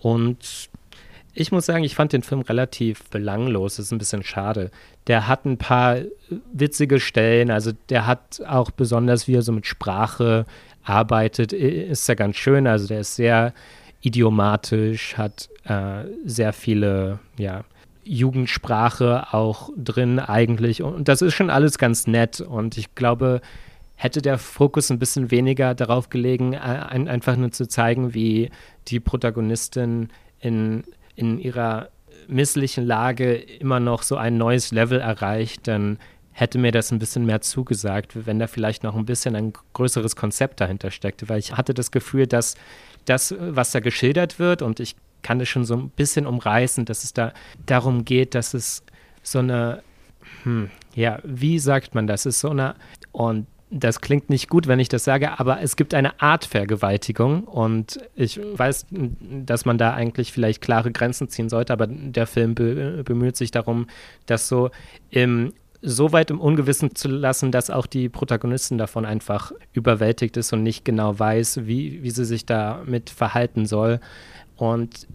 Und 0.00 0.70
ich 1.34 1.52
muss 1.52 1.66
sagen, 1.66 1.84
ich 1.84 1.94
fand 1.94 2.12
den 2.12 2.22
Film 2.22 2.40
relativ 2.40 3.04
belanglos. 3.10 3.76
Das 3.76 3.86
ist 3.86 3.92
ein 3.92 3.98
bisschen 3.98 4.24
schade. 4.24 4.70
Der 5.06 5.28
hat 5.28 5.44
ein 5.44 5.56
paar 5.56 5.98
witzige 6.52 6.98
Stellen. 6.98 7.50
Also 7.50 7.72
der 7.90 8.06
hat 8.06 8.42
auch 8.46 8.70
besonders, 8.70 9.28
wie 9.28 9.34
er 9.34 9.42
so 9.42 9.52
mit 9.52 9.66
Sprache 9.66 10.46
arbeitet, 10.82 11.52
ist 11.52 12.08
ja 12.08 12.14
ganz 12.14 12.36
schön. 12.36 12.66
Also 12.66 12.88
der 12.88 13.00
ist 13.00 13.14
sehr 13.14 13.52
idiomatisch, 14.00 15.16
hat 15.16 15.48
äh, 15.64 16.04
sehr 16.24 16.52
viele, 16.52 17.18
ja, 17.36 17.64
Jugendsprache 18.04 19.26
auch 19.32 19.70
drin 19.76 20.18
eigentlich. 20.18 20.82
Und 20.82 21.08
das 21.08 21.20
ist 21.20 21.34
schon 21.34 21.50
alles 21.50 21.78
ganz 21.78 22.06
nett. 22.06 22.40
Und 22.40 22.78
ich 22.78 22.94
glaube, 22.94 23.42
hätte 23.98 24.22
der 24.22 24.38
Fokus 24.38 24.90
ein 24.90 25.00
bisschen 25.00 25.32
weniger 25.32 25.74
darauf 25.74 26.08
gelegen, 26.08 26.52
äh, 26.52 26.58
ein, 26.58 27.08
einfach 27.08 27.36
nur 27.36 27.50
zu 27.50 27.66
zeigen, 27.66 28.14
wie 28.14 28.50
die 28.86 29.00
Protagonistin 29.00 30.08
in, 30.38 30.84
in 31.16 31.38
ihrer 31.40 31.88
misslichen 32.28 32.86
Lage 32.86 33.34
immer 33.34 33.80
noch 33.80 34.04
so 34.04 34.16
ein 34.16 34.38
neues 34.38 34.70
Level 34.70 35.00
erreicht, 35.00 35.66
dann 35.66 35.98
hätte 36.30 36.58
mir 36.58 36.70
das 36.70 36.92
ein 36.92 37.00
bisschen 37.00 37.26
mehr 37.26 37.40
zugesagt, 37.40 38.26
wenn 38.26 38.38
da 38.38 38.46
vielleicht 38.46 38.84
noch 38.84 38.94
ein 38.94 39.04
bisschen 39.04 39.34
ein 39.34 39.52
größeres 39.72 40.14
Konzept 40.14 40.60
dahinter 40.60 40.92
steckte, 40.92 41.28
weil 41.28 41.40
ich 41.40 41.56
hatte 41.56 41.74
das 41.74 41.90
Gefühl, 41.90 42.28
dass 42.28 42.54
das, 43.04 43.34
was 43.36 43.72
da 43.72 43.80
geschildert 43.80 44.38
wird, 44.38 44.62
und 44.62 44.78
ich 44.78 44.94
kann 45.22 45.40
das 45.40 45.48
schon 45.48 45.64
so 45.64 45.74
ein 45.74 45.90
bisschen 45.90 46.24
umreißen, 46.24 46.84
dass 46.84 47.02
es 47.02 47.14
da 47.14 47.32
darum 47.66 48.04
geht, 48.04 48.36
dass 48.36 48.54
es 48.54 48.84
so 49.24 49.40
eine, 49.40 49.82
hm, 50.44 50.70
ja, 50.94 51.18
wie 51.24 51.58
sagt 51.58 51.96
man 51.96 52.06
das? 52.06 52.26
Es 52.26 52.36
ist 52.36 52.40
so 52.42 52.50
eine, 52.50 52.76
und 53.10 53.48
das 53.70 54.00
klingt 54.00 54.30
nicht 54.30 54.48
gut, 54.48 54.66
wenn 54.66 54.80
ich 54.80 54.88
das 54.88 55.04
sage, 55.04 55.38
aber 55.38 55.60
es 55.60 55.76
gibt 55.76 55.92
eine 55.94 56.20
Art 56.20 56.44
Vergewaltigung 56.44 57.44
und 57.44 57.98
ich 58.14 58.40
weiß, 58.40 58.86
dass 58.90 59.64
man 59.64 59.78
da 59.78 59.92
eigentlich 59.92 60.32
vielleicht 60.32 60.62
klare 60.62 60.90
Grenzen 60.90 61.28
ziehen 61.28 61.48
sollte, 61.48 61.72
aber 61.72 61.86
der 61.86 62.26
Film 62.26 62.54
be 62.54 63.02
bemüht 63.04 63.36
sich 63.36 63.50
darum, 63.50 63.86
das 64.26 64.48
so 64.48 64.70
im 65.10 65.52
so 65.80 66.10
weit 66.12 66.30
im 66.30 66.40
Ungewissen 66.40 66.96
zu 66.96 67.08
lassen, 67.08 67.52
dass 67.52 67.70
auch 67.70 67.86
die 67.86 68.08
Protagonistin 68.08 68.78
davon 68.78 69.04
einfach 69.04 69.52
überwältigt 69.72 70.36
ist 70.36 70.52
und 70.52 70.64
nicht 70.64 70.84
genau 70.84 71.16
weiß, 71.16 71.66
wie, 71.66 72.02
wie 72.02 72.10
sie 72.10 72.24
sich 72.24 72.46
damit 72.46 73.10
verhalten 73.10 73.64
soll. 73.64 74.00
Und 74.56 75.06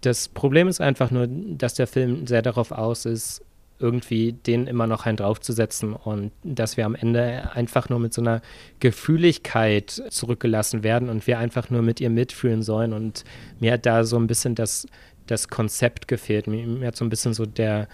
das 0.00 0.28
Problem 0.28 0.66
ist 0.66 0.80
einfach 0.80 1.10
nur, 1.10 1.26
dass 1.28 1.74
der 1.74 1.86
Film 1.86 2.26
sehr 2.26 2.40
darauf 2.40 2.72
aus 2.72 3.04
ist, 3.04 3.42
irgendwie 3.78 4.32
den 4.32 4.66
immer 4.66 4.86
noch 4.86 5.06
einen 5.06 5.16
draufzusetzen 5.16 5.92
und 5.92 6.32
dass 6.42 6.76
wir 6.76 6.84
am 6.84 6.94
Ende 6.94 7.50
einfach 7.54 7.88
nur 7.88 8.00
mit 8.00 8.12
so 8.12 8.20
einer 8.20 8.42
Gefühligkeit 8.80 10.02
zurückgelassen 10.10 10.82
werden 10.82 11.08
und 11.08 11.26
wir 11.26 11.38
einfach 11.38 11.70
nur 11.70 11.82
mit 11.82 12.00
ihr 12.00 12.10
mitfühlen 12.10 12.62
sollen. 12.62 12.92
Und 12.92 13.24
mir 13.60 13.74
hat 13.74 13.86
da 13.86 14.04
so 14.04 14.16
ein 14.18 14.26
bisschen 14.26 14.54
das, 14.54 14.86
das 15.26 15.48
Konzept 15.48 16.08
gefehlt. 16.08 16.46
Mir, 16.46 16.66
mir 16.66 16.88
hat 16.88 16.96
so 16.96 17.04
ein 17.04 17.10
bisschen 17.10 17.34
so 17.34 17.46
der 17.46 17.88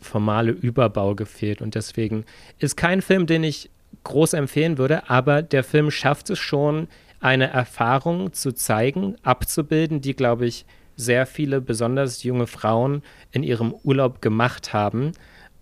formale 0.00 0.52
Überbau 0.52 1.14
gefehlt. 1.14 1.62
Und 1.62 1.74
deswegen 1.74 2.24
ist 2.58 2.76
kein 2.76 3.02
Film, 3.02 3.26
den 3.26 3.44
ich 3.44 3.70
groß 4.04 4.34
empfehlen 4.34 4.78
würde, 4.78 5.08
aber 5.08 5.42
der 5.42 5.64
Film 5.64 5.90
schafft 5.90 6.30
es 6.30 6.38
schon, 6.38 6.88
eine 7.20 7.50
Erfahrung 7.50 8.32
zu 8.32 8.52
zeigen, 8.52 9.16
abzubilden, 9.22 10.00
die, 10.00 10.14
glaube 10.14 10.46
ich, 10.46 10.66
sehr 10.98 11.24
viele, 11.26 11.62
besonders 11.62 12.22
junge 12.24 12.46
Frauen 12.46 13.02
in 13.30 13.42
ihrem 13.42 13.72
Urlaub 13.72 14.20
gemacht 14.20 14.74
haben. 14.74 15.12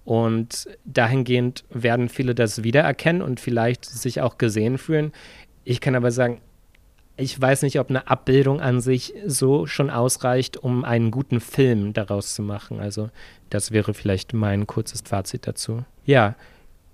Und 0.04 0.68
dahingehend 0.84 1.64
werden 1.70 2.08
viele 2.08 2.34
das 2.34 2.62
wiedererkennen 2.62 3.22
und 3.22 3.38
vielleicht 3.38 3.84
sich 3.84 4.20
auch 4.20 4.38
gesehen 4.38 4.78
fühlen. 4.78 5.12
Ich 5.64 5.80
kann 5.80 5.94
aber 5.94 6.10
sagen, 6.10 6.40
ich 7.16 7.40
weiß 7.40 7.62
nicht, 7.62 7.80
ob 7.80 7.90
eine 7.90 8.08
Abbildung 8.08 8.60
an 8.60 8.80
sich 8.80 9.14
so 9.26 9.66
schon 9.66 9.90
ausreicht, 9.90 10.56
um 10.58 10.84
einen 10.84 11.10
guten 11.10 11.40
Film 11.40 11.92
daraus 11.92 12.34
zu 12.34 12.42
machen. 12.42 12.78
Also 12.78 13.10
das 13.50 13.70
wäre 13.70 13.94
vielleicht 13.94 14.32
mein 14.32 14.66
kurzes 14.66 15.02
Fazit 15.02 15.46
dazu. 15.46 15.84
Ja, 16.04 16.34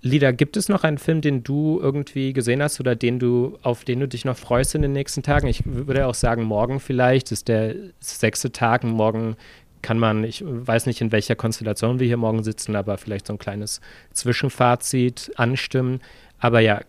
Lida, 0.05 0.31
gibt 0.31 0.57
es 0.57 0.67
noch 0.67 0.83
einen 0.83 0.97
Film, 0.97 1.21
den 1.21 1.43
du 1.43 1.79
irgendwie 1.81 2.33
gesehen 2.33 2.61
hast 2.61 2.77
oder 2.81 2.93
den 2.93 3.19
du, 3.19 3.57
auf 3.61 3.85
den 3.85 4.01
du 4.01 4.07
dich 4.07 4.25
noch 4.25 4.35
freust 4.35 4.75
in 4.75 4.81
den 4.81 4.91
nächsten 4.91 5.23
Tagen? 5.23 5.47
Ich 5.47 5.63
würde 5.65 6.07
auch 6.07 6.13
sagen, 6.13 6.43
morgen 6.43 6.81
vielleicht 6.81 7.31
ist 7.31 7.47
der 7.47 7.73
sechste 8.01 8.51
Tag. 8.51 8.83
Morgen 8.83 9.37
kann 9.81 9.97
man, 9.97 10.25
ich 10.25 10.43
weiß 10.45 10.87
nicht, 10.87 10.99
in 10.99 11.13
welcher 11.13 11.37
Konstellation 11.37 11.99
wir 11.99 12.07
hier 12.07 12.17
morgen 12.17 12.43
sitzen, 12.43 12.75
aber 12.75 12.97
vielleicht 12.97 13.27
so 13.27 13.33
ein 13.33 13.39
kleines 13.39 13.79
Zwischenfazit 14.11 15.31
anstimmen. 15.37 16.01
Aber 16.37 16.59
ja, 16.59 16.81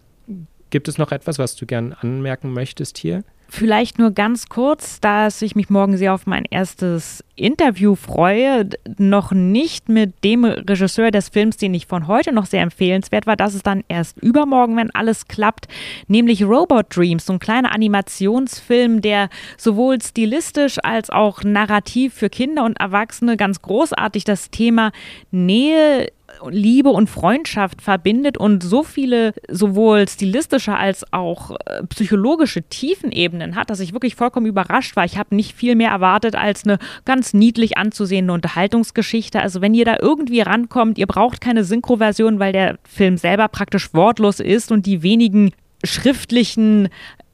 gibt 0.71 0.89
es 0.89 0.99
noch 0.99 1.13
etwas, 1.13 1.39
was 1.39 1.55
du 1.55 1.67
gern 1.67 1.93
anmerken 1.93 2.53
möchtest 2.53 2.99
hier? 2.99 3.23
Vielleicht 3.57 4.01
nur 4.01 4.11
ganz 4.11 4.49
kurz, 4.49 4.99
dass 4.99 5.41
ich 5.41 5.55
mich 5.55 5.71
morgen 5.71 5.97
sehr 5.97 6.13
auf 6.13 6.27
mein 6.27 6.45
erstes 6.51 7.23
Interview 7.37 7.95
freue. 7.95 8.69
Noch 8.99 9.31
nicht 9.31 9.89
mit 9.89 10.25
dem 10.25 10.45
Regisseur 10.45 11.13
des 11.13 11.29
Films, 11.29 11.57
den 11.57 11.73
ich 11.73 11.87
von 11.87 12.09
heute 12.09 12.33
noch 12.33 12.47
sehr 12.47 12.63
empfehlenswert 12.63 13.29
war. 13.29 13.37
Das 13.37 13.55
ist 13.55 13.65
dann 13.65 13.85
erst 13.87 14.19
übermorgen, 14.21 14.77
wenn 14.77 14.91
alles 14.91 15.29
klappt. 15.29 15.69
Nämlich 16.09 16.43
Robot 16.43 16.97
Dreams, 16.97 17.27
so 17.27 17.35
ein 17.35 17.39
kleiner 17.39 17.71
Animationsfilm, 17.71 19.01
der 19.03 19.29
sowohl 19.57 20.03
stilistisch 20.03 20.79
als 20.83 21.11
auch 21.11 21.45
narrativ 21.45 22.13
für 22.13 22.31
Kinder 22.31 22.65
und 22.65 22.81
Erwachsene 22.81 23.37
ganz 23.37 23.63
großartig 23.63 24.25
das 24.25 24.51
Thema 24.51 24.91
Nähe 25.31 26.09
Liebe 26.49 26.91
und 26.91 27.09
Freundschaft 27.09 27.83
verbindet 27.83 28.39
und 28.39 28.63
so 28.63 28.83
viele 28.83 29.33
sowohl 29.51 30.09
stilistische 30.09 30.77
als 30.77 31.05
auch 31.13 31.53
äh, 31.67 31.85
psychologische 31.89 32.63
Tiefenebenen 32.63 33.57
hat, 33.57 33.71
dass 33.71 33.81
ich 33.81 33.93
wirklich 33.93 34.15
vollkommen 34.15 34.47
überrascht 34.47 34.97
war. 34.97 35.05
Ich 35.05 35.19
habe 35.19 35.35
nicht 35.35 35.55
viel 35.55 35.75
mehr 35.75 35.91
erwartet 35.91 36.37
als 36.37 36.65
eine 36.65 36.79
ganz 37.05 37.35
niedlich 37.35 37.77
anzusehende 37.77 38.33
Unterhaltungsgeschichte. 38.33 39.41
Also 39.41 39.61
wenn 39.61 39.75
ihr 39.75 39.85
da 39.85 39.97
irgendwie 40.01 40.41
rankommt, 40.41 40.99
ihr 40.99 41.07
braucht 41.07 41.41
keine 41.41 41.65
Synchroversion, 41.65 42.39
weil 42.39 42.53
der 42.53 42.79
Film 42.85 43.17
selber 43.17 43.49
praktisch 43.49 43.95
wortlos 43.95 44.41
ist 44.41 44.73
und 44.73 44.87
die 44.87 45.03
wenigen 45.03 45.53
schriftlichen 45.85 46.89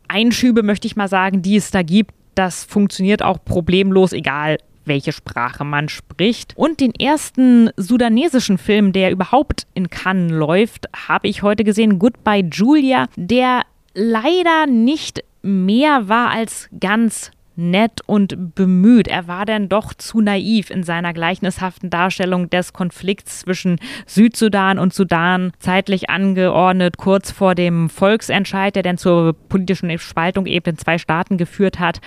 Einschübe, 0.08 0.62
möchte 0.62 0.86
ich 0.86 0.96
mal 0.96 1.08
sagen, 1.08 1.42
die 1.42 1.56
es 1.56 1.70
da 1.70 1.82
gibt, 1.82 2.12
das 2.34 2.64
funktioniert 2.64 3.22
auch 3.22 3.44
problemlos, 3.44 4.12
egal 4.12 4.58
welche 4.90 5.12
Sprache 5.12 5.64
man 5.64 5.88
spricht. 5.88 6.52
Und 6.56 6.80
den 6.80 6.92
ersten 6.92 7.70
sudanesischen 7.76 8.58
Film, 8.58 8.92
der 8.92 9.12
überhaupt 9.12 9.68
in 9.72 9.88
Cannes 9.88 10.32
läuft, 10.32 10.88
habe 11.08 11.28
ich 11.28 11.42
heute 11.42 11.62
gesehen, 11.62 12.00
Goodbye 12.00 12.48
Julia, 12.50 13.06
der 13.14 13.62
leider 13.94 14.66
nicht 14.66 15.22
mehr 15.42 16.08
war 16.08 16.30
als 16.30 16.68
ganz 16.80 17.30
nett 17.54 18.00
und 18.06 18.56
bemüht. 18.56 19.06
Er 19.06 19.28
war 19.28 19.46
dann 19.46 19.68
doch 19.68 19.94
zu 19.94 20.20
naiv 20.20 20.70
in 20.70 20.82
seiner 20.82 21.12
gleichnishaften 21.12 21.88
Darstellung 21.88 22.50
des 22.50 22.72
Konflikts 22.72 23.40
zwischen 23.40 23.78
Südsudan 24.06 24.80
und 24.80 24.92
Sudan, 24.92 25.52
zeitlich 25.60 26.10
angeordnet, 26.10 26.96
kurz 26.96 27.30
vor 27.30 27.54
dem 27.54 27.88
Volksentscheid, 27.90 28.74
der 28.74 28.82
dann 28.82 28.98
zur 28.98 29.34
politischen 29.34 29.96
Spaltung 29.98 30.46
eben 30.46 30.70
in 30.70 30.78
zwei 30.78 30.98
Staaten 30.98 31.36
geführt 31.36 31.78
hat. 31.78 32.00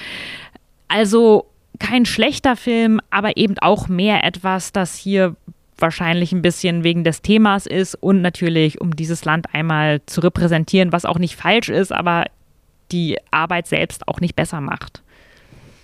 Also 0.90 1.53
kein 1.84 2.06
schlechter 2.06 2.56
Film, 2.56 3.02
aber 3.10 3.36
eben 3.36 3.60
auch 3.60 3.90
mehr 3.90 4.24
etwas, 4.24 4.72
das 4.72 4.96
hier 4.96 5.36
wahrscheinlich 5.78 6.32
ein 6.32 6.42
bisschen 6.42 6.86
wegen 6.86 7.04
des 7.04 7.22
Themas 7.22 7.68
ist 7.68 7.96
und 7.96 8.22
natürlich, 8.22 8.80
um 8.80 8.96
dieses 8.96 9.26
Land 9.26 9.54
einmal 9.54 10.02
zu 10.06 10.22
repräsentieren, 10.22 10.94
was 10.94 11.04
auch 11.04 11.20
nicht 11.20 11.36
falsch 11.36 11.68
ist, 11.68 11.92
aber 11.92 12.26
die 12.94 13.18
Arbeit 13.32 13.68
selbst 13.68 14.08
auch 14.08 14.22
nicht 14.22 14.36
besser 14.36 14.62
macht. 14.62 15.04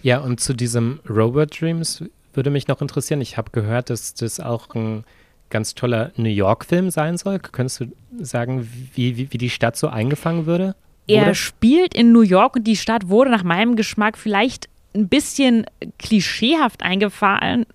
Ja, 0.02 0.20
und 0.20 0.40
zu 0.40 0.54
diesem 0.54 1.02
Robot 1.10 1.60
Dreams 1.60 2.06
würde 2.34 2.50
mich 2.50 2.70
noch 2.70 2.82
interessieren. 2.82 3.20
Ich 3.20 3.36
habe 3.36 3.50
gehört, 3.52 3.90
dass 3.90 4.14
das 4.14 4.40
auch 4.40 4.74
ein 4.76 5.04
ganz 5.50 5.76
toller 5.76 6.12
New 6.16 6.30
York-Film 6.30 6.92
sein 6.92 7.18
soll. 7.18 7.40
Könntest 7.40 7.82
du 7.82 7.88
sagen, 8.24 8.70
wie, 8.94 9.18
wie, 9.18 9.34
wie 9.34 9.38
die 9.38 9.50
Stadt 9.50 9.76
so 9.76 9.90
eingefangen 9.90 10.46
würde? 10.46 10.76
Er 11.08 11.24
Oder? 11.24 11.36
spielt 11.36 11.94
in 11.94 12.14
New 12.14 12.22
York 12.22 12.56
und 12.56 12.66
die 12.66 12.78
Stadt 12.78 13.10
wurde 13.10 13.32
nach 13.32 13.44
meinem 13.44 13.76
Geschmack 13.76 14.18
vielleicht 14.18 14.70
ein 14.96 15.08
bisschen 15.08 15.66
klischeehaft 16.00 16.82
eingefangen. 16.82 17.66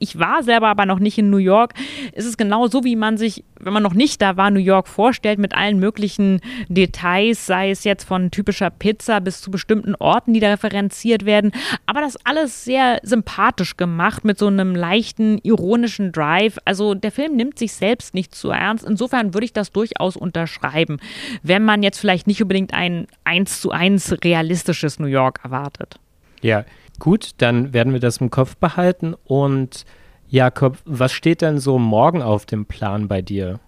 Ich 0.00 0.18
war 0.18 0.42
selber 0.42 0.68
aber 0.68 0.86
noch 0.86 0.98
nicht 0.98 1.18
in 1.18 1.30
New 1.30 1.36
York. 1.36 1.72
Es 2.12 2.24
ist 2.24 2.36
genau 2.36 2.66
so, 2.66 2.82
wie 2.82 2.96
man 2.96 3.16
sich, 3.16 3.44
wenn 3.60 3.72
man 3.72 3.82
noch 3.82 3.94
nicht 3.94 4.20
da 4.20 4.36
war, 4.36 4.50
New 4.50 4.58
York 4.58 4.88
vorstellt, 4.88 5.38
mit 5.38 5.54
allen 5.54 5.78
möglichen 5.78 6.40
Details, 6.68 7.46
sei 7.46 7.70
es 7.70 7.84
jetzt 7.84 8.04
von 8.04 8.32
typischer 8.32 8.70
Pizza 8.70 9.20
bis 9.20 9.40
zu 9.40 9.52
bestimmten 9.52 9.94
Orten, 9.94 10.34
die 10.34 10.40
da 10.40 10.48
referenziert 10.50 11.24
werden. 11.24 11.52
Aber 11.86 12.00
das 12.00 12.16
alles 12.24 12.64
sehr 12.64 12.98
sympathisch 13.04 13.76
gemacht, 13.76 14.24
mit 14.24 14.38
so 14.38 14.48
einem 14.48 14.74
leichten, 14.74 15.38
ironischen 15.42 16.10
Drive. 16.10 16.58
Also 16.64 16.94
der 16.94 17.12
Film 17.12 17.36
nimmt 17.36 17.56
sich 17.56 17.72
selbst 17.72 18.14
nicht 18.14 18.34
zu 18.34 18.50
ernst. 18.50 18.84
Insofern 18.84 19.32
würde 19.32 19.44
ich 19.44 19.52
das 19.52 19.70
durchaus 19.70 20.16
unterschreiben, 20.16 20.98
wenn 21.44 21.64
man 21.64 21.84
jetzt 21.84 21.98
vielleicht 21.98 22.26
nicht 22.26 22.42
unbedingt 22.42 22.74
ein 22.74 23.06
eins 23.22 23.60
zu 23.60 23.70
eins 23.70 24.12
realistisches 24.24 24.98
New 24.98 25.06
York 25.06 25.40
erwartet. 25.44 26.00
Ja, 26.44 26.66
gut, 26.98 27.30
dann 27.38 27.72
werden 27.72 27.94
wir 27.94 28.00
das 28.00 28.18
im 28.18 28.30
Kopf 28.30 28.56
behalten. 28.56 29.14
Und 29.24 29.86
Jakob, 30.28 30.76
was 30.84 31.10
steht 31.10 31.40
denn 31.40 31.58
so 31.58 31.78
morgen 31.78 32.20
auf 32.20 32.44
dem 32.44 32.66
Plan 32.66 33.08
bei 33.08 33.22
dir? 33.22 33.60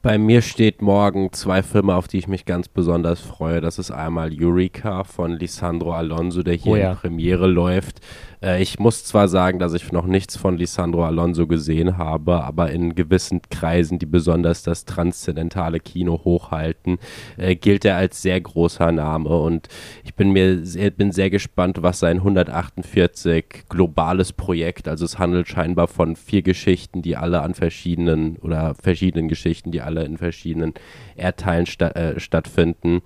Bei 0.00 0.16
mir 0.16 0.40
steht 0.40 0.80
morgen 0.80 1.34
zwei 1.34 1.62
Filme, 1.62 1.94
auf 1.94 2.08
die 2.08 2.16
ich 2.16 2.26
mich 2.26 2.46
ganz 2.46 2.66
besonders 2.66 3.20
freue. 3.20 3.60
Das 3.60 3.78
ist 3.78 3.90
einmal 3.90 4.30
Eureka 4.32 5.04
von 5.04 5.32
Lisandro 5.32 5.92
Alonso, 5.92 6.42
der 6.42 6.54
hier 6.54 6.72
oh 6.72 6.76
ja. 6.76 6.92
in 6.92 6.96
Premiere 6.96 7.46
läuft. 7.46 8.00
Äh, 8.42 8.62
ich 8.62 8.78
muss 8.78 9.04
zwar 9.04 9.28
sagen, 9.28 9.58
dass 9.58 9.74
ich 9.74 9.90
noch 9.92 10.06
nichts 10.06 10.36
von 10.36 10.56
Lisandro 10.56 11.04
Alonso 11.04 11.46
gesehen 11.46 11.98
habe, 11.98 12.44
aber 12.44 12.70
in 12.70 12.94
gewissen 12.94 13.42
Kreisen, 13.50 13.98
die 13.98 14.06
besonders 14.06 14.62
das 14.62 14.84
transzendentale 14.84 15.80
Kino 15.80 16.20
hochhalten, 16.24 16.98
äh, 17.36 17.56
gilt 17.56 17.84
er 17.84 17.96
als 17.96 18.22
sehr 18.22 18.40
großer 18.40 18.92
Name 18.92 19.30
und 19.30 19.68
ich 20.04 20.14
bin 20.14 20.32
mir 20.32 20.64
sehr, 20.64 20.90
bin 20.90 21.12
sehr 21.12 21.30
gespannt, 21.30 21.82
was 21.82 21.98
sein 21.98 22.18
148 22.18 23.64
globales 23.68 24.32
Projekt, 24.32 24.88
also 24.88 25.04
es 25.04 25.18
handelt 25.18 25.48
scheinbar 25.48 25.88
von 25.88 26.16
vier 26.16 26.42
Geschichten, 26.42 27.02
die 27.02 27.16
alle 27.16 27.42
an 27.42 27.54
verschiedenen 27.54 28.36
oder 28.36 28.74
verschiedenen 28.74 29.28
Geschichten, 29.28 29.72
die 29.72 29.80
alle 29.80 30.04
in 30.04 30.18
verschiedenen 30.18 30.74
Erdteilen 31.16 31.66
sta 31.66 31.88
äh, 31.88 32.20
stattfinden. 32.20 33.00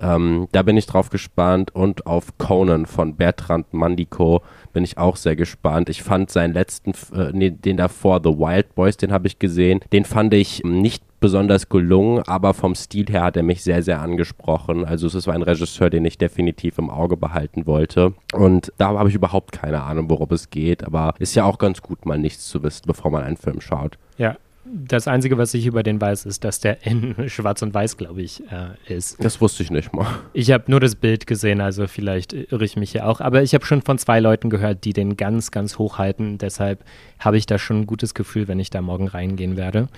Ähm, 0.00 0.48
da 0.52 0.62
bin 0.62 0.76
ich 0.76 0.86
drauf 0.86 1.10
gespannt 1.10 1.74
und 1.74 2.06
auf 2.06 2.36
Conan 2.38 2.86
von 2.86 3.16
Bertrand 3.16 3.72
Mandico 3.72 4.42
bin 4.72 4.84
ich 4.84 4.98
auch 4.98 5.16
sehr 5.16 5.36
gespannt. 5.36 5.88
Ich 5.88 6.02
fand 6.02 6.30
seinen 6.30 6.52
letzten, 6.52 6.92
äh, 7.14 7.30
nee, 7.32 7.50
den 7.50 7.76
davor, 7.76 8.20
The 8.22 8.30
Wild 8.30 8.74
Boys, 8.74 8.96
den 8.96 9.12
habe 9.12 9.26
ich 9.26 9.38
gesehen. 9.38 9.80
Den 9.92 10.04
fand 10.04 10.34
ich 10.34 10.62
nicht 10.64 11.04
besonders 11.20 11.70
gelungen, 11.70 12.22
aber 12.26 12.52
vom 12.52 12.74
Stil 12.74 13.06
her 13.08 13.22
hat 13.22 13.36
er 13.36 13.42
mich 13.42 13.62
sehr, 13.62 13.82
sehr 13.82 14.02
angesprochen. 14.02 14.84
Also 14.84 15.06
es 15.06 15.14
ist 15.14 15.26
ein 15.28 15.42
Regisseur, 15.42 15.88
den 15.88 16.04
ich 16.04 16.18
definitiv 16.18 16.76
im 16.76 16.90
Auge 16.90 17.16
behalten 17.16 17.66
wollte. 17.66 18.12
Und 18.34 18.72
da 18.76 18.88
habe 18.88 19.08
ich 19.08 19.14
überhaupt 19.14 19.52
keine 19.52 19.82
Ahnung, 19.84 20.10
worum 20.10 20.28
es 20.32 20.50
geht, 20.50 20.84
aber 20.84 21.14
ist 21.18 21.34
ja 21.34 21.44
auch 21.44 21.56
ganz 21.56 21.80
gut, 21.80 22.04
mal 22.04 22.18
nichts 22.18 22.48
zu 22.48 22.62
wissen, 22.62 22.82
bevor 22.86 23.10
man 23.10 23.22
einen 23.22 23.38
Film 23.38 23.62
schaut. 23.62 23.96
Ja, 24.18 24.36
das 24.64 25.06
Einzige, 25.08 25.36
was 25.36 25.52
ich 25.54 25.66
über 25.66 25.82
den 25.82 26.00
weiß, 26.00 26.26
ist, 26.26 26.44
dass 26.44 26.60
der 26.60 26.86
in 26.86 27.14
Schwarz 27.28 27.62
und 27.62 27.74
Weiß, 27.74 27.96
glaube 27.96 28.22
ich, 28.22 28.42
äh, 28.50 28.94
ist. 28.94 29.22
Das 29.22 29.40
wusste 29.40 29.62
ich 29.62 29.70
nicht 29.70 29.92
mal. 29.92 30.06
Ich 30.32 30.50
habe 30.50 30.64
nur 30.68 30.80
das 30.80 30.96
Bild 30.96 31.26
gesehen, 31.26 31.60
also 31.60 31.86
vielleicht 31.86 32.32
irre 32.32 32.64
ich 32.64 32.76
mich 32.76 32.92
hier 32.92 33.06
auch. 33.06 33.20
Aber 33.20 33.42
ich 33.42 33.54
habe 33.54 33.64
schon 33.66 33.82
von 33.82 33.98
zwei 33.98 34.20
Leuten 34.20 34.50
gehört, 34.50 34.84
die 34.84 34.92
den 34.92 35.16
ganz, 35.16 35.50
ganz 35.50 35.78
hoch 35.78 35.98
halten. 35.98 36.38
Deshalb 36.38 36.84
habe 37.18 37.36
ich 37.36 37.46
da 37.46 37.58
schon 37.58 37.80
ein 37.80 37.86
gutes 37.86 38.14
Gefühl, 38.14 38.48
wenn 38.48 38.58
ich 38.58 38.70
da 38.70 38.80
morgen 38.80 39.08
reingehen 39.08 39.56
werde. 39.56 39.88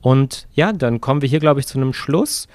Und 0.00 0.46
ja, 0.54 0.72
dann 0.72 1.00
kommen 1.00 1.22
wir 1.22 1.28
hier, 1.28 1.40
glaube 1.40 1.60
ich, 1.60 1.66
zu 1.66 1.78
einem 1.78 1.92
Schluss 1.92 2.48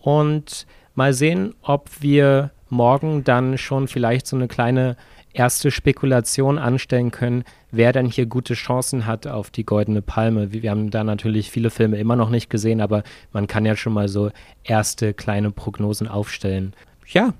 und 0.00 0.66
mal 0.94 1.12
sehen, 1.12 1.54
ob 1.62 1.90
wir 2.00 2.50
morgen 2.68 3.24
dann 3.24 3.58
schon 3.58 3.88
vielleicht 3.88 4.26
so 4.26 4.36
eine 4.36 4.48
kleine 4.48 4.96
erste 5.36 5.70
Spekulation 5.70 6.58
anstellen 6.58 7.10
können, 7.10 7.44
wer 7.70 7.92
denn 7.92 8.06
hier 8.06 8.26
gute 8.26 8.54
Chancen 8.54 9.06
hat 9.06 9.26
auf 9.26 9.50
die 9.50 9.64
Goldene 9.64 10.02
Palme. 10.02 10.52
Wir 10.52 10.70
haben 10.70 10.90
da 10.90 11.04
natürlich 11.04 11.50
viele 11.50 11.70
Filme 11.70 11.98
immer 11.98 12.16
noch 12.16 12.30
nicht 12.30 12.48
gesehen, 12.50 12.80
aber 12.80 13.02
man 13.32 13.46
kann 13.46 13.66
ja 13.66 13.76
schon 13.76 13.92
mal 13.92 14.08
so 14.08 14.30
erste 14.64 15.14
kleine 15.14 15.50
Prognosen 15.50 16.08
aufstellen. 16.08 16.72
Ja, 17.06 17.34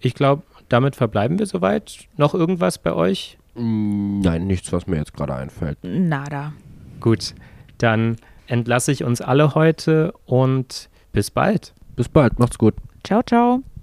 ich 0.00 0.14
glaube, 0.14 0.42
damit 0.68 0.96
verbleiben 0.96 1.38
wir 1.38 1.46
soweit. 1.46 2.00
Noch 2.16 2.34
irgendwas 2.34 2.78
bei 2.78 2.92
euch? 2.92 3.38
Mm, 3.54 4.20
nein, 4.20 4.46
nichts, 4.46 4.72
was 4.72 4.86
mir 4.86 4.96
jetzt 4.96 5.14
gerade 5.14 5.34
einfällt. 5.34 5.78
Nada. 5.82 6.52
Gut, 7.00 7.34
dann 7.78 8.16
entlasse 8.48 8.92
ich 8.92 9.04
uns 9.04 9.20
alle 9.20 9.54
heute 9.54 10.12
und 10.24 10.88
bis 11.12 11.30
bald. 11.30 11.74
Bis 11.94 12.08
bald, 12.08 12.38
macht's 12.38 12.58
gut. 12.58 12.74
Ciao, 13.04 13.22
ciao. 13.22 13.62